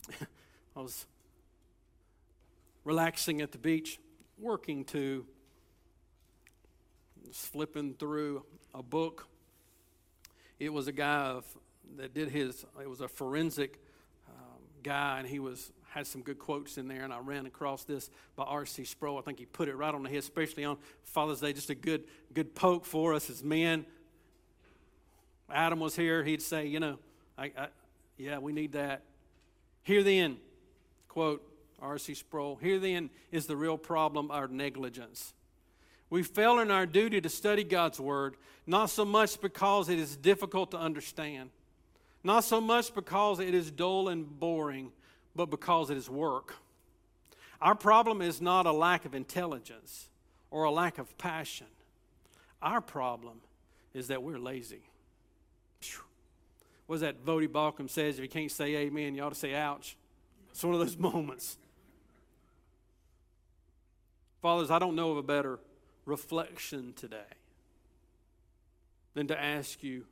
I 0.76 0.82
was 0.82 1.06
relaxing 2.84 3.42
at 3.42 3.54
the 3.54 3.58
beach, 3.58 3.98
working 4.38 4.84
to, 4.86 5.26
flipping 7.32 7.94
through 7.94 8.44
a 8.74 8.84
book. 8.84 9.28
It 10.60 10.74
was 10.74 10.88
a 10.88 10.92
guy 10.92 11.28
of, 11.28 11.46
that 11.96 12.14
did 12.14 12.30
his, 12.30 12.66
it 12.82 12.90
was 12.90 13.00
a 13.00 13.08
forensic 13.08 13.80
um, 14.28 14.60
guy, 14.84 15.20
and 15.20 15.28
he 15.28 15.40
was 15.40 15.72
had 15.90 16.08
some 16.08 16.22
good 16.22 16.40
quotes 16.40 16.78
in 16.78 16.88
there, 16.88 17.04
and 17.04 17.12
I 17.12 17.20
ran 17.20 17.46
across 17.46 17.84
this 17.84 18.10
by 18.36 18.44
R.C. 18.44 18.84
Sproul. 18.86 19.18
I 19.18 19.22
think 19.22 19.40
he 19.40 19.46
put 19.46 19.68
it 19.68 19.76
right 19.76 19.94
on 19.94 20.04
the 20.04 20.10
head, 20.10 20.20
especially 20.20 20.64
on 20.66 20.78
Father's 21.04 21.42
Day. 21.42 21.54
Just 21.54 21.70
a 21.70 21.76
good, 21.76 22.04
good 22.34 22.56
poke 22.56 22.86
for 22.86 23.14
us 23.14 23.30
as 23.30 23.44
men. 23.44 23.86
Adam 25.52 25.80
was 25.80 25.96
here, 25.96 26.24
he'd 26.24 26.42
say, 26.42 26.68
you 26.68 26.80
know, 26.80 27.00
I, 27.38 27.52
I, 27.58 27.68
yeah, 28.18 28.38
we 28.38 28.54
need 28.54 28.74
that. 28.74 29.04
Here 29.84 30.04
then, 30.04 30.38
quote 31.08 31.44
R.C. 31.82 32.14
Sproul, 32.14 32.58
here 32.62 32.80
then 32.80 33.10
is 33.32 33.48
the 33.48 33.56
real 33.56 33.78
problem 33.78 34.30
our 34.30 34.48
negligence. 34.48 35.34
We 36.10 36.24
fail 36.24 36.60
in 36.60 36.72
our 36.72 36.86
duty 36.86 37.22
to 37.22 37.30
study 37.30 37.64
God's 37.64 38.00
Word, 38.00 38.36
not 38.66 38.90
so 38.90 39.06
much 39.06 39.40
because 39.42 39.90
it 39.90 40.00
is 40.00 40.16
difficult 40.16 40.72
to 40.72 40.78
understand, 40.78 41.52
not 42.24 42.44
so 42.44 42.60
much 42.60 42.94
because 42.94 43.40
it 43.40 43.54
is 43.54 43.72
dull 43.72 44.10
and 44.10 44.40
boring, 44.40 44.92
but 45.40 45.50
because 45.50 45.90
it 45.90 45.96
is 45.96 46.10
work. 46.10 46.56
Our 47.62 47.74
problem 47.74 48.22
is 48.22 48.42
not 48.42 48.66
a 48.66 48.74
lack 48.74 49.06
of 49.06 49.16
intelligence 49.16 50.10
or 50.52 50.66
a 50.66 50.70
lack 50.70 50.98
of 50.98 51.18
passion. 51.18 51.68
Our 52.62 52.82
problem 52.82 53.40
is 53.94 54.10
that 54.10 54.22
we're 54.22 54.38
lazy. 54.38 54.82
What 56.88 56.96
is 56.96 57.02
that 57.02 57.26
Voddie 57.26 57.48
Baucham 57.48 57.90
says? 57.90 58.18
If 58.18 58.24
you 58.24 58.28
can't 58.28 58.52
say 58.52 58.76
amen, 58.76 59.16
you 59.16 59.24
ought 59.24 59.30
to 59.30 59.40
say 59.40 59.56
ouch. 59.56 59.96
It's 60.50 60.62
one 60.62 60.74
of 60.74 60.82
those 60.82 60.98
moments. 61.14 61.58
Fathers, 64.42 64.70
I 64.70 64.78
don't 64.78 64.98
know 64.98 65.12
of 65.12 65.18
a 65.20 65.24
better 65.24 65.58
reflection 66.06 66.92
today 66.98 67.32
than 69.14 69.28
to 69.28 69.42
ask 69.42 69.84
you 69.84 70.04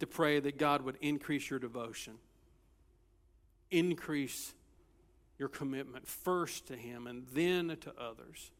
to 0.00 0.06
pray 0.06 0.40
that 0.40 0.56
God 0.56 0.80
would 0.80 0.96
increase 1.02 1.50
your 1.50 1.58
devotion, 1.58 2.14
increase 3.70 4.54
your 5.38 5.48
commitment 5.48 6.06
first 6.06 6.66
to 6.68 6.76
Him 6.76 7.06
and 7.06 7.26
then 7.32 7.76
to 7.80 7.92
others. 7.98 8.50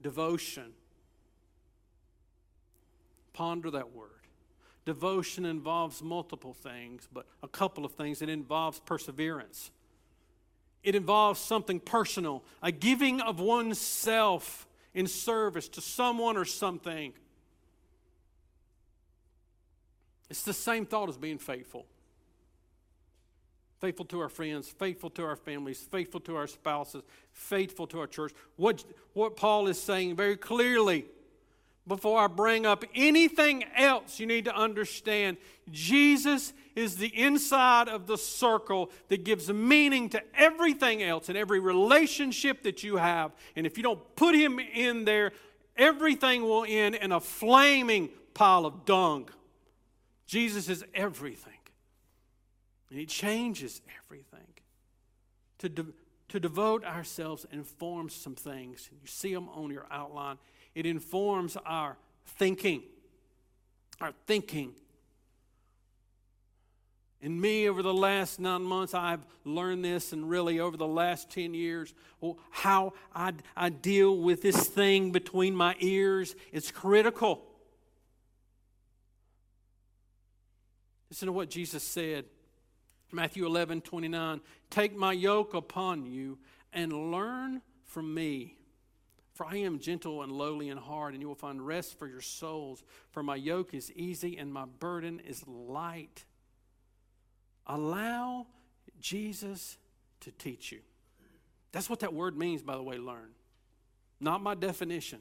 Devotion. 0.00 0.72
Ponder 3.32 3.70
that 3.70 3.92
word. 3.92 4.10
Devotion 4.84 5.44
involves 5.44 6.02
multiple 6.02 6.54
things, 6.54 7.08
but 7.12 7.26
a 7.42 7.48
couple 7.48 7.84
of 7.84 7.92
things. 7.92 8.22
It 8.22 8.28
involves 8.28 8.80
perseverance, 8.80 9.70
it 10.82 10.94
involves 10.94 11.40
something 11.40 11.80
personal, 11.80 12.42
a 12.62 12.72
giving 12.72 13.20
of 13.20 13.38
oneself 13.38 14.66
in 14.94 15.06
service 15.06 15.68
to 15.68 15.80
someone 15.80 16.36
or 16.36 16.44
something. 16.44 17.12
It's 20.30 20.42
the 20.42 20.54
same 20.54 20.86
thought 20.86 21.08
as 21.08 21.16
being 21.16 21.38
faithful. 21.38 21.86
Faithful 23.80 24.04
to 24.06 24.20
our 24.20 24.28
friends, 24.28 24.68
faithful 24.68 25.10
to 25.10 25.24
our 25.24 25.36
families, 25.36 25.78
faithful 25.78 26.20
to 26.20 26.36
our 26.36 26.46
spouses, 26.46 27.02
faithful 27.32 27.86
to 27.86 28.00
our 28.00 28.06
church. 28.06 28.32
What, 28.56 28.84
what 29.12 29.36
Paul 29.36 29.68
is 29.68 29.80
saying 29.80 30.16
very 30.16 30.36
clearly 30.36 31.06
before 31.88 32.20
I 32.20 32.26
bring 32.26 32.66
up 32.66 32.84
anything 32.94 33.64
else, 33.74 34.20
you 34.20 34.26
need 34.26 34.44
to 34.44 34.54
understand 34.54 35.38
Jesus 35.70 36.52
is 36.76 36.96
the 36.96 37.08
inside 37.18 37.88
of 37.88 38.06
the 38.06 38.18
circle 38.18 38.90
that 39.08 39.24
gives 39.24 39.50
meaning 39.50 40.10
to 40.10 40.22
everything 40.34 41.02
else 41.02 41.28
and 41.28 41.36
every 41.36 41.58
relationship 41.58 42.62
that 42.62 42.84
you 42.84 42.96
have. 42.96 43.32
And 43.56 43.66
if 43.66 43.76
you 43.76 43.82
don't 43.82 44.00
put 44.16 44.34
him 44.34 44.60
in 44.60 45.04
there, 45.04 45.32
everything 45.76 46.42
will 46.42 46.64
end 46.68 46.94
in 46.94 47.10
a 47.10 47.20
flaming 47.20 48.10
pile 48.34 48.66
of 48.66 48.84
dung. 48.84 49.28
Jesus 50.26 50.68
is 50.68 50.84
everything. 50.94 51.57
And 52.90 52.98
He 52.98 53.06
changes 53.06 53.80
everything. 54.04 54.46
To, 55.58 55.68
de- 55.68 55.86
to 56.28 56.40
devote 56.40 56.84
ourselves 56.84 57.46
informs 57.50 58.14
some 58.14 58.34
things. 58.34 58.88
You 58.92 59.06
see 59.06 59.34
them 59.34 59.48
on 59.48 59.70
your 59.70 59.86
outline. 59.90 60.38
It 60.74 60.86
informs 60.86 61.56
our 61.66 61.96
thinking. 62.24 62.82
Our 64.00 64.12
thinking. 64.26 64.74
In 67.20 67.40
me, 67.40 67.68
over 67.68 67.82
the 67.82 67.92
last 67.92 68.38
nine 68.38 68.62
months, 68.62 68.94
I've 68.94 69.26
learned 69.44 69.84
this, 69.84 70.12
and 70.12 70.30
really 70.30 70.60
over 70.60 70.76
the 70.76 70.86
last 70.86 71.30
10 71.30 71.52
years, 71.52 71.92
oh, 72.22 72.38
how 72.50 72.92
I, 73.12 73.32
I 73.56 73.70
deal 73.70 74.16
with 74.16 74.40
this 74.40 74.68
thing 74.68 75.10
between 75.10 75.54
my 75.56 75.74
ears 75.80 76.36
is 76.52 76.70
critical. 76.70 77.44
Listen 81.10 81.26
to 81.26 81.32
what 81.32 81.50
Jesus 81.50 81.82
said. 81.82 82.26
Matthew 83.12 83.46
11, 83.46 83.80
29. 83.82 84.40
Take 84.70 84.96
my 84.96 85.12
yoke 85.12 85.54
upon 85.54 86.06
you 86.06 86.38
and 86.72 87.10
learn 87.10 87.62
from 87.84 88.12
me. 88.12 88.54
For 89.34 89.46
I 89.46 89.56
am 89.58 89.78
gentle 89.78 90.22
and 90.22 90.32
lowly 90.32 90.68
in 90.68 90.76
heart, 90.76 91.12
and 91.14 91.22
you 91.22 91.28
will 91.28 91.34
find 91.34 91.64
rest 91.64 91.98
for 91.98 92.08
your 92.08 92.20
souls. 92.20 92.82
For 93.10 93.22
my 93.22 93.36
yoke 93.36 93.72
is 93.72 93.92
easy 93.92 94.36
and 94.36 94.52
my 94.52 94.64
burden 94.64 95.20
is 95.20 95.46
light. 95.46 96.24
Allow 97.66 98.46
Jesus 99.00 99.78
to 100.20 100.32
teach 100.32 100.72
you. 100.72 100.80
That's 101.70 101.88
what 101.88 102.00
that 102.00 102.12
word 102.12 102.36
means, 102.36 102.62
by 102.62 102.76
the 102.76 102.82
way, 102.82 102.98
learn. 102.98 103.30
Not 104.20 104.42
my 104.42 104.54
definition. 104.54 105.20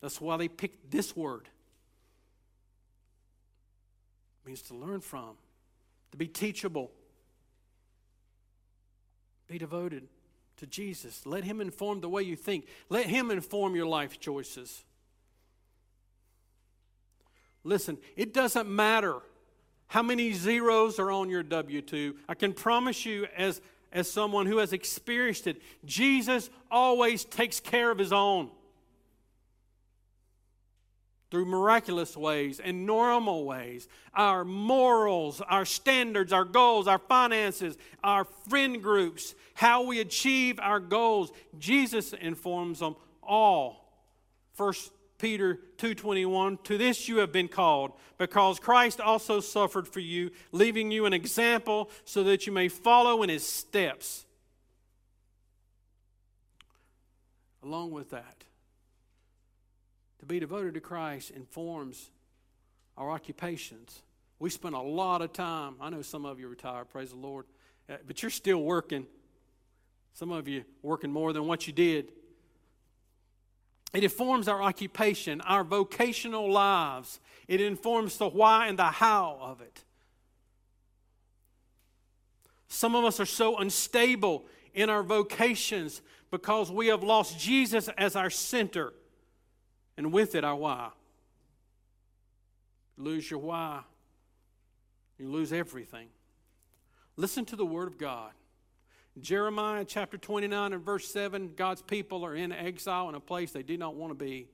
That's 0.00 0.20
why 0.20 0.36
they 0.36 0.48
picked 0.48 0.90
this 0.90 1.16
word 1.16 1.48
means 4.46 4.62
to 4.62 4.74
learn 4.74 5.00
from, 5.00 5.36
to 6.10 6.16
be 6.16 6.26
teachable, 6.26 6.90
be 9.46 9.58
devoted 9.58 10.08
to 10.58 10.66
Jesus. 10.66 11.26
Let 11.26 11.44
Him 11.44 11.60
inform 11.60 12.00
the 12.00 12.08
way 12.08 12.22
you 12.22 12.36
think, 12.36 12.66
let 12.88 13.06
Him 13.06 13.30
inform 13.30 13.74
your 13.74 13.86
life 13.86 14.18
choices. 14.20 14.84
Listen, 17.64 17.98
it 18.16 18.32
doesn't 18.32 18.68
matter 18.68 19.16
how 19.88 20.02
many 20.02 20.32
zeros 20.32 20.98
are 20.98 21.10
on 21.10 21.28
your 21.30 21.42
W 21.42 21.82
2. 21.82 22.16
I 22.28 22.34
can 22.34 22.52
promise 22.52 23.04
you, 23.04 23.26
as, 23.36 23.60
as 23.92 24.10
someone 24.10 24.46
who 24.46 24.58
has 24.58 24.72
experienced 24.72 25.46
it, 25.46 25.60
Jesus 25.84 26.50
always 26.70 27.24
takes 27.24 27.60
care 27.60 27.90
of 27.90 27.98
His 27.98 28.12
own 28.12 28.50
through 31.36 31.44
miraculous 31.44 32.16
ways 32.16 32.60
and 32.60 32.86
normal 32.86 33.44
ways. 33.44 33.88
Our 34.14 34.42
morals, 34.42 35.42
our 35.42 35.66
standards, 35.66 36.32
our 36.32 36.46
goals, 36.46 36.88
our 36.88 36.98
finances, 36.98 37.76
our 38.02 38.24
friend 38.48 38.82
groups, 38.82 39.34
how 39.52 39.82
we 39.82 40.00
achieve 40.00 40.58
our 40.58 40.80
goals. 40.80 41.30
Jesus 41.58 42.14
informs 42.14 42.78
them 42.78 42.96
all. 43.22 43.92
First 44.54 44.92
Peter 45.18 45.60
2:21 45.76 46.56
To 46.64 46.78
this 46.78 47.06
you 47.06 47.18
have 47.18 47.32
been 47.32 47.48
called 47.48 47.92
because 48.16 48.58
Christ 48.58 48.98
also 48.98 49.40
suffered 49.40 49.86
for 49.86 50.00
you 50.00 50.30
leaving 50.52 50.90
you 50.90 51.04
an 51.04 51.12
example 51.12 51.90
so 52.06 52.24
that 52.24 52.46
you 52.46 52.52
may 52.52 52.68
follow 52.68 53.22
in 53.22 53.28
his 53.28 53.46
steps. 53.46 54.24
Along 57.62 57.90
with 57.90 58.08
that 58.08 58.45
to 60.26 60.34
be 60.34 60.40
devoted 60.40 60.74
to 60.74 60.80
Christ 60.80 61.30
informs 61.30 62.10
our 62.96 63.10
occupations. 63.12 64.02
We 64.40 64.50
spend 64.50 64.74
a 64.74 64.80
lot 64.80 65.22
of 65.22 65.32
time, 65.32 65.76
I 65.80 65.88
know 65.88 66.02
some 66.02 66.26
of 66.26 66.40
you 66.40 66.48
retired, 66.48 66.88
praise 66.88 67.10
the 67.10 67.16
Lord, 67.16 67.46
uh, 67.88 67.94
but 68.06 68.22
you're 68.22 68.30
still 68.30 68.62
working. 68.62 69.06
Some 70.14 70.32
of 70.32 70.48
you 70.48 70.64
working 70.82 71.12
more 71.12 71.32
than 71.32 71.46
what 71.46 71.66
you 71.68 71.72
did. 71.72 72.08
It 73.94 74.02
informs 74.02 74.48
our 74.48 74.60
occupation, 74.60 75.40
our 75.42 75.62
vocational 75.62 76.50
lives. 76.50 77.20
It 77.46 77.60
informs 77.60 78.18
the 78.18 78.28
why 78.28 78.66
and 78.66 78.78
the 78.78 78.84
how 78.84 79.38
of 79.40 79.60
it. 79.60 79.84
Some 82.66 82.96
of 82.96 83.04
us 83.04 83.20
are 83.20 83.26
so 83.26 83.58
unstable 83.58 84.44
in 84.74 84.90
our 84.90 85.04
vocations 85.04 86.02
because 86.30 86.70
we 86.70 86.88
have 86.88 87.04
lost 87.04 87.38
Jesus 87.38 87.88
as 87.96 88.16
our 88.16 88.28
center 88.28 88.92
and 89.96 90.12
with 90.12 90.34
it 90.34 90.44
our 90.44 90.56
why. 90.56 90.90
lose 92.98 93.30
your 93.30 93.40
why, 93.40 93.82
you 95.18 95.30
lose 95.30 95.52
everything. 95.52 96.08
Listen 97.16 97.44
to 97.46 97.56
the 97.56 97.66
Word 97.66 97.88
of 97.88 97.98
God. 97.98 98.32
Jeremiah 99.18 99.84
chapter 99.86 100.18
29 100.18 100.74
and 100.74 100.84
verse 100.84 101.10
7 101.10 101.52
God's 101.56 101.82
people 101.82 102.24
are 102.24 102.34
in 102.34 102.52
exile 102.52 103.08
in 103.08 103.14
a 103.14 103.20
place 103.20 103.52
they 103.52 103.62
do 103.62 103.78
not 103.78 103.94
want 103.94 104.10
to 104.10 104.24
be. 104.24 104.48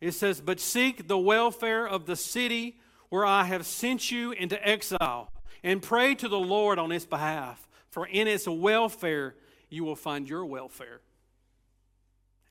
It 0.00 0.12
says, 0.12 0.40
But 0.40 0.60
seek 0.60 1.08
the 1.08 1.18
welfare 1.18 1.86
of 1.86 2.06
the 2.06 2.16
city 2.16 2.78
where 3.08 3.26
I 3.26 3.44
have 3.44 3.66
sent 3.66 4.10
you 4.10 4.32
into 4.32 4.62
exile, 4.66 5.30
and 5.62 5.80
pray 5.80 6.14
to 6.16 6.28
the 6.28 6.38
Lord 6.38 6.78
on 6.78 6.92
its 6.92 7.06
behalf, 7.06 7.68
for 7.90 8.06
in 8.06 8.28
its 8.28 8.46
welfare 8.46 9.34
you 9.70 9.84
will 9.84 9.96
find 9.96 10.28
your 10.28 10.44
welfare. 10.44 11.00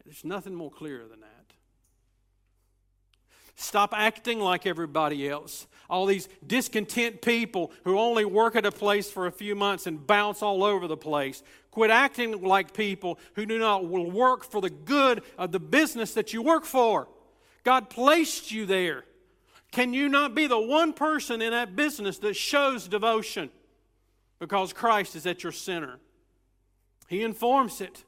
There's 0.06 0.26
nothing 0.26 0.56
more 0.56 0.72
clear 0.72 1.00
than 1.08 1.22
that. 1.22 1.43
Stop 3.56 3.94
acting 3.96 4.40
like 4.40 4.66
everybody 4.66 5.30
else. 5.30 5.68
All 5.90 6.06
these 6.06 6.28
discontent 6.46 7.22
people 7.22 7.72
who 7.84 8.00
only 8.00 8.26
work 8.26 8.56
at 8.56 8.66
a 8.66 8.72
place 8.72 9.12
for 9.12 9.28
a 9.28 9.32
few 9.32 9.56
months 9.56 9.86
and 9.86 10.06
bounce 10.06 10.42
all 10.42 10.64
over 10.64 10.88
the 10.88 10.98
place. 10.98 11.44
Quit 11.72 11.92
acting 11.92 12.42
like 12.42 12.74
people 12.74 13.20
who 13.36 13.46
do 13.46 13.60
not 13.60 13.86
work 13.86 14.44
for 14.44 14.62
the 14.62 14.70
good 14.70 15.24
of 15.38 15.52
the 15.52 15.60
business 15.60 16.14
that 16.14 16.34
you 16.34 16.42
work 16.42 16.66
for. 16.66 17.08
God 17.64 17.90
placed 17.90 18.52
you 18.52 18.66
there. 18.66 19.06
Can 19.72 19.94
you 19.94 20.08
not 20.08 20.36
be 20.36 20.48
the 20.48 20.60
one 20.60 20.94
person 20.94 21.42
in 21.42 21.52
that 21.52 21.76
business 21.76 22.18
that 22.20 22.36
shows 22.36 22.88
devotion? 22.88 23.50
Because 24.40 24.74
Christ 24.74 25.16
is 25.16 25.26
at 25.26 25.44
your 25.44 25.52
center. 25.52 26.00
He 27.08 27.24
informs 27.24 27.82
it. 27.82 28.04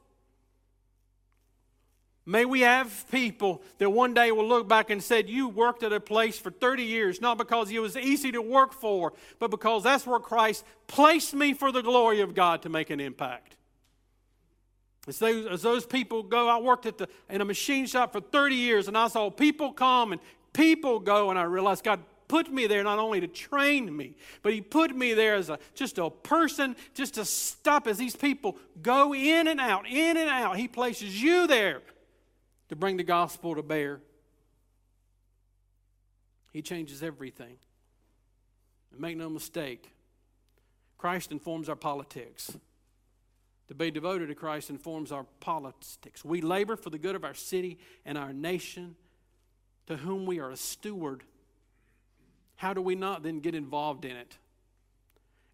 May 2.27 2.43
we 2.43 2.61
have 2.61 3.05
people 3.11 3.61
that 3.77 3.91
one 3.91 4.15
day 4.15 4.31
will 4.31 4.47
look 4.47 4.67
back 4.67 4.89
and 4.89 5.03
said, 5.03 5.29
You 5.29 5.47
worked 5.47 5.83
at 5.83 5.93
a 5.93 5.99
place 5.99 6.39
for 6.39 6.49
30 6.49 6.81
years, 6.81 7.21
not 7.21 7.37
because 7.37 7.69
it 7.69 7.79
was 7.79 7.95
easy 7.95 8.31
to 8.31 8.41
work 8.41 8.73
for, 8.73 9.13
but 9.37 9.51
because 9.51 9.83
that's 9.83 10.07
where 10.07 10.19
Christ 10.19 10.65
placed 10.87 11.35
me 11.35 11.53
for 11.53 11.71
the 11.71 11.83
glory 11.83 12.21
of 12.21 12.33
God 12.33 12.63
to 12.63 12.69
make 12.69 12.89
an 12.89 12.99
impact. 12.99 13.57
As 15.07 15.19
those, 15.19 15.45
as 15.45 15.61
those 15.61 15.85
people 15.85 16.23
go, 16.23 16.47
I 16.47 16.57
worked 16.57 16.87
at 16.87 16.97
the, 16.97 17.07
in 17.29 17.41
a 17.41 17.45
machine 17.45 17.85
shop 17.85 18.13
for 18.13 18.21
30 18.21 18.55
years, 18.55 18.87
and 18.87 18.97
I 18.97 19.07
saw 19.07 19.29
people 19.29 19.71
come 19.71 20.11
and 20.11 20.21
people 20.51 20.99
go, 20.99 21.29
and 21.29 21.37
I 21.37 21.43
realized 21.43 21.83
God 21.83 21.99
put 22.27 22.51
me 22.51 22.65
there 22.65 22.83
not 22.83 22.97
only 22.97 23.21
to 23.21 23.27
train 23.27 23.95
me, 23.95 24.15
but 24.41 24.51
He 24.51 24.61
put 24.61 24.95
me 24.95 25.13
there 25.13 25.35
as 25.35 25.49
a, 25.49 25.59
just 25.75 25.99
a 25.99 26.09
person, 26.09 26.75
just 26.95 27.13
to 27.15 27.25
stop 27.25 27.85
as 27.85 27.99
these 27.99 28.15
people 28.15 28.57
go 28.81 29.13
in 29.13 29.47
and 29.47 29.61
out, 29.61 29.87
in 29.87 30.17
and 30.17 30.27
out. 30.27 30.57
He 30.57 30.67
places 30.67 31.21
you 31.21 31.45
there 31.45 31.83
to 32.69 32.75
bring 32.75 32.97
the 32.97 33.03
gospel 33.03 33.55
to 33.55 33.63
bear. 33.63 34.01
He 36.51 36.61
changes 36.61 37.03
everything. 37.03 37.57
And 38.91 38.99
make 38.99 39.17
no 39.17 39.29
mistake, 39.29 39.91
Christ 40.97 41.31
informs 41.31 41.69
our 41.69 41.75
politics. 41.75 42.55
To 43.67 43.73
be 43.73 43.91
devoted 43.91 44.27
to 44.27 44.35
Christ 44.35 44.69
informs 44.69 45.11
our 45.11 45.25
politics. 45.39 46.23
We 46.23 46.41
labor 46.41 46.75
for 46.75 46.89
the 46.89 46.99
good 46.99 47.15
of 47.15 47.23
our 47.23 47.33
city 47.33 47.79
and 48.05 48.17
our 48.17 48.31
nation, 48.31 48.95
to 49.87 49.97
whom 49.97 50.25
we 50.25 50.39
are 50.39 50.51
a 50.51 50.57
steward. 50.57 51.23
How 52.55 52.73
do 52.73 52.81
we 52.81 52.95
not 52.95 53.23
then 53.23 53.39
get 53.39 53.55
involved 53.55 54.05
in 54.05 54.15
it? 54.15 54.37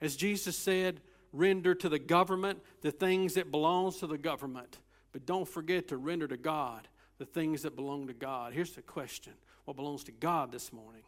As 0.02 0.16
Jesus 0.16 0.58
said, 0.58 1.02
render 1.32 1.74
to 1.74 1.90
the 1.90 2.00
government 2.00 2.60
the 2.82 2.92
things 2.92 3.36
that 3.36 3.50
belongs 3.50 3.98
to 3.98 4.08
the 4.08 4.18
government, 4.18 4.78
but 5.14 5.26
don't 5.26 5.48
forget 5.48 5.88
to 5.88 5.98
render 5.98 6.28
to 6.28 6.38
God 6.38 6.88
the 7.22 7.26
things 7.28 7.62
that 7.62 7.76
belong 7.76 8.08
to 8.08 8.14
God. 8.14 8.52
Here's 8.52 8.72
the 8.72 8.82
question 8.82 9.34
what 9.66 9.78
belongs 9.78 10.04
to 10.06 10.12
God 10.12 10.52
this 10.52 10.74
morning? 10.74 11.04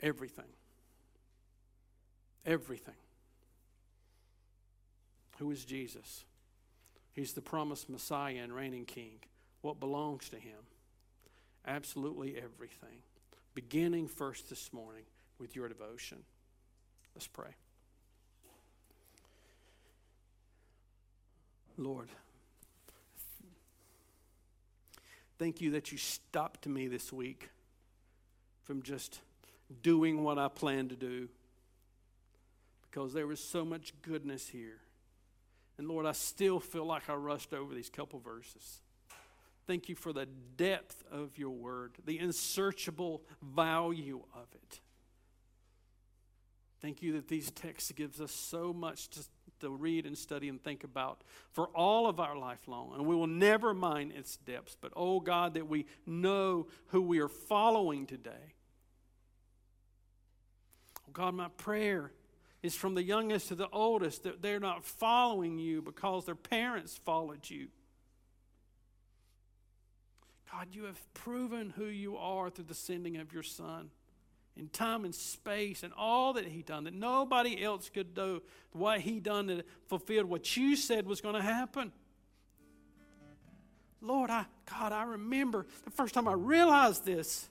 Everything. 0.00 0.44
Everything. 2.46 2.94
Who 5.38 5.50
is 5.50 5.64
Jesus? 5.64 6.24
He's 7.12 7.32
the 7.32 7.40
promised 7.40 7.90
Messiah 7.90 8.36
and 8.40 8.52
reigning 8.52 8.84
King. 8.84 9.18
What 9.60 9.80
belongs 9.80 10.28
to 10.28 10.36
him? 10.36 10.60
Absolutely 11.66 12.36
everything. 12.36 13.02
Beginning 13.54 14.06
first 14.06 14.48
this 14.48 14.72
morning 14.72 15.02
with 15.40 15.56
your 15.56 15.66
devotion. 15.66 16.18
Let's 17.16 17.26
pray. 17.26 17.56
Lord, 21.76 22.08
thank 25.38 25.60
you 25.60 25.72
that 25.72 25.92
you 25.92 25.98
stopped 25.98 26.66
me 26.66 26.88
this 26.88 27.12
week 27.12 27.50
from 28.62 28.82
just 28.82 29.20
doing 29.82 30.22
what 30.22 30.38
I 30.38 30.48
planned 30.48 30.90
to 30.90 30.96
do 30.96 31.28
because 32.82 33.12
there 33.12 33.26
was 33.26 33.40
so 33.40 33.64
much 33.64 33.94
goodness 34.02 34.48
here. 34.48 34.78
And 35.78 35.88
Lord, 35.88 36.04
I 36.04 36.12
still 36.12 36.60
feel 36.60 36.84
like 36.84 37.08
I 37.08 37.14
rushed 37.14 37.54
over 37.54 37.74
these 37.74 37.88
couple 37.88 38.20
verses. 38.20 38.80
Thank 39.66 39.88
you 39.88 39.94
for 39.94 40.12
the 40.12 40.26
depth 40.56 41.02
of 41.10 41.38
your 41.38 41.50
word, 41.50 41.92
the 42.04 42.18
unsearchable 42.18 43.22
value 43.42 44.22
of 44.34 44.46
it. 44.54 44.80
Thank 46.80 47.00
you 47.00 47.12
that 47.12 47.28
these 47.28 47.50
texts 47.50 47.92
gives 47.92 48.20
us 48.20 48.32
so 48.32 48.72
much 48.72 49.08
to, 49.10 49.20
to 49.62 49.70
read 49.70 50.06
and 50.06 50.16
study 50.16 50.48
and 50.48 50.62
think 50.62 50.84
about 50.84 51.22
for 51.50 51.66
all 51.68 52.06
of 52.06 52.20
our 52.20 52.36
life 52.36 52.68
long. 52.68 52.92
And 52.94 53.06
we 53.06 53.16
will 53.16 53.26
never 53.26 53.74
mind 53.74 54.12
its 54.12 54.36
depths. 54.36 54.76
But, 54.80 54.92
oh 54.94 55.20
God, 55.20 55.54
that 55.54 55.68
we 55.68 55.86
know 56.06 56.66
who 56.88 57.02
we 57.02 57.20
are 57.20 57.28
following 57.28 58.06
today. 58.06 58.54
Oh 61.08 61.12
God, 61.12 61.34
my 61.34 61.48
prayer 61.56 62.12
is 62.62 62.74
from 62.74 62.94
the 62.94 63.02
youngest 63.02 63.48
to 63.48 63.54
the 63.54 63.68
oldest 63.72 64.22
that 64.22 64.40
they're 64.40 64.60
not 64.60 64.84
following 64.84 65.58
you 65.58 65.82
because 65.82 66.26
their 66.26 66.34
parents 66.34 66.96
followed 67.04 67.48
you. 67.50 67.68
God, 70.50 70.68
you 70.72 70.84
have 70.84 71.14
proven 71.14 71.70
who 71.70 71.86
you 71.86 72.16
are 72.18 72.50
through 72.50 72.66
the 72.66 72.74
sending 72.74 73.16
of 73.16 73.32
your 73.32 73.42
Son 73.42 73.90
in 74.56 74.68
time 74.68 75.04
and 75.04 75.14
space 75.14 75.82
and 75.82 75.92
all 75.96 76.34
that 76.34 76.46
he 76.46 76.62
done 76.62 76.84
that 76.84 76.94
nobody 76.94 77.62
else 77.62 77.88
could 77.88 78.14
do 78.14 78.42
what 78.72 79.00
he 79.00 79.18
done 79.18 79.46
that 79.46 79.66
fulfilled 79.88 80.26
what 80.26 80.56
you 80.56 80.76
said 80.76 81.06
was 81.06 81.20
going 81.20 81.34
to 81.34 81.42
happen. 81.42 81.92
Lord 84.00 84.30
i 84.30 84.46
god 84.66 84.92
i 84.92 85.04
remember 85.04 85.66
the 85.84 85.90
first 85.90 86.14
time 86.14 86.28
i 86.28 86.32
realized 86.32 87.04
this. 87.04 87.48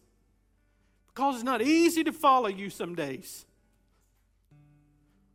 Because 1.08 1.36
it's 1.36 1.44
not 1.44 1.62
easy 1.62 2.06
to 2.06 2.14
follow 2.14 2.48
you 2.48 2.70
some 2.70 2.94
days. 2.94 3.46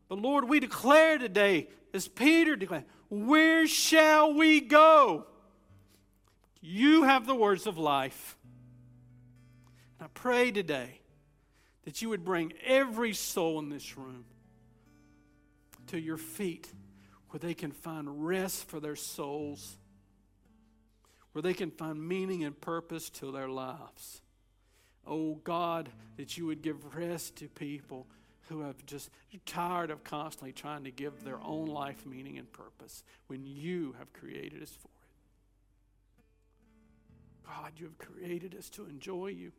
But 0.08 0.18
lord 0.18 0.48
we 0.48 0.60
declare 0.60 1.18
today 1.18 1.68
as 1.92 2.06
peter 2.06 2.54
declared 2.54 2.84
where 3.08 3.66
shall 3.68 4.34
we 4.34 4.60
go? 4.60 5.26
You 6.60 7.04
have 7.04 7.24
the 7.24 7.36
words 7.36 7.66
of 7.66 7.78
life. 7.78 8.36
And 9.98 10.06
i 10.06 10.10
pray 10.12 10.52
today 10.52 11.00
that 11.86 12.02
you 12.02 12.08
would 12.08 12.24
bring 12.24 12.52
every 12.66 13.14
soul 13.14 13.60
in 13.60 13.70
this 13.70 13.96
room 13.96 14.24
to 15.86 15.98
your 15.98 16.18
feet 16.18 16.68
where 17.30 17.38
they 17.38 17.54
can 17.54 17.70
find 17.70 18.26
rest 18.26 18.68
for 18.68 18.80
their 18.80 18.96
souls, 18.96 19.78
where 21.30 21.42
they 21.42 21.54
can 21.54 21.70
find 21.70 22.06
meaning 22.06 22.42
and 22.42 22.60
purpose 22.60 23.08
to 23.08 23.30
their 23.30 23.48
lives. 23.48 24.20
Oh 25.06 25.36
God, 25.44 25.88
that 26.16 26.36
you 26.36 26.46
would 26.46 26.60
give 26.60 26.96
rest 26.96 27.36
to 27.36 27.48
people 27.48 28.08
who 28.48 28.62
have 28.62 28.84
just 28.84 29.08
tired 29.44 29.92
of 29.92 30.02
constantly 30.02 30.52
trying 30.52 30.82
to 30.84 30.90
give 30.90 31.22
their 31.22 31.38
own 31.40 31.66
life 31.66 32.04
meaning 32.04 32.36
and 32.36 32.52
purpose 32.52 33.04
when 33.28 33.46
you 33.46 33.94
have 34.00 34.12
created 34.12 34.60
us 34.60 34.70
for 34.70 34.88
it. 34.88 34.92
God, 37.46 37.72
you 37.76 37.84
have 37.84 37.98
created 37.98 38.56
us 38.58 38.68
to 38.70 38.86
enjoy 38.86 39.28
you. 39.28 39.52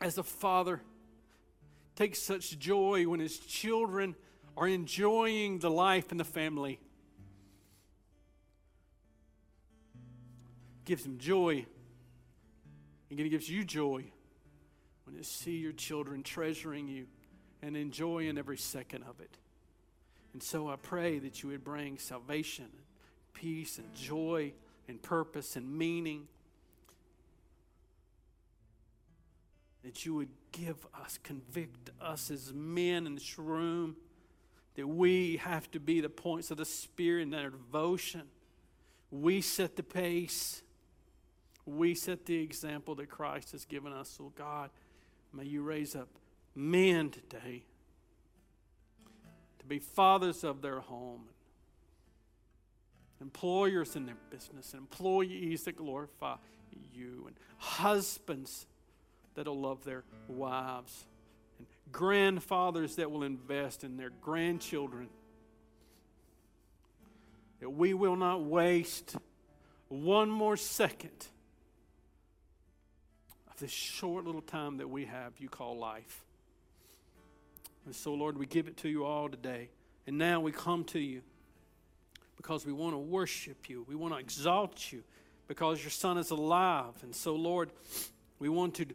As 0.00 0.18
a 0.18 0.22
father 0.22 0.80
takes 1.96 2.20
such 2.20 2.58
joy 2.58 3.04
when 3.08 3.20
his 3.20 3.38
children 3.38 4.14
are 4.56 4.68
enjoying 4.68 5.58
the 5.58 5.70
life 5.70 6.12
in 6.12 6.18
the 6.18 6.24
family. 6.24 6.78
Gives 10.84 11.04
him 11.04 11.18
joy. 11.18 11.66
And 13.10 13.18
it 13.18 13.28
gives 13.28 13.48
you 13.48 13.64
joy 13.64 14.04
when 15.04 15.16
you 15.16 15.22
see 15.22 15.56
your 15.56 15.72
children 15.72 16.22
treasuring 16.22 16.86
you 16.86 17.06
and 17.62 17.76
enjoying 17.76 18.38
every 18.38 18.58
second 18.58 19.04
of 19.04 19.20
it. 19.20 19.36
And 20.32 20.42
so 20.42 20.68
I 20.68 20.76
pray 20.76 21.18
that 21.18 21.42
you 21.42 21.48
would 21.48 21.64
bring 21.64 21.98
salvation, 21.98 22.66
and 22.66 22.84
peace, 23.32 23.78
and 23.78 23.92
joy, 23.94 24.52
and 24.86 25.02
purpose, 25.02 25.56
and 25.56 25.78
meaning 25.78 26.28
that 29.84 30.04
you 30.04 30.14
would 30.14 30.30
give 30.52 30.86
us, 30.94 31.18
convict 31.22 31.90
us 32.00 32.30
as 32.30 32.52
men 32.52 33.06
in 33.06 33.14
this 33.14 33.38
room, 33.38 33.96
that 34.74 34.86
we 34.86 35.38
have 35.38 35.70
to 35.70 35.80
be 35.80 36.00
the 36.00 36.08
points 36.08 36.50
of 36.50 36.56
the 36.56 36.64
Spirit 36.64 37.22
in 37.22 37.34
our 37.34 37.50
devotion. 37.50 38.22
We 39.10 39.40
set 39.40 39.76
the 39.76 39.82
pace. 39.82 40.62
We 41.64 41.94
set 41.94 42.26
the 42.26 42.40
example 42.40 42.94
that 42.96 43.08
Christ 43.08 43.52
has 43.52 43.64
given 43.64 43.92
us. 43.92 44.08
So, 44.08 44.32
God, 44.36 44.70
may 45.32 45.44
you 45.44 45.62
raise 45.62 45.94
up 45.94 46.08
men 46.54 47.10
today 47.10 47.64
to 49.58 49.66
be 49.66 49.78
fathers 49.78 50.44
of 50.44 50.62
their 50.62 50.80
home, 50.80 51.24
employers 53.20 53.96
in 53.96 54.06
their 54.06 54.16
business, 54.30 54.74
employees 54.74 55.64
that 55.64 55.76
glorify 55.76 56.36
you, 56.92 57.24
and 57.26 57.36
husbands 57.58 58.66
that'll 59.38 59.60
love 59.60 59.84
their 59.84 60.02
wives, 60.26 61.06
and 61.58 61.66
grandfathers 61.92 62.96
that 62.96 63.08
will 63.08 63.22
invest 63.22 63.84
in 63.84 63.96
their 63.96 64.10
grandchildren. 64.20 65.08
That 67.60 67.70
we 67.70 67.94
will 67.94 68.16
not 68.16 68.42
waste 68.42 69.14
one 69.86 70.28
more 70.28 70.56
second 70.56 71.28
of 73.48 73.60
this 73.60 73.70
short 73.70 74.24
little 74.24 74.42
time 74.42 74.78
that 74.78 74.90
we 74.90 75.04
have, 75.04 75.34
you 75.38 75.48
call 75.48 75.78
life. 75.78 76.24
And 77.86 77.94
so, 77.94 78.14
Lord, 78.14 78.36
we 78.38 78.46
give 78.46 78.66
it 78.66 78.76
to 78.78 78.88
you 78.88 79.04
all 79.04 79.28
today. 79.28 79.68
And 80.08 80.18
now 80.18 80.40
we 80.40 80.50
come 80.50 80.82
to 80.86 80.98
you 80.98 81.22
because 82.36 82.66
we 82.66 82.72
want 82.72 82.94
to 82.94 82.98
worship 82.98 83.68
you. 83.68 83.84
We 83.88 83.94
want 83.94 84.14
to 84.14 84.18
exalt 84.18 84.90
you 84.90 85.04
because 85.46 85.80
your 85.80 85.92
Son 85.92 86.18
is 86.18 86.32
alive. 86.32 86.94
And 87.04 87.14
so, 87.14 87.36
Lord, 87.36 87.70
we 88.40 88.48
want 88.48 88.74
to 88.74 88.86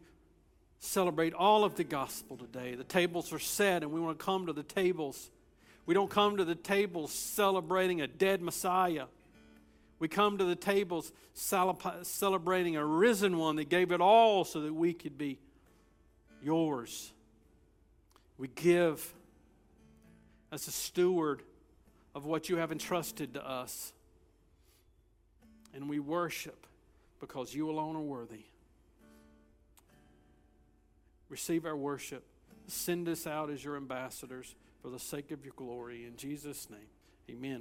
celebrate 0.84 1.32
all 1.32 1.64
of 1.64 1.76
the 1.76 1.84
gospel 1.84 2.36
today. 2.36 2.74
The 2.74 2.84
tables 2.84 3.32
are 3.32 3.38
set, 3.38 3.82
and 3.82 3.90
we 3.90 4.00
want 4.00 4.18
to 4.18 4.24
come 4.24 4.46
to 4.46 4.52
the 4.52 4.62
tables. 4.62 5.30
We 5.86 5.94
don't 5.94 6.10
come 6.10 6.36
to 6.36 6.44
the 6.44 6.54
tables 6.54 7.12
celebrating 7.12 8.00
a 8.00 8.06
dead 8.06 8.42
Messiah. 8.42 9.06
We 9.98 10.08
come 10.08 10.38
to 10.38 10.44
the 10.44 10.56
tables 10.56 11.12
celebrating 11.32 12.76
a 12.76 12.84
risen 12.84 13.38
one 13.38 13.56
that 13.56 13.68
gave 13.68 13.92
it 13.92 14.00
all 14.00 14.44
so 14.44 14.60
that 14.60 14.72
we 14.72 14.92
could 14.92 15.16
be 15.16 15.38
yours. 16.42 17.12
We 18.36 18.48
give 18.48 19.14
as 20.52 20.68
a 20.68 20.72
steward 20.72 21.42
of 22.14 22.26
what 22.26 22.48
you 22.48 22.56
have 22.56 22.70
entrusted 22.72 23.34
to 23.34 23.46
us. 23.46 23.92
And 25.72 25.88
we 25.88 25.98
worship 25.98 26.66
because 27.20 27.54
you 27.54 27.70
alone 27.70 27.96
are 27.96 28.00
worthy 28.00 28.44
receive 31.28 31.64
our 31.64 31.76
worship. 31.76 32.24
Send 32.66 33.08
us 33.08 33.26
out 33.26 33.50
as 33.50 33.64
your 33.64 33.76
ambassadors 33.76 34.54
for 34.82 34.90
the 34.90 34.98
sake 34.98 35.30
of 35.30 35.44
your 35.44 35.54
glory. 35.56 36.06
In 36.06 36.16
Jesus' 36.16 36.68
name, 36.70 36.88
amen. 37.30 37.52